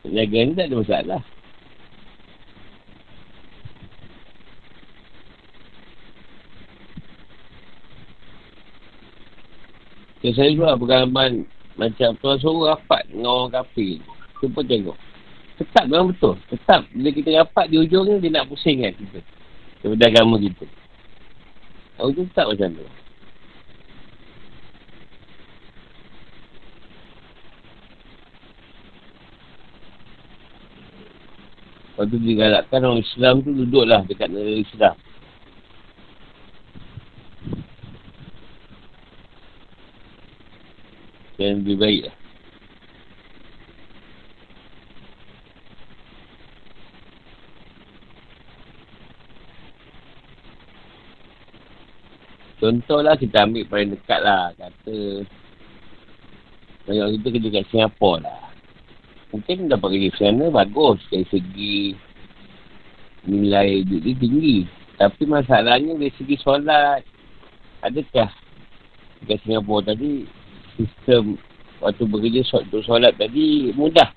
Niaga 0.03 0.37
ni 0.43 0.53
tak 0.59 0.67
ada 0.67 0.75
masalah. 0.75 1.21
Ya, 10.23 10.31
saya 10.31 10.55
buat 10.55 10.79
pengalaman 10.79 11.43
macam 11.75 12.15
tuan 12.23 12.39
suruh 12.39 12.71
rapat 12.71 13.03
dengan 13.11 13.27
orang 13.43 13.59
kafir. 13.59 13.99
Cuba 14.39 14.63
tengok. 14.63 14.95
Tetap 15.59 15.83
memang 15.91 16.15
betul. 16.15 16.39
Tetap 16.47 16.87
bila 16.95 17.09
kita 17.11 17.29
rapat 17.43 17.67
di 17.67 17.75
ujung 17.83 18.07
ni, 18.07 18.23
dia 18.23 18.31
nak 18.31 18.47
pusingkan 18.47 18.95
kita. 18.95 19.19
Daripada 19.83 20.05
agama 20.07 20.39
kita. 20.39 20.65
Ujung 21.99 22.27
tetap 22.31 22.55
macam 22.55 22.71
tu. 22.71 22.87
Lepas 31.93 32.09
tu 32.09 32.17
digalakkan 32.17 32.79
orang 32.81 33.03
Islam 33.03 33.33
tu 33.45 33.51
duduklah 33.53 34.01
dekat 34.07 34.31
negara 34.31 34.55
Islam. 34.55 34.95
Yang 41.43 41.59
lebih 41.59 41.75
baik 41.75 42.01
lah. 42.07 42.17
Contohlah 52.63 53.19
kita 53.19 53.43
ambil 53.43 53.67
paling 53.67 53.91
dekat 53.91 54.23
lah. 54.23 54.55
Kata 54.55 54.95
banyak 56.87 57.19
kita 57.19 57.27
kerja 57.35 57.49
kat 57.59 57.65
Singapura 57.75 58.23
lah. 58.23 58.43
Mungkin 59.35 59.67
dapat 59.67 59.99
kerja 59.99 60.11
sana 60.15 60.47
bagus 60.47 61.03
dari 61.11 61.27
segi 61.27 61.91
nilai 63.27 63.83
hidup 63.83 63.99
dia 63.99 64.15
tinggi. 64.15 64.57
Tapi 64.95 65.27
masalahnya 65.27 65.99
dari 65.99 66.15
segi 66.15 66.39
solat. 66.39 67.03
Adakah 67.83 68.31
dekat 69.19 69.43
Singapura 69.43 69.91
tadi 69.91 70.23
sistem 70.77 71.37
waktu 71.83 72.03
bekerja 72.07 72.41
untuk 72.63 72.81
solat 72.85 73.13
tadi 73.19 73.75
mudah. 73.75 74.09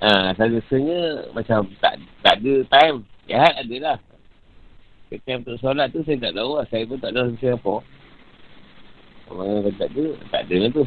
Ha, 0.00 0.32
rasanya 0.32 1.28
macam 1.36 1.68
tak 1.80 2.00
tak 2.24 2.40
ada 2.40 2.54
time. 2.72 3.04
Jahat 3.28 3.54
ada 3.60 3.76
lah. 3.80 3.98
Time 5.10 5.42
untuk 5.44 5.58
solat 5.60 5.92
tu 5.92 6.00
saya 6.06 6.16
tak 6.20 6.32
tahu 6.36 6.50
lah. 6.56 6.64
Saya 6.72 6.88
pun 6.88 6.98
tak 7.00 7.12
tahu 7.12 7.36
Singapura. 7.36 7.84
Orang 9.30 9.46
yang 9.62 9.76
tak 9.78 9.88
ada, 9.94 10.04
tak 10.34 10.42
ada 10.48 10.56
lah 10.56 10.70
tu. 10.74 10.84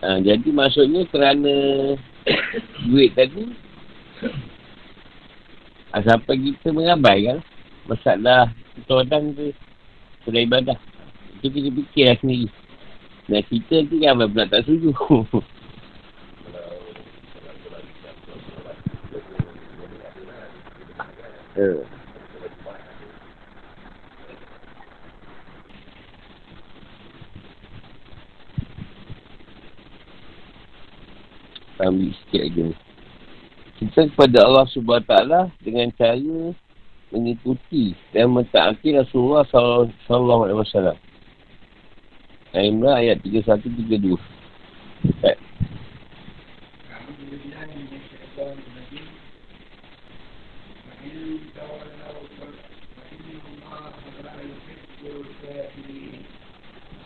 Ha, 0.00 0.16
jadi 0.24 0.48
maksudnya 0.48 1.02
kerana 1.12 1.54
duit 2.88 3.12
tadi 3.12 3.52
sampai 6.08 6.34
kita 6.40 6.72
mengabaikan 6.72 7.44
masalah 7.84 8.48
ketuanan 8.80 9.36
tu 9.36 9.52
sudah 10.24 10.40
ibadah. 10.40 10.78
Itu 11.40 11.48
kita 11.48 11.72
fikirlah 11.72 12.16
sendiri. 12.20 12.48
Dan 13.24 13.40
kita 13.48 13.80
nanti 13.80 13.96
kan 14.04 14.28
pula 14.28 14.44
tak 14.44 14.60
setuju. 14.68 14.92
uh. 21.56 21.80
ambil 31.80 32.12
sikit 32.12 32.40
lagi 32.44 32.60
ni. 32.70 32.74
Kita 33.80 34.00
kepada 34.12 34.38
Allah 34.44 34.66
SWT 34.68 35.14
dengan 35.64 35.88
cara 35.96 36.52
mengikuti 37.10 37.96
dan 38.12 38.30
mentaati 38.30 38.94
Rasulullah 38.94 39.48
Sallallahu 39.48 40.42
Alaihi 40.46 40.60
Wasallam. 40.60 40.96
Al-Imran 42.50 42.98
ayat 42.98 43.22
31-32. 43.22 44.18
Okay. 45.22 45.38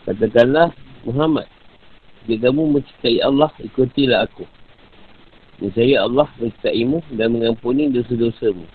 Katakanlah 0.05 0.69
Muhammad 1.01 1.49
Jika 2.29 2.53
kamu 2.53 2.77
mencintai 2.77 3.25
Allah 3.25 3.49
Ikutilah 3.57 4.29
aku 4.29 4.45
Niscaya 5.55 6.03
Allah 6.03 6.27
mencintaimu 6.35 6.99
dan 7.15 7.31
mengampuni 7.31 7.87
dosa-dosamu. 7.87 8.67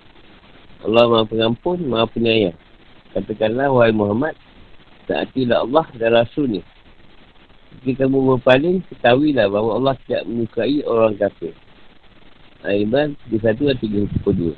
Allah 0.80 1.04
maha 1.12 1.28
pengampun, 1.28 1.76
maha 1.84 2.08
penyayang. 2.08 2.56
Katakanlah, 3.12 3.68
wahai 3.68 3.92
Muhammad, 3.92 4.32
taatilah 5.10 5.66
Allah 5.66 5.86
dan 5.98 6.14
Rasulnya. 6.14 6.62
Jika 7.82 8.06
kamu 8.06 8.38
berpaling, 8.38 8.86
ketahuilah 8.86 9.50
bahawa 9.50 9.70
Allah 9.82 9.94
tidak 10.06 10.22
menyukai 10.30 10.86
orang 10.86 11.18
kafir. 11.18 11.50
Al-Imran 12.62 13.18
31 13.26 13.74
dan 13.74 14.06
32. 14.22 14.54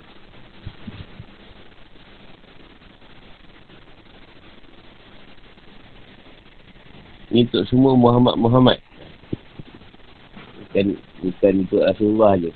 Ini 7.33 7.49
untuk 7.49 7.65
semua 7.65 7.97
Muhammad-Muhammad. 7.97 8.77
Bukan, 10.69 10.87
bukan 11.25 11.53
untuk 11.65 11.81
Rasulullah 11.81 12.37
je. 12.37 12.53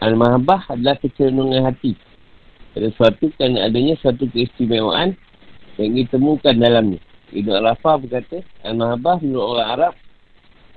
Al-Mahabah 0.00 0.70
adalah 0.70 0.96
kecenderungan 1.02 1.66
hati. 1.66 2.09
Ada 2.76 2.88
suatu 2.94 3.32
kerana 3.34 3.66
adanya 3.66 3.98
suatu 3.98 4.30
keistimewaan 4.30 5.18
yang 5.78 5.90
ditemukan 5.96 6.54
dalamnya. 6.54 7.00
Ibn 7.30 7.50
Al-Afah 7.62 7.98
berkata, 8.02 8.42
Al-Mahabah 8.66 9.22
menurut 9.22 9.46
orang 9.58 9.68
Arab 9.74 9.94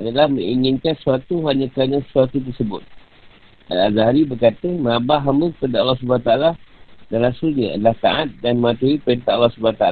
adalah 0.01 0.25
menginginkan 0.29 0.97
sesuatu 0.97 1.45
hanya 1.49 1.69
kerana 1.69 2.01
sesuatu 2.09 2.41
tersebut. 2.41 2.81
Al-Azhari 3.69 4.25
berkata, 4.25 4.69
Mahabah 4.69 5.21
hamba 5.21 5.53
kepada 5.53 5.81
Allah 5.81 5.97
SWT 6.01 6.31
dan 7.13 7.19
Rasulnya 7.29 7.77
adalah 7.77 7.95
taat 8.01 8.29
dan 8.41 8.57
mematuhi 8.57 8.97
perintah 8.97 9.37
Allah 9.37 9.53
SWT 9.53 9.85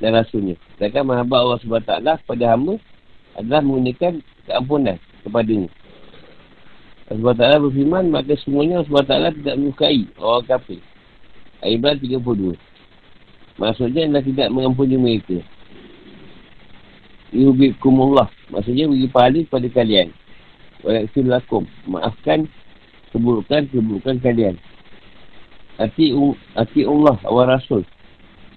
dan 0.00 0.10
Rasulnya. 0.16 0.56
Sedangkan 0.76 1.04
mahabat 1.04 1.36
Allah 1.36 1.60
SWT 1.60 1.92
kepada 2.24 2.44
hamba 2.56 2.74
adalah 3.36 3.60
menggunakan 3.60 4.24
keampunan 4.48 4.96
kepadanya. 5.20 5.68
Allah 7.12 7.32
SWT 7.36 7.64
berfirman, 7.68 8.04
maka 8.08 8.32
semuanya 8.40 8.80
Allah 8.80 9.04
SWT 9.04 9.36
tidak 9.44 9.54
menyukai 9.60 10.00
orang 10.16 10.44
kafir. 10.48 10.80
Ayat 11.60 12.00
32. 12.00 12.56
Maksudnya 13.60 14.08
adalah 14.08 14.24
tidak 14.24 14.48
mengampuni 14.48 14.96
mereka. 14.96 15.44
Yubikumullah. 17.36 18.32
Maksudnya 18.48 18.88
beri 18.88 19.06
pahala 19.06 19.38
kepada 19.44 19.68
kalian. 19.68 20.08
Walaupun 20.80 21.24
lakum. 21.28 21.62
Maafkan 21.84 22.48
keburukan-keburukan 23.12 24.16
kalian. 24.24 24.56
Hati, 25.76 26.12
hati 26.56 26.80
Allah, 26.88 27.16
awal 27.28 27.52
Rasul. 27.52 27.82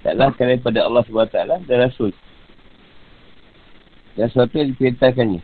Taklah 0.04 0.32
kalian 0.36 0.60
pada 0.64 0.88
Allah 0.88 1.04
SWT 1.04 1.38
dan 1.68 1.78
Rasul. 1.84 2.12
Dan 4.16 4.28
sesuatu 4.32 4.56
yang 4.56 4.72
diperintahkannya. 4.76 5.42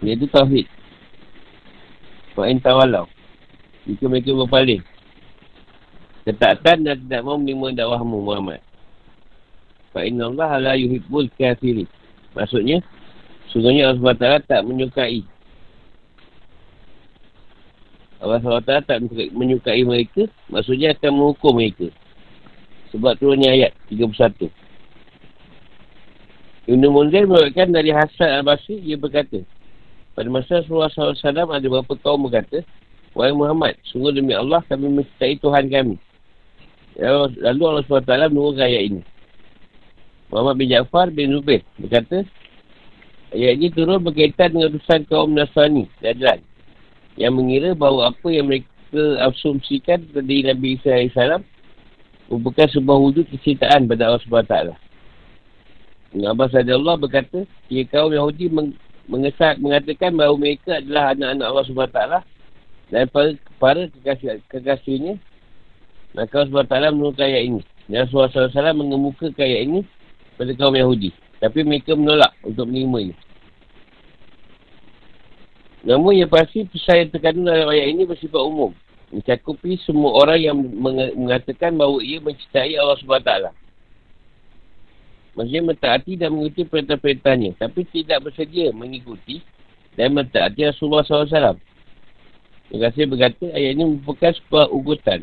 Iaitu 0.00 0.26
Tauhid. 0.32 0.66
Wa'in 2.32 2.64
tawalau. 2.64 3.04
Jika 3.84 4.08
mereka 4.08 4.32
berpaling. 4.32 4.80
Ketaatan 6.22 6.86
dan 6.86 6.96
tidak 7.02 7.22
mahu 7.26 7.42
menerima 7.42 7.82
dakwahmu 7.82 8.22
Muhammad. 8.22 8.62
Fa'in 9.90 10.16
Allah 10.22 10.50
la 10.62 10.72
yuhibbul 10.78 11.26
kafirin. 11.34 11.90
Maksudnya, 12.38 12.78
sungguhnya 13.50 13.90
Allah 13.90 14.40
SWT 14.40 14.48
tak 14.48 14.62
menyukai. 14.62 15.26
Allah 18.22 18.38
SWT 18.38 18.72
tak 18.86 18.98
menyukai 19.34 19.82
mereka. 19.82 20.30
Maksudnya 20.46 20.94
akan 20.94 21.10
menghukum 21.10 21.58
mereka. 21.58 21.90
Sebab 22.94 23.18
turunnya 23.18 23.50
ayat 23.50 23.74
31. 23.90 24.46
Ibn 26.70 26.82
Munzir 26.86 27.26
merupakan 27.26 27.68
dari 27.74 27.90
Hasan 27.90 28.30
al-Basri, 28.38 28.78
ia 28.78 28.94
berkata, 28.94 29.42
pada 30.14 30.28
masa 30.30 30.62
Rasulullah 30.62 30.92
SAW 30.92 31.50
ada 31.50 31.66
beberapa 31.66 31.98
kaum 31.98 32.30
berkata, 32.30 32.62
Wahai 33.12 33.34
Muhammad, 33.34 33.76
sungguh 33.90 34.14
demi 34.14 34.32
Allah 34.32 34.64
kami 34.70 34.88
mencintai 34.88 35.36
Tuhan 35.42 35.68
kami. 35.68 36.00
Lalu 36.98 37.62
Allah 37.64 37.84
SWT 37.88 38.32
menurunkan 38.32 38.68
ayat 38.68 38.82
ini. 38.92 39.02
Muhammad 40.32 40.54
bin 40.60 40.68
Ja'far 40.72 41.12
bin 41.12 41.32
Zubair 41.32 41.60
berkata, 41.76 42.24
ayat 43.36 43.52
ini 43.60 43.68
turun 43.68 44.00
berkaitan 44.00 44.56
dengan 44.56 44.76
urusan 44.76 45.00
kaum 45.08 45.36
Nasrani, 45.36 45.88
Najran, 46.00 46.40
yang 47.20 47.36
mengira 47.36 47.76
bahawa 47.76 48.16
apa 48.16 48.28
yang 48.32 48.48
mereka 48.48 48.68
asumsikan 49.28 50.04
dari 50.12 50.44
Nabi 50.44 50.80
Isa 50.80 50.96
AS 50.96 51.44
merupakan 52.32 52.68
sebuah 52.72 52.98
wujud 53.00 53.28
kecintaan 53.28 53.84
pada 53.84 54.08
Allah 54.08 54.24
SWT. 54.24 54.56
Abbas 56.12 56.52
Allah 56.56 56.96
berkata, 56.96 57.44
jika 57.68 58.00
kaum 58.00 58.12
Yahudi 58.12 58.48
meng- 58.48 58.76
mengesak, 59.08 59.60
mengatakan 59.60 60.16
bahawa 60.16 60.36
mereka 60.40 60.80
adalah 60.80 61.12
anak-anak 61.12 61.46
Allah 61.48 61.64
SWT 61.68 62.00
dan 62.92 63.04
para, 63.08 63.30
para 63.56 63.82
kekasih, 63.88 64.40
kekasihnya, 64.52 65.16
maka 66.12 66.44
Allah 66.44 66.64
SWT 66.68 66.96
menurunkan 66.96 67.24
ayat 67.24 67.42
ini. 67.48 67.60
Dan 67.88 68.06
Rasulullah 68.06 68.30
SAW 68.30 68.76
mengemukakan 68.78 69.42
ayat 69.42 69.60
ini 69.64 69.80
pada 70.36 70.52
kaum 70.56 70.76
Yahudi. 70.76 71.10
Tapi 71.40 71.58
mereka 71.66 71.96
menolak 71.96 72.32
untuk 72.44 72.68
menerima 72.68 72.98
ini. 73.10 73.14
Namun 75.82 76.14
yang 76.14 76.30
pasti 76.30 76.62
pesan 76.70 77.06
yang 77.06 77.10
terkandung 77.10 77.50
dalam 77.50 77.66
ayat 77.66 77.90
ini 77.90 78.06
bersifat 78.06 78.38
umum. 78.38 78.70
Mencakupi 79.10 79.76
semua 79.82 80.24
orang 80.24 80.38
yang 80.40 80.56
mengatakan 81.18 81.74
bahawa 81.74 82.00
ia 82.00 82.22
mencintai 82.22 82.78
Allah 82.78 82.96
SWT. 83.02 83.32
Maksudnya 85.32 85.62
mentaati 85.64 86.12
dan 86.20 86.32
mengikuti 86.32 86.68
perintah-perintahnya. 86.68 87.56
Tapi 87.56 87.88
tidak 87.88 88.30
bersedia 88.30 88.68
mengikuti 88.70 89.40
dan 89.96 90.12
mentaati 90.12 90.68
Rasulullah 90.68 91.04
SAW. 91.04 91.56
Terima 92.68 92.88
kasih 92.88 93.04
berkata 93.04 93.44
ayat 93.52 93.70
ini 93.76 93.84
merupakan 93.84 94.32
sebuah 94.32 94.72
ugutan. 94.72 95.20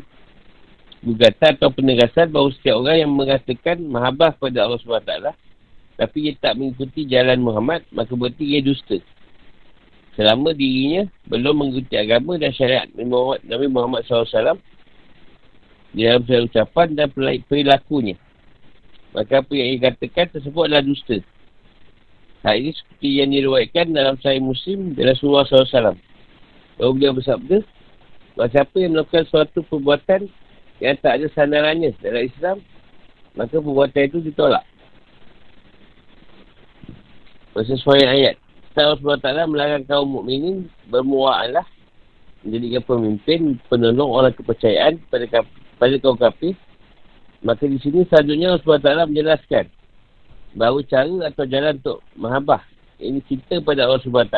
Gugatan 1.00 1.56
atau 1.56 1.72
penegasan 1.72 2.28
bahawa 2.28 2.52
setiap 2.52 2.76
orang 2.84 2.96
yang 3.00 3.12
mengatakan 3.16 3.80
mahabah 3.80 4.36
kepada 4.36 4.68
Allah 4.68 4.80
SWT 4.80 5.14
tapi 5.96 6.28
ia 6.28 6.32
tak 6.36 6.56
mengikuti 6.60 7.08
jalan 7.08 7.40
Muhammad 7.40 7.84
maka 7.88 8.12
berarti 8.12 8.44
ia 8.44 8.60
dusta 8.60 9.00
selama 10.20 10.52
dirinya 10.52 11.08
belum 11.24 11.54
mengikuti 11.56 11.96
agama 11.96 12.36
dan 12.36 12.52
syariat 12.52 12.84
Nabi 12.92 13.66
Muhammad, 13.72 14.04
SAW 14.04 14.60
di 15.96 16.06
dalam 16.06 16.22
segala 16.28 16.46
ucapan 16.46 16.88
dan 16.94 17.08
perilakunya. 17.48 18.14
Maka 19.10 19.42
apa 19.42 19.52
yang 19.56 19.68
ia 19.74 19.78
katakan 19.90 20.38
tersebut 20.38 20.70
adalah 20.70 20.86
dusta. 20.86 21.18
Hal 22.46 22.62
ini 22.62 22.70
seperti 22.76 23.08
yang 23.18 23.34
diriwayatkan 23.34 23.90
dalam 23.90 24.14
Sahih 24.22 24.38
Muslim 24.38 24.94
dari 24.94 25.10
Rasulullah 25.10 25.44
SAW. 25.48 25.98
Kalau 26.78 26.92
beliau 26.94 27.12
bersabda, 27.16 27.64
Bahawa 28.38 28.56
siapa 28.56 28.76
yang 28.80 28.96
melakukan 28.96 29.24
suatu 29.28 29.60
perbuatan 29.66 30.30
yang 30.80 30.96
tak 31.00 31.20
ada 31.20 31.26
sandarannya 31.36 31.92
dalam 32.00 32.24
Islam, 32.24 32.56
maka 33.36 33.60
perbuatan 33.60 34.08
itu 34.08 34.18
ditolak. 34.24 34.64
Sesuai 37.60 38.08
ayat. 38.08 38.40
Allah 38.72 38.96
SWT 38.96 39.52
melarang 39.52 39.84
kaum 39.84 40.08
mukminin 40.08 40.64
bermua'alah 40.88 41.66
menjadikan 42.40 42.80
pemimpin, 42.88 43.60
penolong 43.68 44.08
orang 44.08 44.32
kepercayaan 44.32 44.96
pada, 45.12 45.44
pada 45.76 45.94
kaum 46.00 46.16
kafir. 46.16 46.56
Maka 47.44 47.68
di 47.68 47.76
sini 47.84 48.08
selanjutnya 48.08 48.56
Allah 48.56 48.64
SWT 48.64 49.12
menjelaskan 49.12 49.64
bahawa 50.56 50.80
cara 50.88 51.28
atau 51.28 51.44
jalan 51.44 51.76
untuk 51.76 51.98
mahabah 52.16 52.64
ini 53.00 53.24
cinta 53.24 53.56
pada 53.64 53.88
Allah 53.88 54.00
SWT 54.04 54.36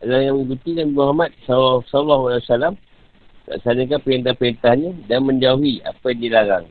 adalah 0.00 0.20
yang 0.20 0.42
mengikuti 0.42 0.74
Nabi 0.74 0.90
Muhammad 0.90 1.30
SAW 1.46 2.74
laksanakan 3.48 4.00
perintah-perintahnya 4.02 4.90
dan 5.08 5.24
menjauhi 5.24 5.80
apa 5.86 6.12
yang 6.12 6.20
dilarang. 6.20 6.66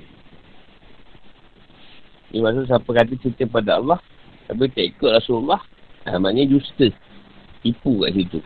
Ini 2.30 2.45
maksud 2.45 2.70
siapa 2.70 2.89
kata 2.89 3.13
cinta 3.17 3.45
pada 3.49 3.82
Allah 3.82 3.99
tapi 4.45 4.70
tak 4.70 4.97
ikut 4.97 5.09
Rasulullah 5.09 5.61
Ha, 6.07 6.15
maknanya 6.17 6.55
dusta. 6.55 6.88
Tipu 7.59 8.01
kat 8.01 8.15
situ. 8.15 8.39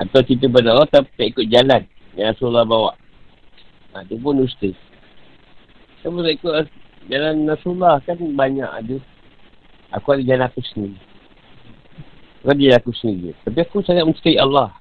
Atau 0.00 0.20
cerita 0.24 0.48
pada 0.48 0.74
Allah 0.74 0.88
tapi 0.88 1.08
tak 1.14 1.28
ikut 1.36 1.46
jalan 1.52 1.82
yang 2.16 2.32
Rasulullah 2.32 2.64
bawa. 2.64 2.92
Ha, 3.92 4.02
itu 4.02 4.16
pun 4.18 4.40
dusta. 4.40 4.74
Kenapa 6.00 6.18
tak 6.24 6.34
ikut 6.40 6.52
jalan 7.12 7.34
Rasulullah 7.46 7.94
kan 8.02 8.16
banyak 8.18 8.66
ada. 8.66 8.96
Aku 9.94 10.18
ada 10.18 10.22
jalan 10.24 10.44
aku 10.50 10.60
sendiri. 10.66 10.98
Aku 12.42 12.48
ada 12.50 12.58
jalan 12.58 12.78
aku 12.80 12.92
sendiri. 12.96 13.32
Tapi 13.44 13.58
aku 13.62 13.76
sangat 13.84 14.04
mencintai 14.08 14.40
Allah. 14.40 14.74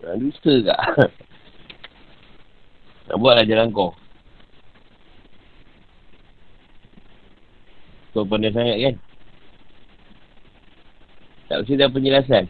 Ha, 0.00 0.16
dusta 0.16 0.52
tak? 0.64 0.80
Nak 3.10 3.16
buatlah 3.20 3.44
jalan 3.44 3.68
kau. 3.74 3.92
Kau 8.14 8.26
pandai 8.26 8.54
sangat 8.54 8.78
kan? 8.80 8.94
Tak 11.50 11.56
mesti 11.62 11.74
dah 11.74 11.90
penjelasan. 11.90 12.44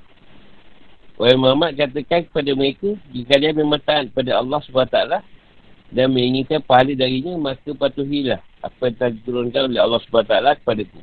Wahai 1.20 1.36
Muhammad 1.36 1.76
katakan 1.76 2.24
kepada 2.28 2.52
mereka, 2.56 2.96
jika 3.12 3.36
kalian 3.36 3.60
memang 3.60 3.80
taat 3.84 4.08
kepada 4.08 4.40
Allah 4.40 4.60
SWT 4.64 4.98
dan 5.92 6.06
menginginkan 6.12 6.64
pahala 6.64 6.96
darinya, 6.96 7.36
maka 7.36 7.76
patuhilah 7.76 8.40
apa 8.60 8.80
yang 8.88 8.96
telah 8.96 9.12
diturunkan 9.16 9.62
oleh 9.68 9.80
Allah 9.80 10.00
SWT 10.00 10.36
kepada 10.64 10.82
ku. 10.88 11.00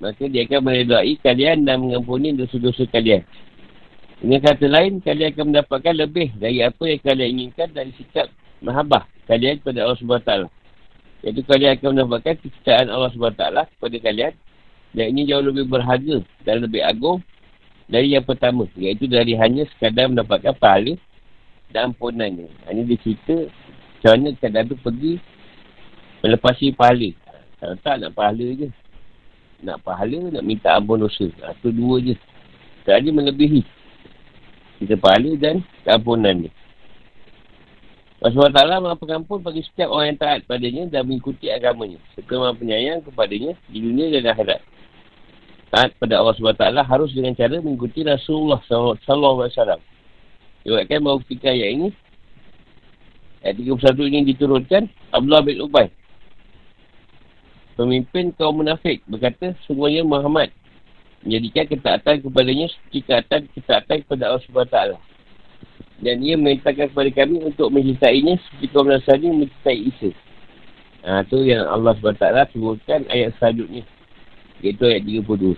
Maka 0.00 0.22
dia 0.28 0.48
akan 0.48 0.60
meredai 0.64 1.12
kalian 1.20 1.68
dan 1.68 1.84
mengampuni 1.84 2.32
dosa-dosa 2.32 2.88
kalian. 2.88 3.24
Dengan 4.20 4.40
kata 4.44 4.66
lain, 4.68 5.00
kalian 5.00 5.32
akan 5.32 5.44
mendapatkan 5.48 5.94
lebih 5.96 6.28
dari 6.36 6.60
apa 6.60 6.84
yang 6.84 7.00
kalian 7.00 7.28
inginkan 7.40 7.72
dari 7.72 7.88
sikap 7.96 8.28
mahabah 8.60 9.08
kalian 9.24 9.56
kepada 9.64 9.88
Allah 9.88 9.96
SWT. 9.96 10.32
Iaitu 11.24 11.40
kalian 11.48 11.80
akan 11.80 11.88
mendapatkan 11.96 12.34
kecintaan 12.36 12.92
Allah 12.92 13.08
SWT 13.16 13.44
kepada 13.76 13.96
kalian 13.96 14.32
dan 14.92 15.04
ini 15.16 15.24
jauh 15.24 15.44
lebih 15.44 15.72
berharga 15.72 16.20
dan 16.44 16.60
lebih 16.60 16.84
agung 16.84 17.24
dari 17.88 18.12
yang 18.12 18.24
pertama. 18.24 18.68
Iaitu 18.76 19.08
dari 19.08 19.36
hanya 19.40 19.64
sekadar 19.72 20.12
mendapatkan 20.12 20.52
pahala 20.52 21.00
dan 21.72 21.96
ampunannya. 21.96 22.52
Ini 22.68 22.82
dia 22.84 22.98
cerita 23.00 23.36
macam 24.00 24.10
mana 24.16 24.28
sekadar 24.36 24.62
tu 24.68 24.76
pergi 24.80 25.16
melepasi 26.20 26.76
pahala. 26.76 27.08
Kalau 27.56 27.76
tak 27.80 27.94
nak 28.04 28.12
pahala 28.12 28.46
je. 28.56 28.68
Nak 29.60 29.80
pahala, 29.84 30.32
nak 30.32 30.44
minta 30.44 30.72
ampun 30.72 31.04
dosa. 31.04 31.28
Itu 31.28 31.68
ha, 31.68 31.76
dua 31.76 32.00
je. 32.00 32.16
Tak 32.88 33.04
ada 33.04 33.08
melebihi. 33.12 33.60
Kita 34.80 34.96
pahala 34.96 35.36
dan 35.36 35.60
keampunan 35.84 36.48
ni. 36.48 36.50
Rasulullah 38.20 38.52
Ta'ala 38.52 38.84
maha 38.84 38.96
pengampun 38.96 39.40
bagi 39.40 39.64
setiap 39.64 39.92
orang 39.92 40.12
yang 40.12 40.20
taat 40.20 40.40
padanya 40.44 40.88
dan 40.88 41.08
mengikuti 41.08 41.48
agamanya. 41.52 42.00
Serta 42.16 42.36
maha 42.36 42.56
penyayang 42.56 43.04
kepadanya 43.04 43.56
di 43.68 43.78
dunia 43.80 44.12
dan 44.12 44.28
akhirat 44.32 44.60
taat 45.70 45.94
pada 46.02 46.18
Allah 46.18 46.34
SWT 46.34 46.66
harus 46.82 47.10
dengan 47.14 47.32
cara 47.38 47.62
mengikuti 47.62 48.02
Rasulullah 48.02 48.58
SAW. 48.66 49.78
Iwatkan 50.66 50.98
bahawa 51.00 51.22
ketika 51.24 51.54
ayat 51.54 51.70
ini, 51.72 51.88
ayat 53.40 53.54
31 53.56 54.10
ini 54.12 54.20
diturunkan, 54.34 54.82
Abdullah 55.14 55.40
bin 55.46 55.62
Ubay, 55.64 55.88
pemimpin 57.78 58.34
kaum 58.36 58.60
munafik, 58.60 59.00
berkata, 59.08 59.56
semuanya 59.64 60.04
Muhammad 60.04 60.52
menjadikan 61.24 61.64
ketaatan 61.68 62.24
kepadanya 62.24 62.66
seperti 62.72 62.98
ketaatan, 63.04 63.40
ketaatan 63.52 63.96
kepada 64.04 64.22
Allah 64.32 64.42
SWT. 64.44 64.78
Dan 66.00 66.24
ia 66.24 66.34
memintakan 66.40 66.88
kepada 66.88 67.10
kami 67.12 67.44
untuk 67.44 67.68
mencintainya 67.68 68.40
seperti 68.40 68.66
kaum 68.72 68.88
Nasrani 68.88 69.28
mencintai 69.36 69.80
Isa. 69.84 70.10
Ha, 71.04 71.24
tu 71.28 71.44
yang 71.44 71.68
Allah 71.68 71.92
SWT 72.00 72.56
sebutkan 72.56 73.04
ayat 73.12 73.36
selanjutnya. 73.36 73.84
Iaitu 74.64 74.84
ayat 74.88 75.04
32. 75.04 75.56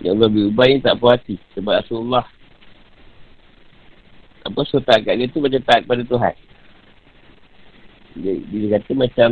Yang 0.00 0.12
Allah 0.16 0.30
berubah 0.32 0.64
ni 0.64 0.80
tak 0.80 0.96
puas 0.96 1.20
hati. 1.20 1.36
Sebab 1.52 1.84
Rasulullah 1.84 2.24
apa 4.40 4.64
so 4.64 4.80
taat 4.80 5.04
kat 5.04 5.20
dia 5.20 5.28
tu 5.28 5.44
macam 5.44 5.60
taat 5.68 5.84
pada 5.84 6.00
Tuhan. 6.00 6.34
Dia, 8.24 8.32
dia 8.40 8.66
kata 8.80 8.90
macam 8.96 9.30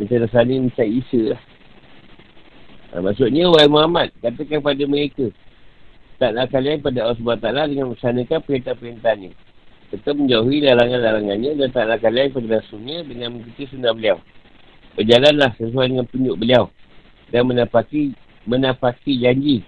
macam 0.00 0.16
rasa 0.24 0.40
ni 0.48 0.56
macam 0.64 0.86
Isa 0.88 1.20
lah. 1.36 1.40
Ha, 2.94 3.02
maksudnya 3.02 3.50
wahai 3.50 3.66
Muhammad 3.66 4.14
katakan 4.22 4.62
pada 4.62 4.84
mereka 4.86 5.26
taklah 6.16 6.46
kalian 6.48 6.80
pada 6.80 6.98
Allah 7.06 7.18
SWT 7.18 7.48
dengan 7.70 7.84
melaksanakan 7.92 8.38
perintah-perintahnya. 8.46 9.30
Serta 9.92 10.10
menjauhi 10.16 10.64
larangan-larangannya 10.64 11.50
dan 11.60 11.68
taklah 11.70 11.98
kalian 11.98 12.34
pada 12.34 12.46
rasulnya 12.62 13.04
dengan 13.06 13.36
mengikuti 13.36 13.68
sunnah 13.70 13.92
beliau. 13.92 14.18
Berjalanlah 14.96 15.52
sesuai 15.60 15.92
dengan 15.92 16.06
penunjuk 16.08 16.36
beliau 16.40 16.64
dan 17.30 17.42
menapaki 17.46 18.14
menapaki 18.46 19.18
janji 19.18 19.66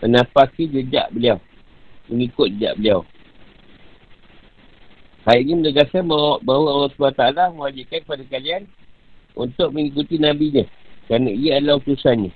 menapaki 0.00 0.68
jejak 0.68 1.12
beliau 1.12 1.36
mengikut 2.08 2.48
jejak 2.56 2.74
beliau 2.80 3.04
hal 5.22 5.38
ini 5.38 5.54
menegaskan 5.54 6.08
bahawa, 6.08 6.42
bahawa 6.42 6.68
Allah 6.74 6.90
SWT 6.92 7.38
mewajibkan 7.54 8.00
kepada 8.02 8.24
kalian 8.26 8.62
untuk 9.36 9.68
mengikuti 9.70 10.16
Nabi 10.18 10.46
nya 10.52 10.64
kerana 11.12 11.28
ia 11.28 11.60
adalah 11.60 11.76
utusannya. 11.76 12.32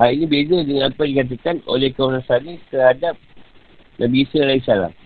Hal 0.00 0.16
ini 0.16 0.24
beza 0.24 0.64
dengan 0.64 0.88
apa 0.88 1.04
dikatakan 1.04 1.60
oleh 1.68 1.92
kaum 1.92 2.16
Nasrani 2.16 2.56
terhadap 2.72 3.12
Nabi 4.00 4.24
Isa 4.24 4.40
AS. 4.40 4.96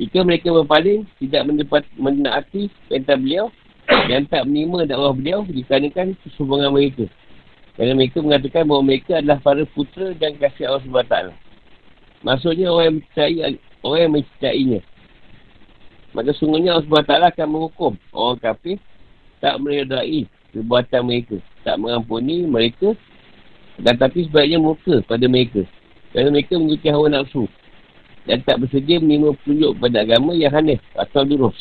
Jika 0.00 0.24
mereka 0.24 0.56
berpaling, 0.56 1.04
tidak 1.20 1.44
mendapat 1.44 1.84
menaati 2.00 2.72
perintah 2.88 3.20
beliau 3.20 3.52
dan 4.08 4.24
tak 4.32 4.48
menerima 4.48 4.88
dakwah 4.88 5.12
beliau 5.12 5.44
dikarenakan 5.44 6.16
kesombongan 6.24 6.72
mereka. 6.72 7.04
Kerana 7.76 7.92
mereka 7.92 8.24
mengatakan 8.24 8.64
bahawa 8.64 8.80
mereka 8.80 9.12
adalah 9.20 9.38
para 9.44 9.60
putera 9.76 10.16
dan 10.16 10.40
kasih 10.40 10.64
Allah 10.64 10.80
SWT. 10.80 11.16
Maksudnya 12.24 12.72
orang 12.72 12.84
yang 12.88 12.96
mencintai, 13.04 13.52
orang 13.84 14.00
yang 14.00 14.12
mencintainya. 14.16 14.80
Maka 16.16 16.32
sungguhnya 16.40 16.80
Allah 16.80 16.88
SWT 16.88 17.36
akan 17.36 17.48
menghukum 17.52 17.92
orang 18.16 18.40
kafir 18.40 18.80
tak 19.44 19.60
meredai 19.60 20.24
perbuatan 20.50 21.02
mereka. 21.06 21.36
Tak 21.62 21.76
mengampuni 21.80 22.44
mereka 22.44 22.94
dan 23.80 23.96
tapi 23.96 24.28
sebaiknya 24.28 24.60
muka 24.60 25.00
pada 25.06 25.24
mereka. 25.30 25.64
Kerana 26.10 26.28
mereka 26.34 26.58
mengikuti 26.58 26.88
hawa 26.90 27.06
nafsu 27.08 27.46
dan 28.28 28.42
tak 28.44 28.60
bersedia 28.60 29.00
menerima 29.00 29.32
petunjuk 29.40 29.72
pada 29.80 30.04
agama 30.04 30.36
yang 30.36 30.52
aneh 30.52 30.78
atau 30.98 31.24
lurus. 31.24 31.56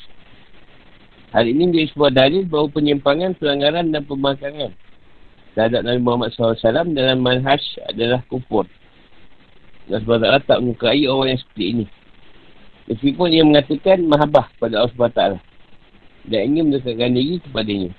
Hal 1.29 1.45
ini 1.45 1.69
menjadi 1.69 1.93
sebuah 1.93 2.11
dalil 2.11 2.43
bahawa 2.49 2.67
penyimpangan, 2.73 3.37
pelanggaran 3.37 3.93
dan 3.93 4.01
pembangkangan 4.09 4.73
terhadap 5.53 5.81
Nabi 5.85 5.99
Muhammad 6.01 6.33
SAW 6.33 6.57
dalam 6.93 7.21
manhaj 7.21 7.61
adalah 7.85 8.25
kufur. 8.25 8.65
Allah 9.89 10.41
tak 10.45 10.61
menyukai 10.61 11.05
orang 11.09 11.33
yang 11.33 11.41
seperti 11.41 11.65
ini. 11.73 11.85
Meskipun 12.89 13.29
ia 13.29 13.45
mengatakan 13.45 14.01
mahabah 14.05 14.49
pada 14.57 14.85
Allah 14.85 14.93
SWT 14.93 15.21
dan 16.29 16.41
ingin 16.45 16.69
mendekatkan 16.69 17.13
diri 17.13 17.37
kepadanya. 17.41 17.89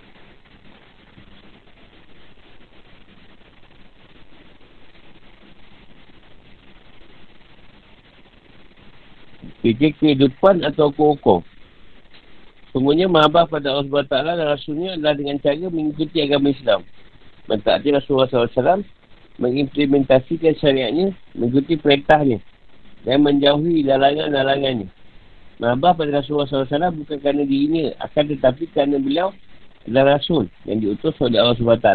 Fikir 9.61 9.97
kehidupan 9.99 10.64
atau 10.64 10.93
hukum-hukum. 10.93 11.41
Semuanya 12.70 13.11
mahabah 13.11 13.51
pada 13.51 13.74
Allah 13.74 13.86
SWT 13.91 14.14
dan 14.14 14.47
Rasulnya 14.47 14.88
adalah 14.95 15.14
dengan 15.18 15.36
cara 15.43 15.66
mengikuti 15.66 16.22
agama 16.22 16.55
Islam. 16.55 16.86
Mentaati 17.51 17.91
Rasulullah 17.91 18.30
SAW, 18.30 18.86
mengimplementasikan 19.43 20.55
syariatnya, 20.55 21.11
mengikuti 21.34 21.74
perintahnya 21.74 22.38
dan 23.03 23.26
menjauhi 23.26 23.82
larangan-larangannya. 23.82 24.86
Mahabah 25.59 25.99
pada 25.99 26.22
Rasulullah 26.22 26.47
SAW 26.47 26.95
bukan 26.95 27.18
kerana 27.18 27.43
dirinya, 27.43 27.91
akan 28.07 28.24
tetapi 28.38 28.70
kerana 28.70 29.03
beliau 29.03 29.34
adalah 29.91 30.16
Rasul 30.16 30.47
yang 30.64 30.78
diutus 30.78 31.18
oleh 31.18 31.43
Allah 31.43 31.59
SWT 31.59 31.88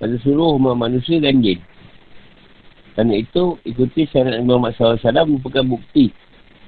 pada 0.00 0.14
seluruh 0.24 0.56
umat 0.56 0.80
manusia 0.80 1.20
dan 1.20 1.44
jin. 1.44 1.60
Kerana 2.96 3.14
itu, 3.20 3.58
ikuti 3.68 4.08
syariat 4.08 4.40
Muhammad 4.40 4.72
SAW 4.80 5.28
merupakan 5.28 5.66
bukti 5.66 6.14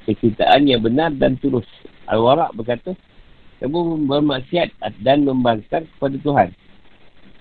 kecintaan 0.07 0.71
yang 0.71 0.81
benar 0.81 1.11
dan 1.19 1.35
tulus. 1.43 1.67
Al-Warak 2.07 2.55
berkata, 2.55 2.95
kamu 3.59 4.07
bermaksiat 4.07 4.79
dan 5.03 5.27
membangkang 5.27 5.89
kepada 5.97 6.17
Tuhan. 6.23 6.49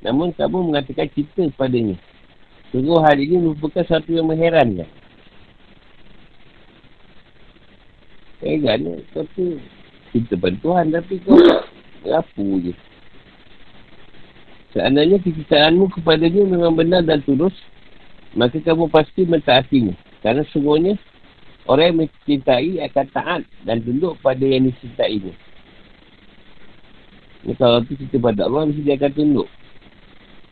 Namun 0.02 0.34
kamu 0.34 0.74
mengatakan 0.74 1.08
cinta 1.14 1.46
kepadanya. 1.54 1.96
Sungguh 2.74 3.00
hal 3.04 3.18
ini 3.22 3.40
merupakan 3.40 3.86
satu 3.86 4.10
yang 4.12 4.28
mengherankan. 4.28 4.90
Heran 8.44 9.02
tapi 9.16 9.58
cinta 10.12 10.36
pada 10.38 10.58
Tuhan 10.60 10.86
tapi 10.94 11.14
kau 11.24 11.40
rapu 12.06 12.62
je. 12.62 12.74
Seandainya 14.76 15.24
kecintaanmu 15.24 15.88
kepadanya 16.00 16.44
memang 16.44 16.76
benar 16.76 17.02
dan 17.08 17.24
tulus, 17.24 17.56
maka 18.36 18.60
kamu 18.60 18.92
pasti 18.92 19.24
mentaatinya. 19.24 19.96
Kerana 20.20 20.44
semuanya 20.52 21.00
Orang 21.66 21.86
yang 21.90 21.98
mencintai 22.06 22.78
akan 22.86 23.06
taat 23.10 23.42
dan 23.66 23.82
tunduk 23.82 24.22
pada 24.22 24.46
yang 24.46 24.70
dicintai 24.70 25.18
ni. 25.18 25.34
Ni 27.42 27.58
kalau 27.58 27.82
tu 27.82 27.98
cinta 27.98 28.22
pada 28.22 28.46
Allah, 28.46 28.70
mesti 28.70 28.86
dia 28.86 28.94
akan 29.02 29.12
tunduk. 29.18 29.50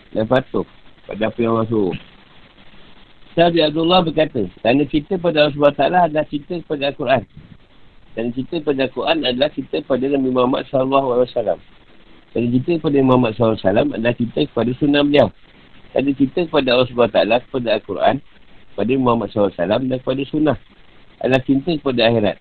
Dan 0.09 0.25
patuh 0.25 0.65
pada 1.05 1.29
apa 1.29 1.37
yang 1.37 1.53
Allah 1.53 1.69
suruh. 1.69 1.93
Syahdi 3.37 3.61
Abdullah 3.61 4.01
berkata, 4.05 4.45
tanda 4.65 4.85
cinta 4.89 5.17
pada 5.21 5.45
Allah 5.45 5.53
SWT 5.53 5.81
adalah 5.85 6.25
cinta 6.29 6.53
kepada 6.65 6.83
Al-Quran. 6.89 7.23
Dan 8.13 8.25
cinta 8.33 8.55
pada 8.61 8.79
Al-Quran 8.89 9.17
adalah 9.25 9.49
cinta 9.53 9.77
kepada 9.85 10.05
Nabi 10.09 10.29
Muhammad 10.33 10.65
SAW. 10.69 11.61
Dan 12.33 12.41
cinta 12.49 12.71
kepada 12.77 12.97
Muhammad 13.05 13.31
SAW 13.37 13.57
adalah 13.93 14.13
cinta 14.17 14.39
kepada 14.49 14.69
sunnah 14.81 15.01
beliau. 15.05 15.29
Dan 15.93 16.09
cinta 16.17 16.41
kepada 16.41 16.67
Allah 16.73 16.89
SWT 16.89 17.17
kepada 17.49 17.67
Al-Quran, 17.77 18.15
kepada 18.73 18.91
Muhammad 18.97 19.27
SAW 19.29 19.53
dan 19.53 19.97
kepada 20.01 20.21
sunnah 20.25 20.57
adalah 21.23 21.41
cinta 21.47 21.71
kepada 21.71 22.11
akhirat. 22.11 22.37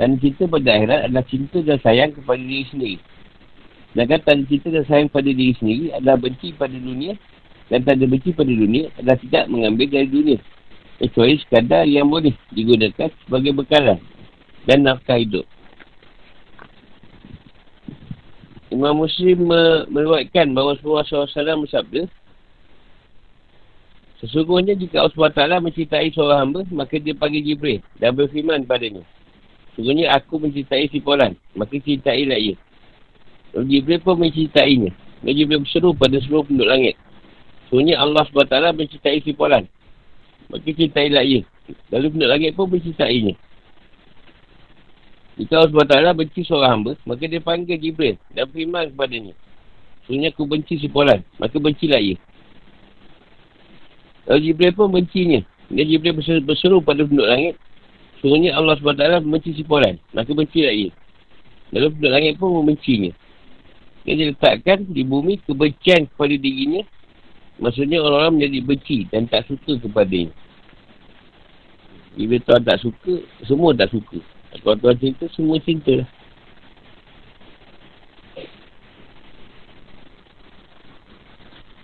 Dan 0.00 0.16
cinta 0.18 0.48
kepada 0.48 0.68
akhirat 0.72 1.00
adalah 1.06 1.24
cinta 1.28 1.58
dan 1.60 1.78
sayang 1.84 2.10
kepada 2.16 2.40
diri 2.40 2.64
sendiri. 2.72 2.98
Dan 3.92 4.04
kata 4.08 4.30
cinta 4.48 4.68
dan 4.72 4.84
sayang 4.88 5.08
kepada 5.12 5.30
diri 5.30 5.52
sendiri 5.60 5.84
adalah 5.92 6.16
benci 6.16 6.56
pada 6.56 6.72
dunia. 6.72 7.12
Dan 7.68 7.84
tanda 7.84 8.04
benci 8.08 8.32
pada 8.32 8.52
dunia 8.52 8.88
adalah 8.96 9.16
tidak 9.20 9.44
mengambil 9.52 9.86
dari 9.92 10.08
dunia. 10.08 10.38
Kecuali 10.96 11.34
sekadar 11.40 11.84
yang 11.84 12.08
boleh 12.08 12.32
digunakan 12.52 13.08
sebagai 13.24 13.52
bekalan 13.52 14.00
dan 14.64 14.86
nafkah 14.86 15.18
hidup. 15.18 15.44
Imam 18.72 19.04
Muslim 19.04 19.52
meruatkan 19.92 20.48
bahawa 20.56 20.72
Rasulullah 20.80 21.04
SAW 21.04 21.68
bersabda, 21.68 22.08
Sesungguhnya 24.22 24.78
jika 24.78 25.02
Allah 25.02 25.34
SWT 25.34 25.66
mencintai 25.66 26.14
seorang 26.14 26.38
hamba, 26.46 26.60
maka 26.70 26.94
dia 26.94 27.10
panggil 27.10 27.42
Jibril 27.42 27.82
dan 27.98 28.14
berfirman 28.14 28.62
padanya. 28.62 29.02
Sesungguhnya 29.74 30.14
aku 30.14 30.38
mencintai 30.38 30.86
si 30.94 31.02
Polan, 31.02 31.34
maka 31.58 31.74
cintailah 31.74 32.38
ia. 32.38 32.54
Lalu 33.50 33.66
Jibril 33.66 33.98
pun 33.98 34.22
mencintainya. 34.22 34.94
Dan 35.26 35.32
Jibril 35.34 35.66
berseru 35.66 35.90
pada 35.98 36.22
seluruh 36.22 36.46
penduduk 36.46 36.70
langit. 36.70 36.94
Sesungguhnya 37.66 37.98
Allah 37.98 38.22
SWT 38.30 38.54
mencintai 38.78 39.18
si 39.26 39.34
Polan, 39.34 39.66
maka 40.46 40.70
cintailah 40.70 41.24
ia. 41.26 41.42
Lalu 41.90 42.06
penduduk 42.14 42.30
langit 42.30 42.50
pun 42.54 42.70
mencintainya. 42.70 43.34
Jika 45.34 45.66
Allah 45.66 45.72
SWT 45.74 46.14
benci 46.14 46.40
seorang 46.46 46.70
hamba, 46.78 46.92
maka 47.02 47.26
dia 47.26 47.42
panggil 47.42 47.74
Jibril 47.74 48.14
dan 48.30 48.46
firman 48.54 48.94
kepadanya. 48.94 49.34
Sesungguhnya 50.06 50.30
aku 50.30 50.46
benci 50.46 50.78
si 50.78 50.86
Polan, 50.86 51.26
maka 51.42 51.58
bencilah 51.58 51.98
ia. 51.98 52.14
Lalu 54.26 54.40
Jibril 54.50 54.72
pun 54.74 54.88
bencinya. 54.92 55.40
Dia 55.72 55.84
Jibril 55.88 56.14
berseru, 56.44 56.78
pada 56.84 57.02
penduduk 57.02 57.26
langit. 57.26 57.54
Sungguhnya 58.22 58.54
Allah 58.54 58.78
SWT 58.78 59.26
membenci 59.26 59.50
si 59.56 59.66
Polan. 59.66 59.98
Maka 60.14 60.30
benci 60.30 60.62
ia. 60.62 60.90
Lalu 61.74 61.86
penduduk 61.96 62.12
langit 62.12 62.32
pun 62.38 62.54
membencinya. 62.62 63.10
Dia 64.02 64.14
diletakkan 64.18 64.86
di 64.90 65.02
bumi 65.02 65.42
kebencian 65.42 66.06
kepada 66.10 66.34
dirinya. 66.38 66.82
Maksudnya 67.58 68.02
orang-orang 68.02 68.38
menjadi 68.38 68.58
benci 68.62 68.98
dan 69.10 69.26
tak 69.30 69.46
suka 69.46 69.78
kepadanya. 69.78 70.34
Bila 72.12 72.36
Tuhan 72.44 72.62
tak 72.66 72.78
suka, 72.82 73.14
semua 73.46 73.72
tak 73.72 73.88
suka. 73.88 74.20
Kalau 74.60 74.76
Tuhan 74.76 74.96
cinta, 75.00 75.24
semua 75.32 75.56
cinta 75.64 76.04
lah. 76.04 76.08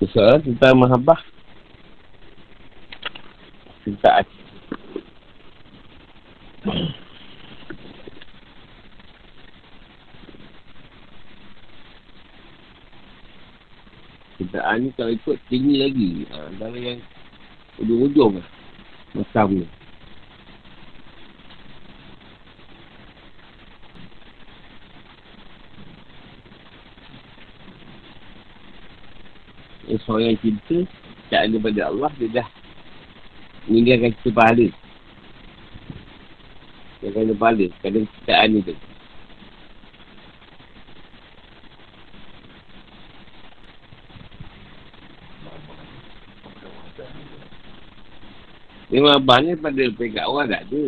Soalan 0.09 0.41
tentang 0.41 0.79
mahabbah 0.79 1.21
cintaan. 3.89 4.25
Cintaan 14.37 14.77
ni 14.85 14.89
kalau 14.93 15.13
ikut 15.17 15.37
tinggi 15.49 15.75
lagi. 15.81 16.11
Ha, 16.29 16.53
antara 16.53 16.77
yang 16.77 17.01
ujung-ujung 17.81 18.45
lah. 18.45 18.49
Macam 19.17 19.57
ni. 19.57 19.67
Eh, 29.89 29.97
seorang 30.05 30.37
yang 30.37 30.41
cinta 30.45 30.85
tak 31.33 31.49
ada 31.49 31.57
pada 31.57 31.81
Allah, 31.89 32.13
dia 32.21 32.45
dah 32.45 32.49
meninggalkan 33.69 34.17
kita 34.19 34.31
pahala. 34.33 34.67
Yang 37.05 37.13
kena 37.15 37.35
pahala. 37.37 37.67
Kadang 37.85 38.05
ciptaan 38.09 38.49
ni 38.51 38.61
tu. 38.65 38.77
Memang 48.89 49.21
abang 49.21 49.45
ni 49.45 49.53
pada 49.53 49.85
pekat 49.93 50.25
orang 50.25 50.49
tak 50.49 50.65
ada. 50.73 50.85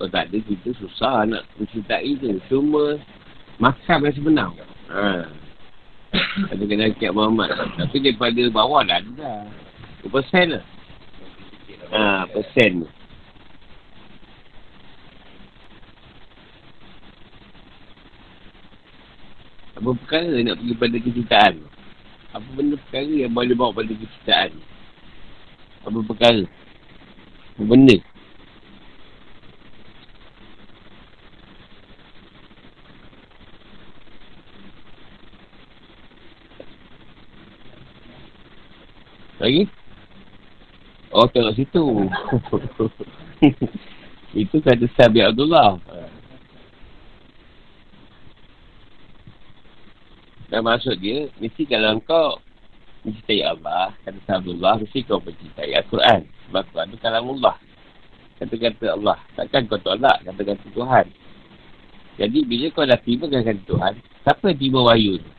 Kalau 0.00 0.08
tak 0.08 0.24
ada, 0.32 0.36
kita 0.40 0.68
susah 0.80 1.28
nak 1.28 1.44
mencintai 1.60 2.16
tu. 2.16 2.40
Cuma 2.48 2.96
makam 3.60 4.08
yang 4.08 4.16
sebenar. 4.16 4.48
Ha. 4.88 5.28
Ada 6.48 6.62
kena 6.64 6.96
kiat 6.96 7.12
Muhammad. 7.12 7.52
Tapi 7.76 7.96
daripada 8.00 8.40
bawah 8.48 8.80
dah 8.88 9.04
ada 9.04 9.12
dah. 9.20 9.44
2% 10.08 10.56
lah. 10.56 10.64
Persen. 12.30 12.86
Apa 19.74 19.96
perkara 19.96 20.44
nak 20.44 20.60
pergi 20.60 20.74
pada 20.76 20.96
kecintaan? 21.00 21.54
Apa 22.30 22.48
benda 22.54 22.76
perkara 22.78 23.10
yang 23.10 23.32
boleh 23.34 23.56
bawa 23.58 23.74
pada 23.74 23.90
kecintaan? 23.90 24.52
Apa 25.82 25.98
perkara? 26.06 26.44
Apa 27.56 27.64
benda? 27.66 27.96
Lagi? 39.40 39.79
Oh, 41.20 41.28
tengok 41.28 41.52
situ. 41.52 41.84
Itu 44.40 44.56
kata 44.64 44.88
Sabi 44.96 45.20
Abdullah. 45.20 45.76
Dan 50.48 50.64
maksud 50.64 50.96
dia, 50.96 51.28
mesti 51.36 51.68
kalau 51.68 52.00
kau 52.08 52.40
mencintai 53.04 53.44
Allah, 53.44 53.92
kata 54.00 54.16
Sabi 54.24 54.48
Abdullah, 54.48 54.80
mesti 54.80 55.04
kau 55.04 55.20
mencintai 55.20 55.76
Al-Quran. 55.76 56.24
Sebab 56.48 56.64
Al-Quran 56.64 56.88
itu 56.88 56.98
kalamullah. 57.04 57.56
Kata-kata 58.40 58.96
Allah. 58.96 59.20
Takkan 59.36 59.68
kau 59.68 59.76
tolak 59.76 60.24
kata-kata 60.24 60.64
Tuhan. 60.72 61.06
Jadi, 62.16 62.38
bila 62.48 62.66
kau 62.72 62.88
dah 62.88 62.96
tiba 63.04 63.28
kata 63.28 63.60
Tuhan, 63.68 63.92
siapa 64.24 64.56
yang 64.56 64.56
tiba 64.56 64.80
wahyu 64.88 65.20
tu? 65.20 65.30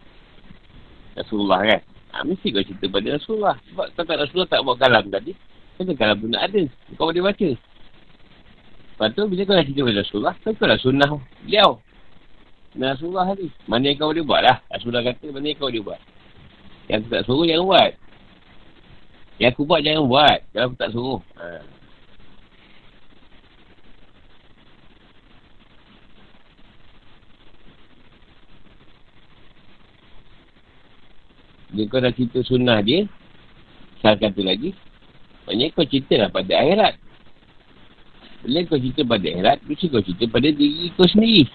Rasulullah 1.17 1.65
kan? 1.65 1.81
Ha, 2.13 2.21
mesti 2.21 2.53
kau 2.53 2.61
cerita 2.61 2.85
pada 2.85 3.17
Rasulullah. 3.17 3.57
Sebab 3.73 3.85
kata 3.97 4.29
Rasulullah 4.29 4.51
tak 4.53 4.61
buat 4.61 4.77
kalam 4.77 5.09
tadi. 5.09 5.49
Kata 5.79 5.91
kalam 5.95 6.17
pun 6.19 6.29
nak 6.33 6.49
ada. 6.51 6.61
Kau 6.97 7.07
boleh 7.07 7.23
baca. 7.23 7.49
Lepas 8.91 9.09
tu 9.17 9.25
bila 9.25 9.41
kau 9.49 9.55
dah 9.57 9.65
cerita 9.65 9.81
pada 9.81 10.01
Rasulullah, 10.05 10.35
kau 10.43 10.53
dah 10.53 10.79
sunnah 10.81 11.09
beliau. 11.41 11.69
Sunnah 12.73 12.89
Rasulullah 12.93 13.25
tadi. 13.33 13.47
Mana 13.65 13.89
yang 13.89 13.97
kau 13.97 14.09
boleh 14.13 14.25
buat 14.25 14.41
lah. 14.45 14.57
Rasulullah 14.69 15.03
kata 15.03 15.25
mana 15.33 15.45
yang 15.49 15.57
kau 15.57 15.73
boleh 15.73 15.81
buat. 15.81 15.99
Yang 16.85 16.99
aku 17.01 17.09
tak 17.09 17.23
suruh 17.25 17.45
jangan 17.49 17.65
buat. 17.65 17.91
Yang 19.41 19.49
aku 19.55 19.61
buat 19.65 19.81
jangan 19.81 20.03
buat. 20.05 20.39
Kalau 20.53 20.65
aku 20.69 20.77
tak 20.77 20.91
suruh. 20.93 21.19
Ha. 21.39 21.47
Dia 31.71 31.87
kau 31.87 32.03
dah 32.03 32.11
cerita 32.11 32.39
sunnah 32.43 32.83
dia. 32.83 33.07
Saya 34.03 34.19
kata 34.19 34.43
lagi. 34.43 34.75
Maksudnya 35.45 35.73
kau 35.73 35.85
cerita 35.87 36.13
lah 36.21 36.29
pada 36.29 36.53
akhirat. 36.53 36.93
Bila 38.45 38.57
kau 38.65 38.77
cerita 38.77 39.01
pada 39.05 39.25
akhirat, 39.25 39.57
mesti 39.65 39.85
kau 39.89 40.01
cerita 40.01 40.25
pada 40.29 40.47
diri 40.49 40.93
kau 40.93 41.07
sendiri. 41.09 41.45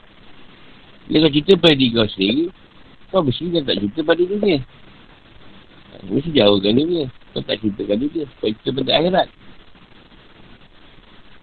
Bila 1.07 1.17
kau 1.27 1.33
cerita 1.35 1.53
pada 1.59 1.75
diri 1.75 1.95
kau 1.95 2.11
sendiri, 2.11 2.45
kau 3.15 3.23
mesti 3.23 3.45
kau 3.47 3.63
tak 3.63 3.77
cerita 3.79 4.01
pada 4.03 4.23
dunia. 4.23 4.59
Mesti 6.07 6.31
jauhkan 6.35 6.73
dunia. 6.77 7.05
Kau 7.33 7.43
tak 7.43 7.57
ceritakan 7.63 7.97
dunia. 8.03 8.25
Kau 8.43 8.49
cerita 8.51 8.69
pada 8.75 8.91
akhirat. 8.99 9.29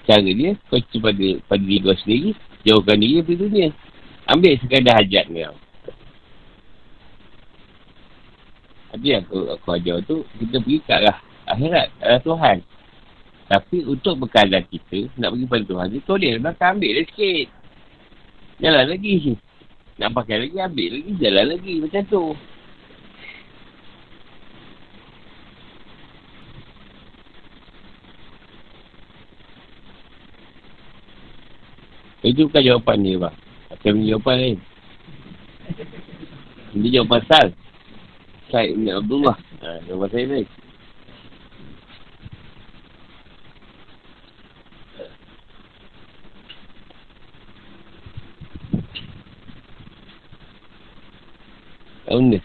Cara 0.03 0.31
dia, 0.31 0.51
kau 0.67 0.79
cerita 0.83 0.97
pada, 0.99 1.27
pada 1.47 1.63
diri 1.63 1.79
kau 1.79 1.97
sendiri, 2.03 2.31
jauhkan 2.67 2.97
diri 2.99 3.23
dari 3.23 3.35
dunia. 3.39 3.67
Ambil 4.27 4.59
sekadar 4.59 4.99
hajat 4.99 5.25
kau. 5.31 5.55
Tapi 8.93 9.09
aku, 9.17 9.37
aku 9.57 9.67
ajar 9.73 9.97
tu, 10.05 10.21
kita 10.37 10.61
pergi 10.61 10.77
ke 10.85 10.91
arah 10.93 11.17
akhirat, 11.55 11.87
arah 12.01 12.21
Tuhan. 12.21 12.57
Tapi 13.47 13.77
untuk 13.85 14.23
bekalan 14.23 14.63
kita, 14.71 15.11
nak 15.19 15.35
pergi 15.35 15.45
pada 15.45 15.63
Tuhan, 15.67 15.87
dia 15.93 16.01
toleh 16.07 16.31
belakang 16.41 16.79
ambil 16.79 16.91
dia 16.95 17.03
sikit. 17.05 17.47
Jalan 18.63 18.85
lagi. 18.89 19.15
Nak 19.99 20.09
pakai 20.15 20.35
lagi, 20.41 20.57
ambil 20.57 20.89
lagi, 20.89 21.11
jalan 21.21 21.45
lagi. 21.53 21.73
Macam 21.83 22.03
tu. 22.09 22.23
Itu 32.23 32.47
bukan 32.47 32.63
jawapan 32.63 32.97
dia, 33.03 33.19
bang. 33.19 33.35
Akan 33.67 33.89
punya 33.99 34.07
jawapan 34.15 34.35
lain. 34.39 34.57
Ini 36.73 36.87
jawapan 36.95 37.21
sal. 37.27 37.47
Syed 38.47 38.79
Ibn 38.79 38.87
Abdullah. 39.03 39.37
Ha, 39.59 39.67
jawapan 39.91 40.09
saya 40.09 40.25
lain. 40.31 40.47
Tak 52.13 52.21
benda. 52.21 52.39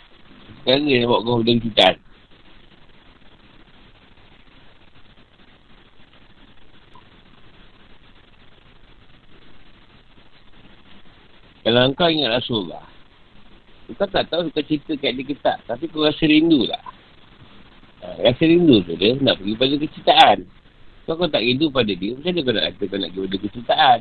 Sekarang 0.65 0.85
dia 0.89 1.05
buat 1.05 1.21
kau 1.29 1.45
dengan 1.45 1.61
kita. 1.61 1.89
Kalau 11.69 11.85
engkau 11.85 12.09
ingat 12.09 12.41
Rasulullah, 12.41 12.81
kau 13.93 14.09
tak 14.09 14.25
tahu 14.33 14.49
kau 14.57 14.65
cerita 14.65 14.97
kat 14.97 15.13
dia 15.13 15.29
ke 15.29 15.37
tak, 15.37 15.61
tapi 15.69 15.85
kau 15.93 16.01
rasa 16.01 16.25
rindu 16.25 16.65
tak? 16.65 16.81
Ha, 18.01 18.25
rasa 18.25 18.49
rindu 18.49 18.81
tu 18.89 18.97
dia 18.97 19.21
nak 19.21 19.37
pergi 19.37 19.53
pada 19.53 19.75
kecintaan. 19.77 20.39
Kau 21.05 21.21
kau 21.21 21.29
tak 21.29 21.45
rindu 21.45 21.69
pada 21.69 21.93
dia, 21.93 22.17
macam 22.17 22.33
mana 22.33 22.41
kau 22.41 22.55
nak 22.57 22.65
kata 22.73 22.85
kau 22.89 22.97
nak 22.97 23.11
pergi 23.13 23.21
pada 23.21 23.37
kecintaan? 23.45 24.01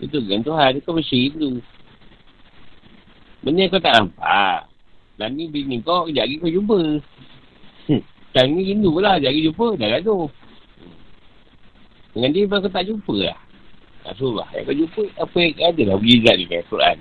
Itu 0.00 0.16
kan 0.24 0.40
Tuhan, 0.40 0.72
kau 0.80 0.96
mesti 0.96 1.16
rindu. 1.28 1.60
Benda 3.42 3.66
kau 3.66 3.82
tak 3.82 3.94
nampak. 3.98 4.70
Dan 5.18 5.34
ni 5.34 5.50
bini 5.50 5.82
kau, 5.82 6.06
kejap 6.06 6.30
lagi 6.30 6.38
kau 6.38 6.50
jumpa. 6.50 6.78
Sekarang 8.32 8.54
ni 8.54 8.70
rindu 8.70 8.96
lah, 9.02 9.18
kejap 9.18 9.30
lagi 9.34 9.46
jumpa, 9.50 9.66
dah 9.76 9.88
gaduh. 9.98 10.30
Dengan 12.14 12.30
dia 12.30 12.46
kau 12.46 12.70
tak 12.70 12.86
jumpa 12.86 13.14
lah. 13.18 13.38
Rasulullah, 14.06 14.48
yang 14.54 14.64
kau 14.66 14.78
jumpa, 14.78 15.02
apa 15.18 15.36
yang 15.42 15.54
ada 15.58 15.82
lah 15.90 15.96
berizat 15.98 16.34
ni 16.38 16.46
kan, 16.46 16.62
Quran. 16.70 16.98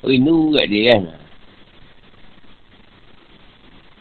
Rindu 0.00 0.36
kat 0.56 0.66
dia 0.68 0.82
kan. 0.92 1.02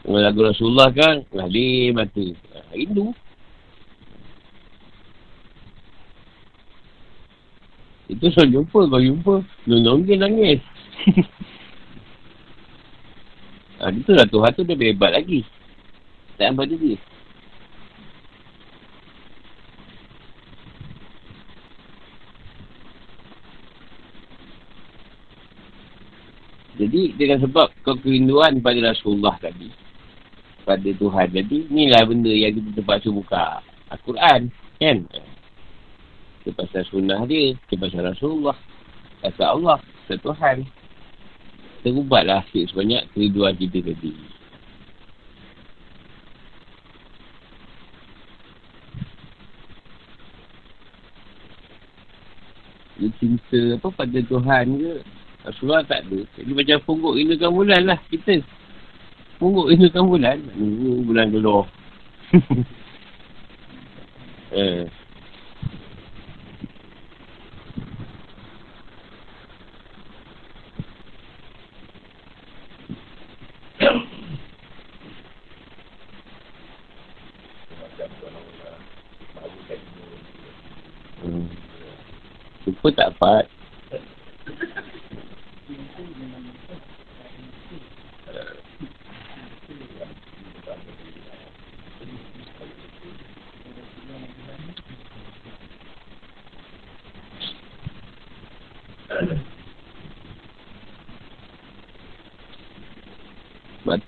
Dengan 0.03 0.21
lagu 0.27 0.39
Rasulullah 0.43 0.89
kan, 0.91 1.15
ngalir 1.31 1.95
mata. 1.95 2.25
Rindu. 2.75 3.15
Itu 8.11 8.25
soal 8.35 8.51
jumpa, 8.51 8.91
kau 8.91 8.99
jumpa. 8.99 9.35
Nung-nung 9.65 10.03
dia 10.03 10.19
nangis. 10.19 10.59
ha, 13.79 13.87
itulah 13.91 14.27
Tuhan 14.27 14.55
tu 14.55 14.63
dia 14.67 14.75
hebat 14.75 15.13
lagi. 15.15 15.45
Tak 16.35 16.55
pada 16.55 16.75
dia. 16.75 16.97
Jadi 26.79 27.11
dengan 27.19 27.43
sebab 27.43 27.75
kau 27.83 27.99
kerinduan 27.99 28.63
pada 28.63 28.79
Rasulullah 28.79 29.35
tadi. 29.35 29.67
Pada 30.63 30.89
Tuhan. 30.95 31.27
Jadi 31.27 31.67
inilah 31.67 32.07
benda 32.07 32.31
yang 32.31 32.55
kita 32.55 32.79
terpaksa 32.79 33.11
buka. 33.11 33.59
Al-Quran. 33.91 34.47
Kan? 34.79 35.03
Kita 36.39 36.55
pasal 36.55 36.87
sunnah 36.87 37.27
dia. 37.27 37.51
Kita 37.67 37.83
pasal 37.83 38.15
Rasulullah. 38.15 38.55
Pasal 39.19 39.59
Allah. 39.59 39.83
Pasal 39.83 40.23
Tuhan 40.23 40.57
terubatlah 41.81 42.43
sikit 42.49 42.75
sebanyak 42.75 43.07
keriduan 43.15 43.55
kita 43.55 43.79
tadi. 43.81 44.13
Dia 52.99 53.09
cinta 53.15 53.79
apa 53.79 53.87
pada 53.95 54.19
Tuhan 54.19 54.65
ke 54.75 54.93
Rasulullah 55.47 55.87
tak 55.87 56.03
ada. 56.03 56.19
Jadi 56.35 56.51
macam 56.51 56.77
pungguk 56.83 57.15
indukan 57.15 57.51
bulan 57.55 57.81
lah 57.87 57.99
kita. 58.11 58.43
Pungguk 59.39 59.71
indukan 59.71 60.03
bulan. 60.03 60.37
Bulan 61.07 61.27
dulu. 61.31 61.63
eh. 64.51 64.98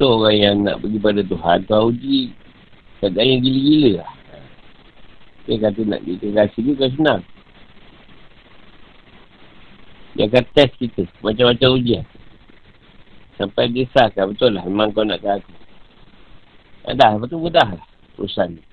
Tu 0.02 0.10
orang 0.10 0.34
yang 0.34 0.56
nak 0.66 0.82
pergi 0.82 0.98
pada 0.98 1.22
Tuhan, 1.22 1.58
Tuhan 1.70 1.84
uji 1.94 2.20
keadaan 2.98 3.28
yang 3.30 3.42
gila-gila 3.46 3.92
lah. 4.02 4.12
Dia 5.46 5.56
kata 5.62 5.82
nak 5.86 6.02
dia 6.02 6.30
kasih 6.34 6.62
dia 6.66 6.74
kan 6.74 6.90
senang. 6.98 7.22
Dia 10.18 10.26
akan 10.28 10.44
test 10.58 10.74
kita. 10.82 11.06
Macam-macam 11.24 11.70
ujian. 11.78 12.06
Sampai 13.40 13.72
dia 13.72 13.88
sahkan. 13.96 14.36
Betul 14.36 14.60
lah. 14.60 14.64
Memang 14.68 14.92
kau 14.92 15.08
nak 15.08 15.24
ke 15.24 15.30
aku. 15.40 15.54
Ya 16.86 16.92
dah. 17.00 17.16
Tu 17.24 17.38
mudah 17.40 17.68
lah. 17.80 17.86
Urusan 18.20 18.60
ni. 18.60 18.64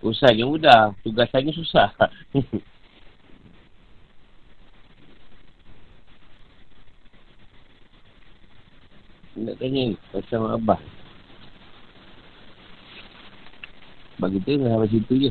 Urusan 0.00 0.32
yang 0.38 0.54
mudah. 0.54 0.94
Tugasannya 1.02 1.52
susah. 1.52 1.90
tanya. 9.64 9.96
Pasal 10.12 10.60
Abah. 10.60 10.80
Bagi 14.20 14.38
tu, 14.44 14.60
sampai 14.60 14.92
situ 14.92 15.14
je. 15.16 15.30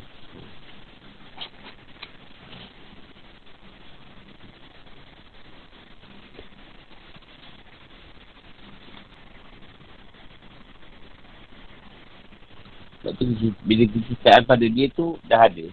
Sebab 13.03 13.13
tu 13.21 13.23
bila 13.69 13.83
kecintaan 13.85 14.43
pada 14.49 14.65
dia 14.65 14.89
tu 14.89 15.21
dah 15.29 15.45
ada. 15.45 15.69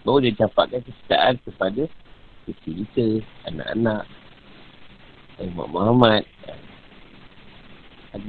Baru 0.00 0.24
dia 0.24 0.32
dapatkan 0.32 0.80
kecintaan 0.80 1.36
kepada 1.44 1.84
isteri 2.48 2.72
kita, 2.84 3.06
anak-anak, 3.52 4.04
Muhammad 5.40 5.68
Muhammad. 5.68 6.33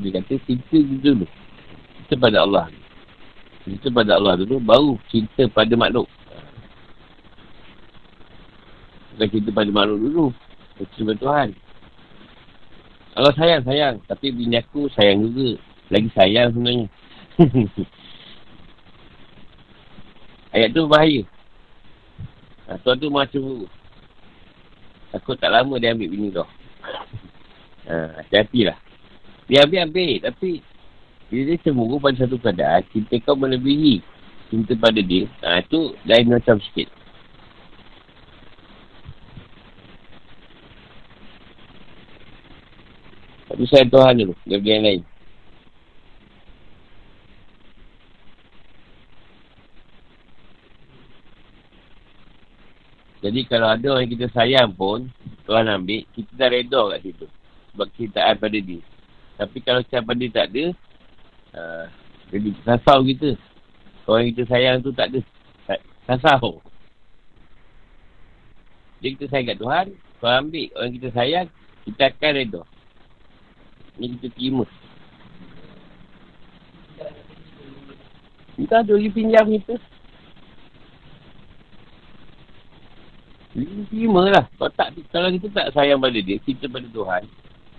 Dia 0.05 0.21
kata 0.21 0.37
cinta 0.45 0.77
dulu. 0.77 1.25
Cinta 2.05 2.21
pada 2.21 2.45
Allah. 2.45 2.69
Cinta 3.65 3.89
pada 3.89 4.21
Allah 4.21 4.37
dulu, 4.37 4.61
baru 4.61 5.01
cinta 5.09 5.49
pada 5.49 5.73
makhluk. 5.73 6.05
Bukan 9.17 9.27
cinta 9.33 9.49
pada 9.49 9.69
makhluk 9.73 9.99
dulu. 10.05 10.25
Cinta 10.93 11.09
pada 11.09 11.21
Tuhan. 11.25 11.49
Allah 13.17 13.33
sayang, 13.33 13.65
sayang. 13.65 13.97
Tapi 14.05 14.29
bini 14.29 14.61
aku 14.61 14.85
sayang 14.93 15.25
juga. 15.25 15.57
Lagi 15.89 16.09
sayang 16.13 16.53
sebenarnya. 16.53 16.85
Ayat 20.53 20.69
tu 20.69 20.85
bahaya. 20.85 21.25
Ha, 22.69 22.77
tuan 22.85 23.01
tu 23.01 23.09
macam 23.09 23.41
tu. 23.41 23.65
Aku 25.17 25.33
tak 25.33 25.49
lama 25.49 25.81
dia 25.81 25.97
ambil 25.97 26.13
bini 26.13 26.29
kau. 26.29 26.45
ha, 27.89 28.21
hati-hati 28.21 28.69
lah. 29.45 29.49
Dia 29.49 29.63
ambil-ambil. 29.69 30.25
Tapi, 30.25 30.65
bila 31.29 31.41
dia 31.45 31.57
cemburu 31.61 32.01
pada 32.01 32.17
satu 32.25 32.37
keadaan, 32.41 32.81
cinta 32.89 33.15
kau 33.21 33.37
melebihi 33.37 34.01
cinta 34.49 34.73
pada 34.77 35.01
dia. 35.01 35.25
Ha, 35.41 35.61
tu 35.65 35.93
lain 36.05 36.29
macam 36.29 36.57
sikit. 36.61 36.89
Tapi 43.49 43.63
saya 43.71 43.85
Tuhan 43.87 44.19
dulu. 44.19 44.33
Dia 44.43 44.59
yang 44.59 44.83
lain. 44.83 45.01
Jadi 53.25 53.41
kalau 53.49 53.73
ada 53.73 53.85
orang 53.89 54.05
yang 54.05 54.13
kita 54.21 54.27
sayang 54.37 54.69
pun, 54.77 55.09
Tuhan 55.49 55.65
ambil, 55.65 56.05
kita 56.13 56.31
dah 56.37 56.49
reda 56.51 56.81
kat 56.93 56.99
situ. 57.09 57.25
Sebab 57.73 57.87
kita 57.97 58.21
taat 58.21 58.37
pada 58.37 58.59
dia. 58.59 58.81
Tapi 59.35 59.57
kalau 59.59 59.83
siapa 59.91 60.15
dia 60.15 60.31
tak 60.31 60.47
ada, 60.55 60.65
uh, 61.55 61.85
jadi 62.31 62.49
kasau 62.63 63.03
kita. 63.03 63.35
Orang 64.07 64.21
yang 64.23 64.31
kita 64.37 64.43
sayang 64.47 64.75
tu 64.79 64.91
tak 64.95 65.11
ada. 65.11 65.19
Kasau. 66.05 66.61
Jadi 69.01 69.11
kita 69.17 69.25
sayang 69.29 69.47
kat 69.51 69.59
Tuhan, 69.59 69.85
Tuhan 70.21 70.35
ambil 70.45 70.67
orang 70.77 70.93
kita 70.95 71.09
sayang, 71.11 71.47
kita 71.83 72.01
akan 72.13 72.31
reda. 72.33 72.61
Ini 73.99 74.05
kita 74.19 74.27
terima. 74.33 74.65
Kita 78.55 78.73
ada 78.81 78.91
lagi 78.95 79.11
pinjam 79.11 79.45
kita. 79.51 79.75
Terima 83.91 84.21
lah. 84.31 84.45
Kalau, 84.59 84.71
tak, 84.75 84.87
kalau 85.11 85.27
kita 85.31 85.47
tak 85.51 85.67
sayang 85.75 85.99
pada 85.99 86.19
dia, 86.19 86.39
kita 86.43 86.67
pada 86.67 86.87
Tuhan. 86.87 87.23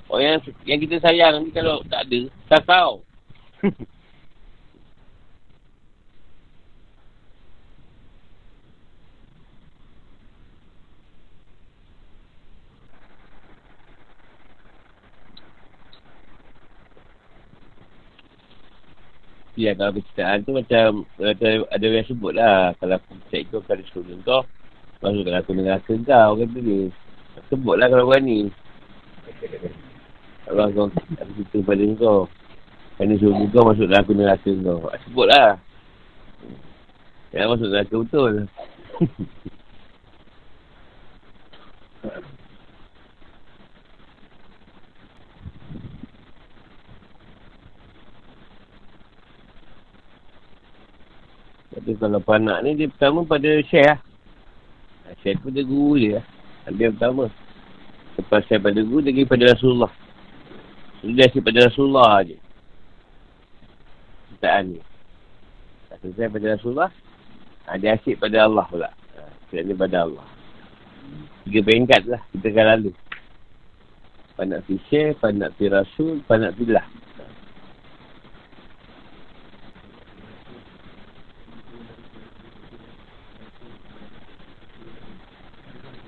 Orang 0.07 0.23
yang, 0.23 0.39
yang 0.65 0.79
kita 0.83 0.97
sayang 1.03 1.43
ni 1.43 1.51
kalau 1.51 1.83
tak 1.91 2.07
ada, 2.07 2.21
tak 2.47 2.63
tahu. 2.67 2.95
Ya, 19.57 19.73
kalau 19.73 19.97
kecintaan 19.97 20.45
tu 20.45 20.53
macam 20.53 21.09
ada, 21.17 21.65
ada 21.73 21.87
yang 21.89 22.05
sebut 22.05 22.37
lah. 22.37 22.77
Kalau 22.77 23.01
aku 23.01 23.17
cek 23.33 23.49
kau, 23.49 23.65
kalau 23.65 23.89
suruh 23.89 24.21
kau, 24.21 24.45
Masukkan 25.01 25.41
aku 25.41 25.53
neraka 25.53 25.93
kau 25.93 26.37
kata 26.41 26.59
dia. 26.61 26.89
Sebutlah 27.53 27.89
kalau 27.93 28.09
berani. 28.09 28.49
Kalau 30.47 30.71
kau 30.71 30.87
aku 30.87 31.43
cerita 31.43 31.59
pada 31.67 31.85
kau. 31.99 32.21
Kerana 32.97 33.15
suruh 33.19 33.51
kau 33.51 33.67
masuk 33.67 33.91
dalam 33.91 34.03
aku 34.07 34.13
neraka 34.15 34.51
kau. 34.63 34.87
Sebutlah. 35.11 35.59
Jangan 37.35 37.49
masuk 37.51 37.69
neraka 37.75 37.95
betul. 37.99 38.33
Tapi 51.77 51.93
kalau 52.01 52.19
panak 52.23 52.65
ni 52.65 52.79
dia 52.79 52.89
pertama 52.89 53.27
pada 53.27 53.51
share 53.67 53.99
lah. 53.99 54.01
Saya 55.23 55.39
pada 55.43 55.61
guru 55.67 55.99
dia 55.99 56.23
lah. 56.23 56.25
Yang 56.71 56.99
pertama. 56.99 57.25
Lepas 58.17 58.43
saya 58.49 58.59
pada 58.65 58.81
guru, 58.81 59.05
dia 59.05 59.13
pergi 59.13 59.29
pada 59.29 59.45
Rasulullah. 59.53 60.06
Dia 61.07 61.31
asyik 61.31 61.47
pada 61.47 61.71
Rasulullah 61.71 62.19
je. 62.27 62.35
Citaan 64.35 64.75
ni. 64.75 64.81
Lepas 65.87 66.11
saya 66.19 66.29
pada 66.29 66.47
Rasulullah, 66.59 66.91
ha, 67.71 67.79
dia 67.79 67.95
asyik 67.95 68.19
pada 68.19 68.43
Allah 68.43 68.67
pula. 68.67 68.91
Ha, 68.91 69.23
dia 69.55 69.77
pada 69.79 70.03
Allah. 70.03 70.27
Tiga 71.47 71.63
peringkat 71.63 72.03
lah 72.11 72.23
kita 72.35 72.51
akan 72.51 72.67
lalu. 72.75 72.93
Panak 74.35 74.61
fi 74.67 74.75
share, 74.91 75.15
panak 75.23 75.55
fi 75.55 75.71
rasul, 75.71 76.19
panak 76.27 76.59
fi 76.59 76.65
lah. 76.67 76.87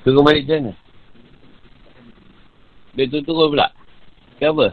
Turun 0.03 0.25
balik 0.27 0.49
macam 0.49 0.59
mana? 0.59 0.75
Dia 2.99 3.05
turun-turun 3.13 3.49
pula. 3.55 3.69
Kenapa? 4.39 4.71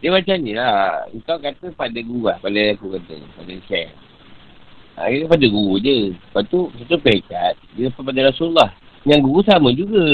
Dia 0.00 0.14
macam 0.14 0.36
ni 0.38 0.52
lah. 0.54 1.08
Kau 1.26 1.40
kata 1.42 1.66
pada 1.74 1.98
guru 1.98 2.30
lah. 2.30 2.38
Pada 2.38 2.60
aku 2.70 2.94
kata. 2.94 3.16
Pada 3.34 3.54
share. 3.66 3.90
Ha, 4.96 5.10
dia 5.10 5.26
pada 5.26 5.46
guru 5.50 5.82
je. 5.82 6.14
Lepas 6.14 6.46
tu, 6.46 6.70
satu 6.78 6.96
pekat. 7.02 7.58
Dia 7.74 7.90
pada 7.90 8.20
Rasulullah. 8.30 8.70
Yang 9.02 9.20
guru 9.26 9.40
sama 9.42 9.68
juga. 9.74 10.04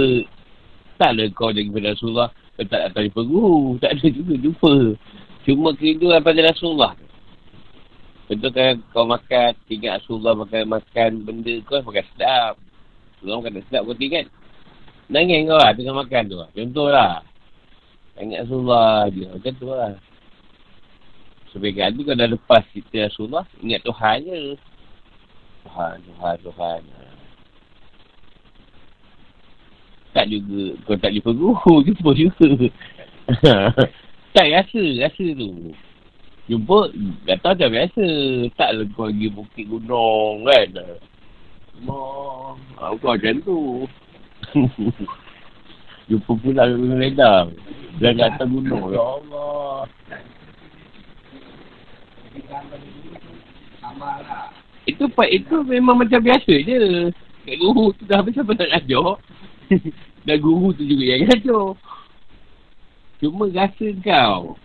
Taklah 0.97 1.29
kau 1.37 1.53
jadi 1.53 1.69
pada 1.69 1.93
Rasulullah. 1.93 2.29
Kau 2.57 2.65
tak 2.65 2.81
datang 2.89 3.05
jumpa 3.11 3.23
guru. 3.29 3.57
Tak 3.83 3.91
ada 4.01 4.07
juga 4.09 4.35
jumpa. 4.41 4.73
Cuma 5.43 5.69
kerinduan 5.75 6.23
pada 6.23 6.41
Rasulullah. 6.41 6.95
Contoh 8.31 8.49
kan 8.55 8.81
kau 8.95 9.05
makan, 9.05 9.51
tinggal 9.69 10.01
Rasulullah 10.01 10.33
makan, 10.39 10.63
makan 10.71 11.11
benda 11.27 11.53
kau 11.69 11.85
makan 11.85 12.07
sedap. 12.15 12.55
Rasulullah 13.19 13.39
makan 13.45 13.61
sedap 13.69 13.83
kau 13.85 13.99
tinggal. 13.99 14.25
Nangis 15.13 15.45
kau 15.45 15.61
lah 15.61 15.77
tengah 15.77 15.93
makan 15.93 16.23
tu 16.25 16.37
lah. 16.41 16.49
Contoh 16.57 16.89
lah. 16.89 17.21
Ingat 18.17 18.49
Rasulullah 18.49 19.13
dia. 19.13 19.29
Macam 19.29 19.53
tu 19.61 19.69
lah. 19.69 19.93
Sebagai 21.53 21.85
tu 21.93 22.01
kau 22.09 22.17
dah 22.17 22.29
lepas 22.33 22.65
cerita 22.73 23.13
Rasulullah, 23.13 23.45
ingat 23.61 23.85
Tuhan 23.85 24.17
je. 24.25 24.57
Tuhan, 25.69 25.95
Tuhan, 26.01 26.37
Tuhan. 26.49 26.81
Tak 30.13 30.27
juga, 30.33 30.65
kau 30.89 30.97
tak 30.97 31.13
jumpa 31.13 31.31
guru, 31.37 31.75
jumpa 31.87 32.11
juga. 32.17 32.49
tak 34.33 34.47
rasa, 34.49 34.83
rasa 34.97 35.27
tu. 35.37 35.77
Jumpa, 36.49 36.89
kata 37.29 37.53
macam 37.53 37.69
biasa. 37.69 38.07
Taklah 38.57 38.85
kau 38.97 39.13
pergi 39.13 39.29
bukit 39.29 39.65
gunung 39.69 40.49
kan. 40.49 40.69
Mak, 41.85 42.97
kau 42.97 43.13
macam 43.13 43.37
tu. 43.45 43.61
Jumpa 46.11 46.33
pula 46.43 46.69
gunung 46.69 47.01
ledang. 47.01 47.55
Dan 48.03 48.19
kat 48.19 48.37
atas 48.37 48.47
gunung. 48.51 48.91
Ya 48.91 49.01
Allah. 49.01 49.87
Itu 54.89 55.07
part 55.15 55.31
itu 55.31 55.63
memang 55.63 56.03
macam 56.03 56.19
biasa 56.19 56.53
je. 56.67 57.11
Kat 57.47 57.57
guru 57.59 57.95
tu 57.95 58.03
dah 58.07 58.19
habis 58.19 58.35
siapa 58.35 58.53
tak 58.59 58.71
ajar. 58.71 59.19
dah 60.27 60.37
guru 60.39 60.75
tu 60.75 60.83
juga 60.83 61.05
yang 61.07 61.31
ajar. 61.31 61.67
Cuma 63.23 63.47
rasa 63.55 63.87
kau. 64.03 64.59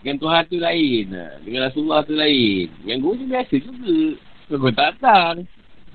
Dengan 0.00 0.16
Tuhan 0.16 0.42
tu 0.48 0.56
lain. 0.56 1.06
Dengan 1.42 1.60
Rasulullah 1.66 2.06
tu 2.06 2.14
lain. 2.14 2.70
Yang 2.86 2.98
guru 3.02 3.14
tu 3.18 3.26
biasa 3.26 3.54
juga. 3.58 3.96
Kau 4.48 4.70
tak 4.70 4.96
datang. 4.96 5.34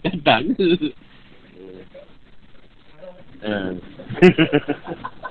Datang 0.03 0.43
ke? 0.53 0.93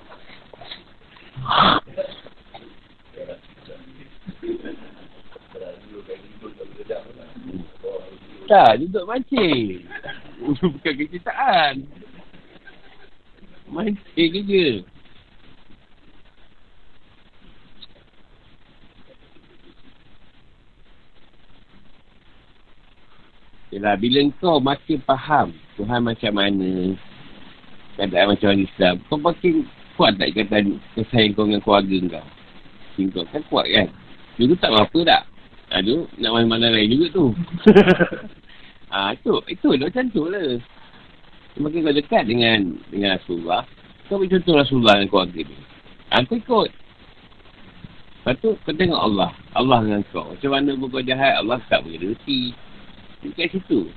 Tak, 8.45 8.77
duduk 8.77 9.09
mancing. 9.09 9.89
Bukan 10.61 10.95
kecintaan. 11.01 11.89
Mancing 13.73 14.33
je. 14.45 14.69
Yalah, 23.73 23.99
bila 23.99 24.23
kau 24.39 24.63
makin 24.63 25.03
faham 25.03 25.51
Tuhan 25.75 26.05
macam 26.05 26.33
mana, 26.37 26.95
keadaan 27.97 28.35
macam 28.35 28.49
mana 28.53 28.63
Islam, 28.67 28.95
kau 29.07 29.19
makin 29.19 29.55
kuat 29.95 30.13
tak 30.19 30.35
kata 30.35 30.57
kesayang 30.99 31.33
kau 31.39 31.47
dengan 31.47 31.63
keluarga 31.63 31.97
kau. 32.11 32.27
Kau 33.15 33.25
kan 33.31 33.43
kuat 33.51 33.67
kan? 33.71 33.87
Dulu 34.39 34.55
tak 34.59 34.71
apa 34.75 34.99
tak? 35.07 35.23
Aduh, 35.75 36.07
nak 36.19 36.31
mana-mana 36.35 36.71
lain 36.71 36.91
juga 36.91 37.07
tu. 37.15 37.27
ah, 38.95 39.11
itu, 39.15 39.43
itu 39.51 39.67
lah 39.75 39.87
macam 39.91 40.07
tu 40.11 40.23
lah. 40.31 40.59
Semakin 41.55 41.79
kau 41.87 41.95
dekat 41.95 42.23
dengan 42.27 42.59
dengan 42.91 43.15
Rasulullah, 43.19 43.63
kau 44.07 44.19
ambil 44.19 44.31
contoh 44.39 44.55
Rasulullah 44.59 44.95
dengan 44.99 45.11
keluarga 45.11 45.41
dia. 45.47 45.61
Ah, 46.11 46.23
kau 46.27 46.39
ikut. 46.39 46.71
Lepas 48.25 48.35
tu, 48.41 48.51
kau 48.65 48.75
tengok 48.75 49.01
Allah. 49.01 49.31
Allah 49.55 49.79
dengan 49.83 50.03
kau. 50.11 50.33
Macam 50.35 50.51
mana 50.51 50.71
pun 50.79 50.89
kau 50.91 51.05
jahat, 51.05 51.35
Allah 51.39 51.59
tak 51.71 51.83
boleh 51.87 52.15
reti. 52.15 52.55
Dekat 53.23 53.55
situ. 53.55 53.91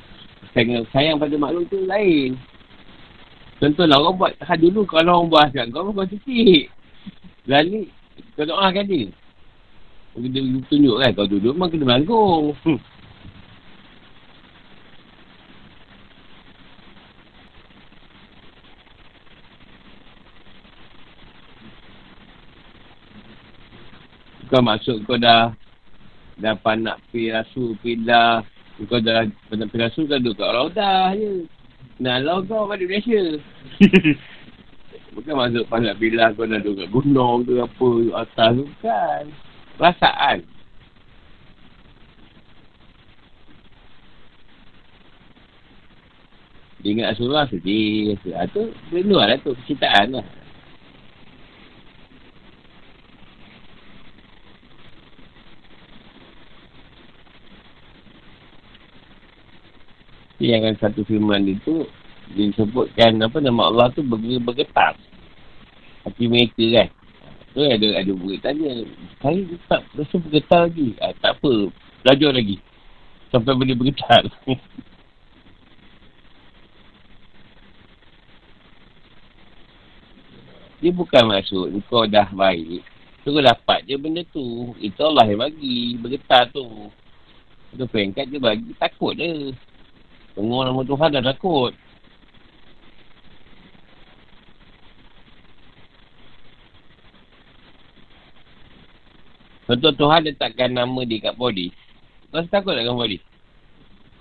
Sayang, 0.53 0.85
sayang 0.93 1.17
pada 1.21 1.35
makhluk 1.37 1.65
tu 1.69 1.81
lain. 1.85 2.37
Contohlah 3.57 3.97
orang 3.97 4.15
buat 4.21 4.31
ha, 4.37 4.53
dulu 4.53 4.85
kalau 4.85 5.25
orang 5.25 5.33
buat 5.33 5.47
kat 5.49 5.65
kau 5.73 5.89
kau 5.89 6.05
cuci. 6.05 6.69
Lalu 7.49 7.89
kau 8.37 8.45
doakan 8.45 8.85
dia. 8.85 9.09
Dia 10.17 10.41
tunjuk 10.69 10.95
kan 11.01 11.09
kau 11.17 11.25
duduk 11.25 11.57
memang 11.57 11.69
kena 11.73 11.85
melanggung. 11.89 12.53
Hmm. 12.61 12.77
Kau 24.53 24.61
masuk 24.61 25.01
kau 25.09 25.17
dah 25.17 25.49
dah 26.37 26.53
panak 26.61 27.01
pi 27.09 27.33
rasu 27.33 27.73
pindah 27.81 28.45
kau 28.85 29.01
dah 29.01 29.25
panak 29.49 29.65
pi 29.73 29.81
rasu 29.81 30.05
kau 30.05 30.21
duduk 30.21 30.37
kat 30.37 30.53
Raudah 30.53 31.17
je. 31.17 31.56
Nah, 31.97 32.21
lo 32.21 32.45
kau 32.45 32.69
balik 32.69 32.85
Malaysia. 32.85 33.41
Bukan 35.17 35.33
masuk 35.33 35.65
panak 35.65 35.97
bila 35.97 36.29
kau 36.37 36.45
nak 36.45 36.61
duduk 36.61 36.85
kat 36.85 36.89
gunung 36.93 37.41
ke 37.41 37.57
apa 37.57 37.89
atas 38.21 38.51
tu 38.53 38.65
kan 38.85 39.25
perasaan. 39.81 40.37
Dia 46.85 46.89
ingat 46.93 47.17
Rasulullah 47.17 47.49
sedih. 47.49 48.13
Itu 48.21 48.29
ah, 48.37 48.45
benar 48.93 49.33
lah 49.33 49.37
tu. 49.41 49.57
Kecintaan 49.65 50.21
lah. 50.21 50.25
Yang 60.37 60.77
satu 60.77 61.01
firman 61.01 61.49
itu 61.49 61.89
disebutkan 62.37 63.17
apa 63.23 63.37
nama 63.41 63.73
Allah 63.73 63.87
tu 63.93 64.05
bergetar. 64.05 64.93
Hati 66.05 66.25
mereka 66.29 66.61
kan. 66.73 66.89
Tu 67.57 67.65
ada 67.65 67.87
ada 67.97 68.11
murid 68.13 68.37
tanya, 68.45 68.85
saya 69.17 69.41
tak 69.65 69.81
rasa 69.97 70.15
bergetar 70.21 70.69
lagi. 70.69 70.93
Ah, 71.01 71.09
tak 71.17 71.41
apa, 71.41 71.73
belajar 72.05 72.31
lagi. 72.37 72.61
Sampai 73.33 73.57
boleh 73.57 73.73
bergetar. 73.73 74.29
Dia 80.77 80.93
bukan 80.93 81.33
maksud 81.33 81.73
kau 81.89 82.05
dah 82.05 82.29
baik. 82.29 82.85
Kau 83.25 83.41
dapat 83.41 83.83
je 83.89 83.97
benda 83.97 84.21
tu. 84.29 84.77
Itu 84.77 85.09
Allah 85.09 85.25
yang 85.25 85.41
bagi. 85.41 85.97
Bergetar 85.97 86.53
tu. 86.53 86.63
Itu 87.73 87.83
pengkat 87.89 88.29
dia 88.29 88.37
bagi. 88.37 88.71
Takut 88.77 89.17
je. 89.17 89.51
Tengok 90.37 90.61
nama 90.69 90.81
Tuhan 90.85 91.09
dah 91.17 91.23
takut. 91.33 91.73
Contoh 99.65 99.93
Tuhan 99.97 100.29
letakkan 100.29 100.77
nama 100.77 101.01
dia 101.09 101.25
kat 101.25 101.33
body. 101.41 101.73
Rasa 102.29 102.53
takut 102.53 102.77
tak 102.77 102.85
dengan 102.85 103.01
body? 103.01 103.17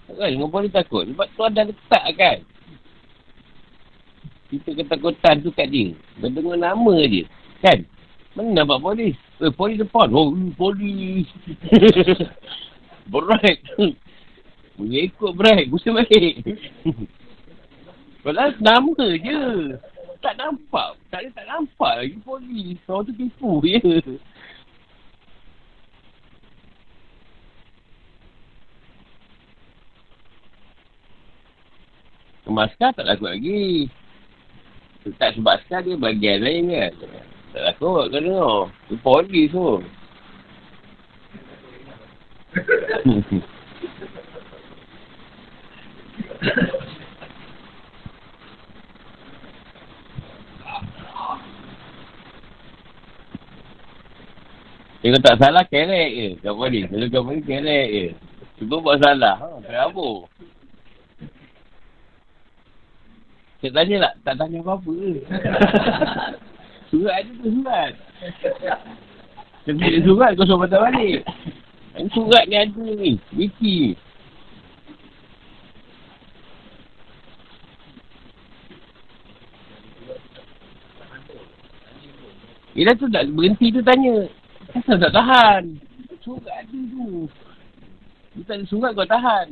Takut 0.09 0.25
dengan 0.25 0.49
body 0.49 0.69
takut. 0.73 1.05
Sebab 1.05 1.29
Tuhan 1.37 1.53
dah 1.53 1.65
letak 1.69 2.05
kan. 2.17 2.39
Kita 4.49 4.73
ketakutan 4.73 5.45
tu 5.45 5.53
kat 5.53 5.69
dia. 5.69 5.93
Dia 6.17 6.33
dengar 6.33 6.57
nama 6.57 6.97
je. 7.05 7.29
Kan? 7.61 7.85
Mana 8.33 8.65
nampak 8.65 8.81
polis? 8.81 9.21
Eh, 9.45 9.53
polis 9.53 9.77
depan. 9.77 10.09
Oh, 10.17 10.33
polis. 10.57 11.29
Berat. 13.13 13.61
Punya 14.77 15.09
ikut 15.09 15.33
berat. 15.33 15.73
Busa 15.73 15.89
balik. 15.89 16.45
Kalau 18.21 18.49
nama 18.61 19.07
je. 19.17 19.41
Tak 20.21 20.35
nampak. 20.37 21.01
Tak 21.09 21.21
ada 21.25 21.31
tak 21.33 21.47
nampak 21.49 21.93
lagi 22.05 22.17
polis. 22.21 22.77
Orang 22.85 23.09
tu 23.09 23.13
tipu 23.17 23.65
je. 23.65 23.81
Kemaskar 32.45 32.93
tak 32.93 33.07
takut 33.09 33.33
lagi. 33.33 33.89
Tak 35.17 35.39
sebab 35.39 35.63
sekarang 35.65 35.87
dia 35.87 35.97
bagian 36.03 36.39
lain 36.45 36.65
kan. 36.75 36.93
Tak 37.55 37.63
takut 37.73 38.13
tengok. 38.13 38.69
Dia 38.93 38.97
polis 39.01 39.49
tu. 39.55 39.81
Dia 55.07 55.23
tak 55.23 55.39
salah, 55.39 55.63
kerek 55.71 56.11
je. 56.19 56.29
Kau 56.43 56.59
polis. 56.59 56.91
Kalau 56.91 57.07
kau 57.15 57.23
polis, 57.31 57.47
kerek 57.47 57.89
je. 57.95 58.07
Cuba 58.59 58.83
buat 58.83 58.99
salah. 58.99 59.39
Ha, 59.39 59.47
kenapa? 59.63 60.27
Saya 63.63 63.71
tanya 63.83 63.97
tak? 64.03 64.15
Tak 64.27 64.35
tanya 64.41 64.59
apa-apa 64.67 64.91
ke? 64.93 65.13
surat 66.91 67.15
ada 67.23 67.31
tu 67.39 67.49
surat. 67.51 67.93
Ada 69.67 69.99
surat 70.05 70.31
kau 70.35 70.47
suruh 70.47 70.61
patah 70.67 70.81
balik. 70.91 71.21
Surat 72.13 72.45
ni 72.51 72.57
ada 72.59 72.83
ni. 72.99 73.13
Wiki. 73.33 73.95
Yelah 82.77 82.93
tu 83.01 83.09
tak 83.09 83.25
berhenti 83.33 83.73
tu 83.73 83.81
tanya. 83.81 84.29
Kenapa 84.69 85.09
tak 85.09 85.13
tahan? 85.17 85.63
Surat 86.21 86.61
ada 86.61 86.77
tu. 86.93 87.25
Dia 88.37 88.43
tak 88.45 88.57
ada 88.61 88.65
surat 88.69 88.91
kau 88.93 89.09
tahan. 89.09 89.49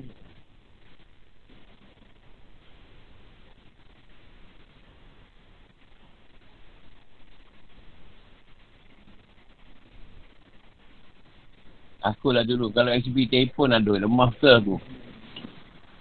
Aku 12.04 12.36
lah 12.36 12.44
dulu. 12.44 12.68
Kalau 12.76 12.92
SB 12.92 13.32
telefon 13.32 13.72
ada. 13.72 13.96
Lemah 13.96 14.28
ke 14.36 14.52
aku. 14.52 14.76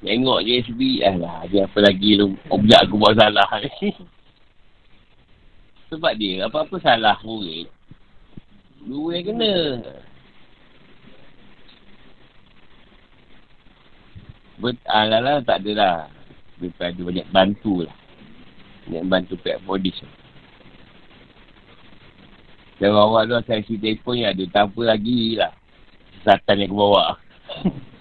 Tengok 0.04 0.44
je 0.44 0.60
SB. 0.68 0.82
Alah. 1.08 1.48
Dia 1.48 1.72
apa 1.72 1.80
lagi 1.80 2.20
lu. 2.20 2.36
Objek 2.52 2.84
aku 2.84 3.00
buat 3.00 3.16
salah. 3.16 3.48
Sebab 5.94 6.18
dia 6.18 6.50
apa-apa 6.50 6.82
salah 6.82 7.22
murid. 7.22 7.70
Dua 8.82 9.14
yang 9.14 9.30
kena. 9.30 9.54
Bet, 14.58 14.82
ah, 14.90 15.06
lah, 15.06 15.22
lah, 15.22 15.38
tak 15.46 15.62
ada 15.62 15.72
lah. 15.78 15.98
Dia 16.58 16.90
ada 16.90 17.02
banyak 17.06 17.28
bantu 17.30 17.86
lah. 17.86 17.94
Banyak 18.90 19.06
bantu 19.06 19.34
pihak 19.38 19.62
polis. 19.70 20.02
Dan 22.82 22.98
awal 22.98 23.30
tu 23.30 23.38
saya 23.46 23.62
isi 23.62 23.78
telefon 23.78 24.18
yang 24.18 24.34
ada 24.34 24.44
tak 24.50 24.74
apa 24.74 24.82
lagi 24.98 25.38
lah. 25.38 25.54
Satan 26.26 26.58
yang 26.58 26.74
ke 26.74 26.76
bawah. 26.76 27.14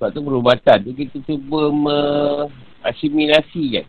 Sebab 0.00 0.16
tu 0.16 0.24
perubatan 0.24 0.80
tu 0.80 0.96
kita 0.96 1.20
cuba 1.28 1.68
mengasimilasi 1.68 3.64
kan. 3.76 3.86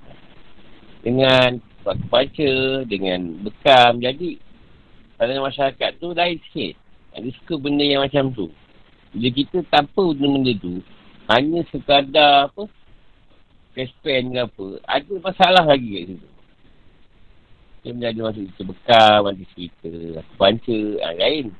Dengan 1.07 1.55
baca 1.87 2.51
dengan 2.83 3.39
bekam. 3.47 4.03
Jadi, 4.03 4.35
pada 5.15 5.39
masyarakat 5.39 6.03
tu 6.03 6.11
lain 6.11 6.35
sikit. 6.51 6.75
Ada 7.15 7.31
suka 7.39 7.55
benda 7.63 7.87
yang 7.87 8.03
macam 8.03 8.27
tu. 8.35 8.51
Bila 9.15 9.31
kita 9.31 9.63
tanpa 9.71 10.03
benda-benda 10.11 10.51
tu, 10.59 10.83
hanya 11.31 11.63
sekadar 11.71 12.51
apa, 12.51 12.67
cashpan 13.71 14.35
ke 14.35 14.39
apa, 14.43 14.67
ada 14.83 15.13
masalah 15.23 15.63
lagi 15.63 15.89
kat 15.95 16.03
situ. 16.11 16.29
Dia 17.87 17.91
menjadi 17.95 18.19
masuk 18.19 18.43
cerita 18.51 18.63
bekam, 18.67 19.19
nanti 19.31 19.45
cerita, 19.55 19.91
aku 20.19 20.33
panca, 20.35 20.79
ha, 21.07 21.15
lain. 21.15 21.55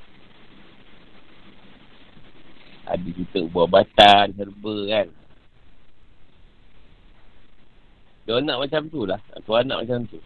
Ada 2.90 3.10
kita 3.10 3.46
buah 3.52 3.70
batan, 3.70 4.34
herba 4.38 4.76
kan. 4.90 5.08
Dia 8.26 8.38
nak 8.42 8.62
macam 8.62 8.82
tu 8.90 9.04
lah. 9.04 9.20
Aku 9.38 9.58
anak 9.58 9.86
macam 9.86 10.06
tu. 10.08 10.22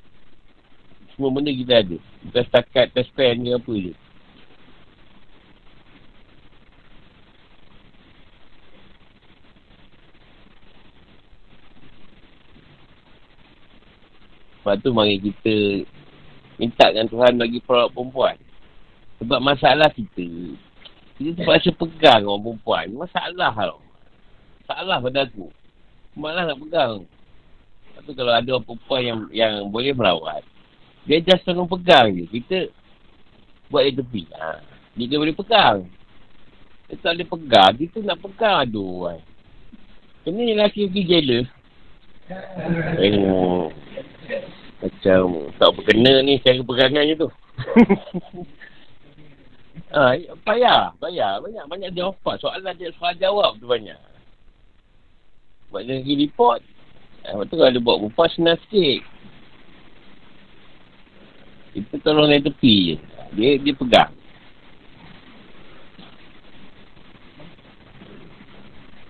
Semua 1.15 1.31
benda 1.31 1.51
kita 1.51 1.79
ada. 1.79 1.97
Bukan 2.27 2.43
setakat 2.43 2.91
test 2.91 3.11
pen 3.15 3.47
ke 3.47 3.55
apa 3.55 3.73
je. 3.79 3.93
Sebab 14.65 14.81
tu 14.81 14.89
mari 14.97 15.21
kita 15.21 15.85
minta 16.57 16.89
dengan 16.89 17.05
Tuhan 17.05 17.37
bagi 17.37 17.61
produk 17.61 17.85
perempuan. 17.93 18.33
Sebab 19.21 19.39
masalah 19.39 19.93
kita, 19.93 20.25
kita 21.15 21.29
terpaksa 21.39 21.71
pegang 21.71 22.27
orang 22.27 22.43
perempuan. 22.43 22.85
Masalah 22.91 23.51
tau. 23.55 23.79
Masalah 24.63 24.97
pada 24.99 25.19
aku. 25.23 25.47
Malah 26.15 26.43
nak 26.51 26.59
pegang. 26.59 26.95
Tu 28.05 28.13
kalau 28.13 28.33
ada 28.35 28.49
orang 28.51 28.65
perempuan 28.67 29.01
yang 29.01 29.19
yang 29.31 29.53
boleh 29.71 29.95
merawat, 29.95 30.43
dia 31.07 31.23
just 31.23 31.47
tolong 31.47 31.65
pegang 31.65 32.11
je. 32.11 32.27
Kita 32.27 32.67
buat 33.71 33.87
dia 33.87 33.97
tepi. 33.97 34.23
Ha. 34.35 34.59
Dia, 34.99 35.05
dia 35.09 35.17
boleh 35.17 35.33
pegang. 35.33 35.87
Dia 36.91 36.95
tak 37.01 37.17
boleh 37.17 37.27
pegang. 37.31 37.71
Kita 37.79 37.97
nak 38.03 38.19
pegang. 38.19 38.57
Aduh. 38.67 39.09
Ay. 39.09 39.19
Kena 40.27 40.41
yang 40.41 40.57
lelaki-lelaki 40.59 41.01
jealous. 41.05 41.47
Eh, 42.97 43.69
macam 44.81 45.49
tak 45.61 45.69
berkena 45.77 46.25
ni 46.25 46.41
cara 46.41 46.61
pegangan 46.65 47.05
je 47.05 47.15
tu. 47.15 47.29
Ah, 49.91 50.15
payah, 50.43 50.95
payah. 50.99 51.39
Banyak 51.43 51.65
banyak 51.67 51.89
offer. 51.99 52.35
Soalan 52.39 52.75
dia 52.79 52.91
soal 52.95 53.15
jawab 53.19 53.59
tu 53.59 53.67
banyak. 53.67 53.99
Buat 55.71 55.87
dia 55.87 55.99
pergi 55.99 56.15
report. 56.27 56.59
Ha, 57.25 57.33
lepas 57.35 57.45
tu 57.49 57.55
kalau 57.57 57.71
dia 57.73 57.83
buat 57.83 57.99
rupa 57.99 58.23
senang 58.31 58.59
sikit. 58.67 59.01
Kita 61.75 61.95
tolong 62.05 62.31
dari 62.31 62.43
tepi 62.43 62.75
je. 62.93 62.95
Dia, 63.35 63.59
dia 63.59 63.73
pegang. 63.75 64.13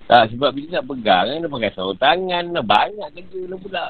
Tak, 0.06 0.30
sebab 0.34 0.50
bila 0.54 0.78
nak 0.78 0.86
pegang 0.86 1.24
kan, 1.30 1.42
dia 1.42 1.50
pakai 1.50 1.70
sarung 1.74 1.98
tangan. 1.98 2.44
Banyak 2.62 3.08
kerja 3.14 3.40
lah 3.46 3.58
pula. 3.58 3.86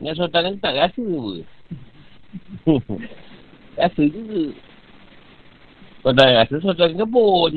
Dengan 0.00 0.14
sarung 0.16 0.34
tangan 0.34 0.60
tak 0.60 0.76
rasa 0.76 1.04
apa. 1.04 1.34
rasa 3.76 4.02
juga. 4.06 4.54
Kalau 6.00 6.14
tak 6.16 6.28
rasa, 6.32 6.54
sarung 6.64 6.78
tangan 6.80 6.96
kebun. 7.04 7.52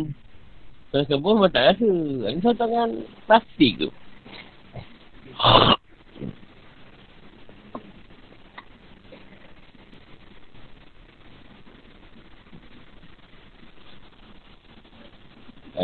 Sarung 0.92 1.10
kebun 1.10 1.34
memang 1.40 1.54
tak 1.56 1.66
rasa. 1.74 1.92
Ini 2.28 2.40
sarung 2.44 2.60
tangan 2.60 2.90
plastik 3.24 3.74
tu. 3.80 3.90
Ha, 5.34 5.74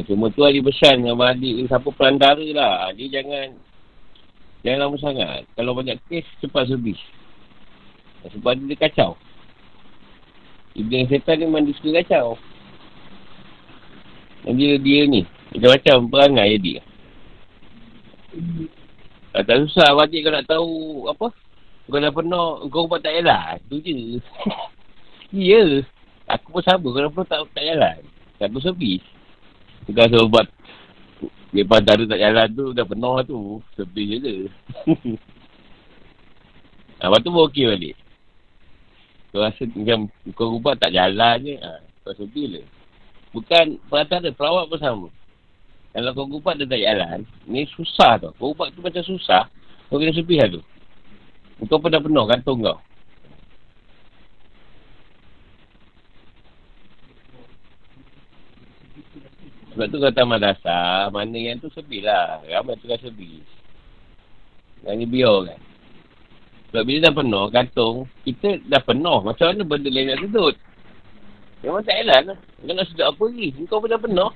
cuma 0.10 0.34
tu 0.34 0.42
Ali 0.42 0.58
pesan 0.58 1.06
dengan 1.06 1.22
adik 1.22 1.70
siapa 1.70 1.90
perantara 1.94 2.46
lah. 2.54 2.90
Dia 2.98 3.22
jangan 3.22 3.56
jangan 4.66 4.80
lama 4.84 4.98
sangat. 4.98 5.42
Kalau 5.54 5.78
banyak 5.78 6.02
kes, 6.10 6.26
cepat 6.42 6.68
habis. 6.68 7.00
Sebab 8.28 8.58
dia 8.68 8.76
kacau. 8.76 9.16
Iblis 10.80 11.12
setan 11.12 11.44
ni 11.44 11.44
memang 11.44 11.68
dia 11.68 11.76
suka 11.76 12.00
kacau. 12.00 12.40
Dan 14.48 14.56
dia, 14.56 14.80
dia 14.80 15.00
ni, 15.04 15.28
macam-macam 15.52 15.98
perangai 16.08 16.56
dia. 16.56 16.80
Tak, 19.36 19.44
tak 19.44 19.58
susah 19.68 19.92
wajib 20.00 20.24
kau 20.24 20.32
nak 20.32 20.48
tahu 20.48 20.72
apa. 21.12 21.28
Kau 21.90 22.00
dah 22.00 22.14
pernah, 22.16 22.64
kau 22.72 22.88
buat 22.88 23.04
tak 23.04 23.20
jalan. 23.20 23.60
Tu 23.68 23.78
je. 23.84 23.98
ya. 25.52 25.84
Aku 26.32 26.56
pun 26.56 26.64
sama. 26.64 26.88
Kau 26.88 27.04
dah 27.04 27.12
pernah 27.12 27.28
tak, 27.28 27.40
tak 27.52 27.66
jalan. 27.68 28.00
Tak 28.40 28.48
berservis. 28.56 29.04
Bukan 29.90 30.06
sebab 30.06 30.28
buat 30.32 30.48
Lepas 31.50 31.82
dara 31.82 32.04
tak 32.06 32.22
jalan 32.22 32.48
tu 32.54 32.66
Dah 32.78 32.86
penuh 32.86 33.18
tu 33.26 33.40
Sepi 33.74 34.04
je 34.06 34.18
ke 34.22 34.36
Lepas 37.02 37.20
tu 37.26 37.30
pun 37.34 37.50
okey 37.50 37.66
balik 37.66 37.96
Kau 39.30 39.46
rasa 39.46 39.64
macam 39.70 40.10
Kau 40.34 40.58
ubat 40.58 40.82
tak 40.82 40.94
jalan 40.94 41.38
je 41.46 41.56
ha, 41.62 41.78
Kau 42.02 42.14
sepi 42.18 42.50
le 42.50 42.62
Bukan 43.30 43.78
Perhatian 43.86 44.26
dia 44.26 44.34
Perawat 44.34 44.66
pun 44.66 44.80
sama 44.82 45.08
Kalau 45.94 46.12
kau 46.18 46.26
ubat 46.30 46.58
dia 46.58 46.66
tak 46.66 46.82
jalan 46.82 47.22
Ni 47.46 47.70
susah 47.70 48.18
tau 48.18 48.34
Kau 48.42 48.58
ubat 48.58 48.74
tu 48.74 48.82
macam 48.82 49.04
susah 49.06 49.46
Kau 49.90 50.02
kena 50.02 50.14
sepi 50.14 50.42
lah 50.42 50.50
tu 50.50 50.62
Kau 51.70 51.78
pun 51.78 51.94
dah 51.94 52.02
penuh 52.02 52.26
kantung 52.26 52.66
kau 52.66 52.80
Sebab 59.80 59.96
tu 59.96 60.02
kata 60.04 60.28
madrasah, 60.28 61.08
mana 61.08 61.40
yang 61.40 61.56
tu 61.56 61.72
sepi 61.72 62.04
lah. 62.04 62.44
Ramai 62.44 62.76
tu 62.84 62.90
kan 62.92 63.00
sepi. 63.00 63.40
Yang 64.84 64.96
ni 65.00 65.06
biar 65.08 65.38
kan. 65.48 65.69
Sebab 66.70 66.84
bila 66.86 67.10
dah 67.10 67.14
penuh 67.18 67.46
kantung, 67.50 67.96
kita 68.22 68.62
dah 68.70 68.82
penuh. 68.86 69.26
Macam 69.26 69.46
mana 69.50 69.62
benda 69.66 69.90
lain 69.90 70.14
nak 70.14 70.22
sedut? 70.22 70.56
Memang 71.66 71.82
tak 71.82 71.98
elan 71.98 72.22
lah. 72.30 72.40
Kau 72.62 72.74
nak 72.78 72.88
sedut 72.94 73.06
apa 73.10 73.24
lagi? 73.26 73.48
Kau 73.66 73.82
pun 73.82 73.90
dah 73.90 74.02
penuh. 74.02 74.32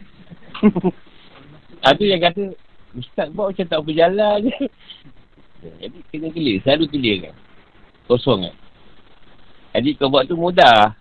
Ada 1.87 2.03
yang 2.03 2.21
kata, 2.25 2.43
Ustaz 2.97 3.27
buat 3.33 3.53
macam 3.53 3.65
tak 3.69 3.81
berjalan 3.85 4.49
je. 4.49 4.55
Jadi 5.81 5.97
kena 6.09 6.27
clear. 6.33 6.57
Selalu 6.65 6.85
clear 6.89 7.17
kan. 7.29 7.35
Kosong 8.09 8.49
kan. 8.49 8.55
Jadi 9.77 9.89
kau 9.97 10.09
buat 10.09 10.25
tu 10.25 10.37
mudah. 10.37 10.93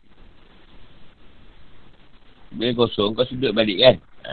Bila 2.52 2.76
kosong, 2.76 3.16
kau 3.16 3.24
sudut 3.24 3.56
balik 3.56 3.80
kan. 3.80 3.96
Ha, 4.22 4.32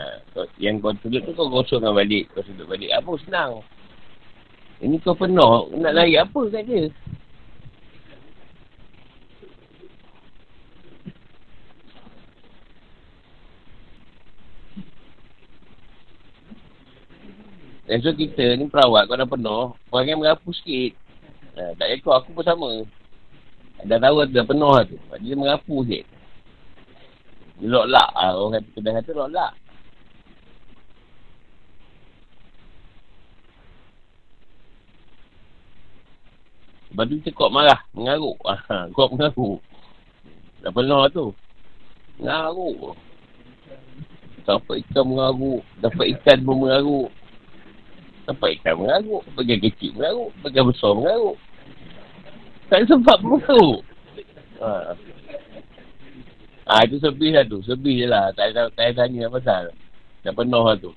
yang 0.60 0.78
kau 0.84 0.92
sudut 1.00 1.24
tu 1.24 1.32
kau 1.32 1.48
kosongkan 1.48 1.96
balik. 1.96 2.28
Kau 2.36 2.44
sudut 2.44 2.68
balik. 2.68 2.92
Apa 2.92 3.10
senang. 3.24 3.64
Ini 4.80 4.96
kau 5.04 5.12
penuh. 5.12 5.68
Nak 5.76 5.92
lari 5.92 6.16
apa 6.16 6.40
kat 6.48 6.64
dia? 6.64 6.88
Dan 17.90 17.98
so 18.06 18.14
kita 18.14 18.54
ni 18.56 18.70
perawat 18.70 19.04
kau 19.04 19.20
dah 19.20 19.28
penuh. 19.28 19.76
Orang 19.92 20.06
yang 20.08 20.20
merapu 20.24 20.54
sikit. 20.56 20.96
Ha, 21.60 21.76
tak 21.76 21.90
ikut 22.00 22.14
aku 22.14 22.32
pun 22.32 22.46
sama. 22.46 22.70
Dah 23.84 23.98
tahu 24.00 24.24
dah 24.32 24.46
penuh 24.48 24.72
lah 24.72 24.84
tu. 24.88 24.96
Dia 25.20 25.34
merapu 25.36 25.84
sikit. 25.84 26.08
Lock 27.60 27.84
lak. 27.90 28.10
Ha, 28.16 28.32
orang 28.32 28.62
kata 28.62 28.68
kedai 28.80 28.96
kata 28.96 29.10
lock 29.12 29.30
lak. 29.34 29.52
Lepas 36.90 37.04
tu 37.06 37.14
kita 37.22 37.30
kuat 37.38 37.50
marah, 37.54 37.80
mengaruk. 37.94 38.36
Ha, 38.70 38.90
kuat 38.90 39.14
mengaruk. 39.14 39.62
Dah 40.60 40.70
penuh 40.74 41.02
tu. 41.14 41.26
Mengaruk. 42.20 42.98
Sampai 44.44 44.82
ikan 44.84 45.04
mengaruk. 45.06 45.62
Dapat 45.80 46.06
ikan 46.18 46.38
pun 46.44 46.56
mengaruk. 46.66 47.08
Sampai 48.26 48.58
ikan 48.60 48.74
mengaruk. 48.76 49.22
Bagian 49.38 49.60
kecil 49.62 49.96
mengaruk. 49.96 50.30
Bagian 50.44 50.66
besar 50.68 50.92
mengaruk. 50.92 51.36
Tak 52.68 52.86
sebab 52.86 53.18
mengaruk. 53.24 53.80
Ha. 54.60 54.70
Ha, 56.70 56.86
itu 56.86 57.00
sebih 57.00 57.30
lah 57.34 57.44
tu. 57.48 57.58
Sebih 57.64 58.04
je 58.04 58.06
lah. 58.06 58.34
Tak 58.36 58.52
ada, 58.52 58.68
tanya 58.74 59.30
pasal. 59.32 59.72
Dah 60.26 60.32
penuh 60.34 60.64
lah 60.66 60.76
tu. 60.76 60.92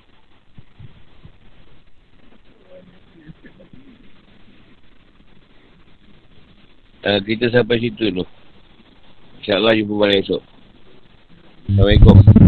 Uh, 7.03 7.19
kita 7.19 7.51
sampai 7.51 7.83
situ 7.83 8.07
dulu. 8.07 8.23
InsyaAllah 9.43 9.75
jumpa 9.75 9.93
balik 10.07 10.23
esok. 10.23 10.41
Assalamualaikum. 11.67 12.42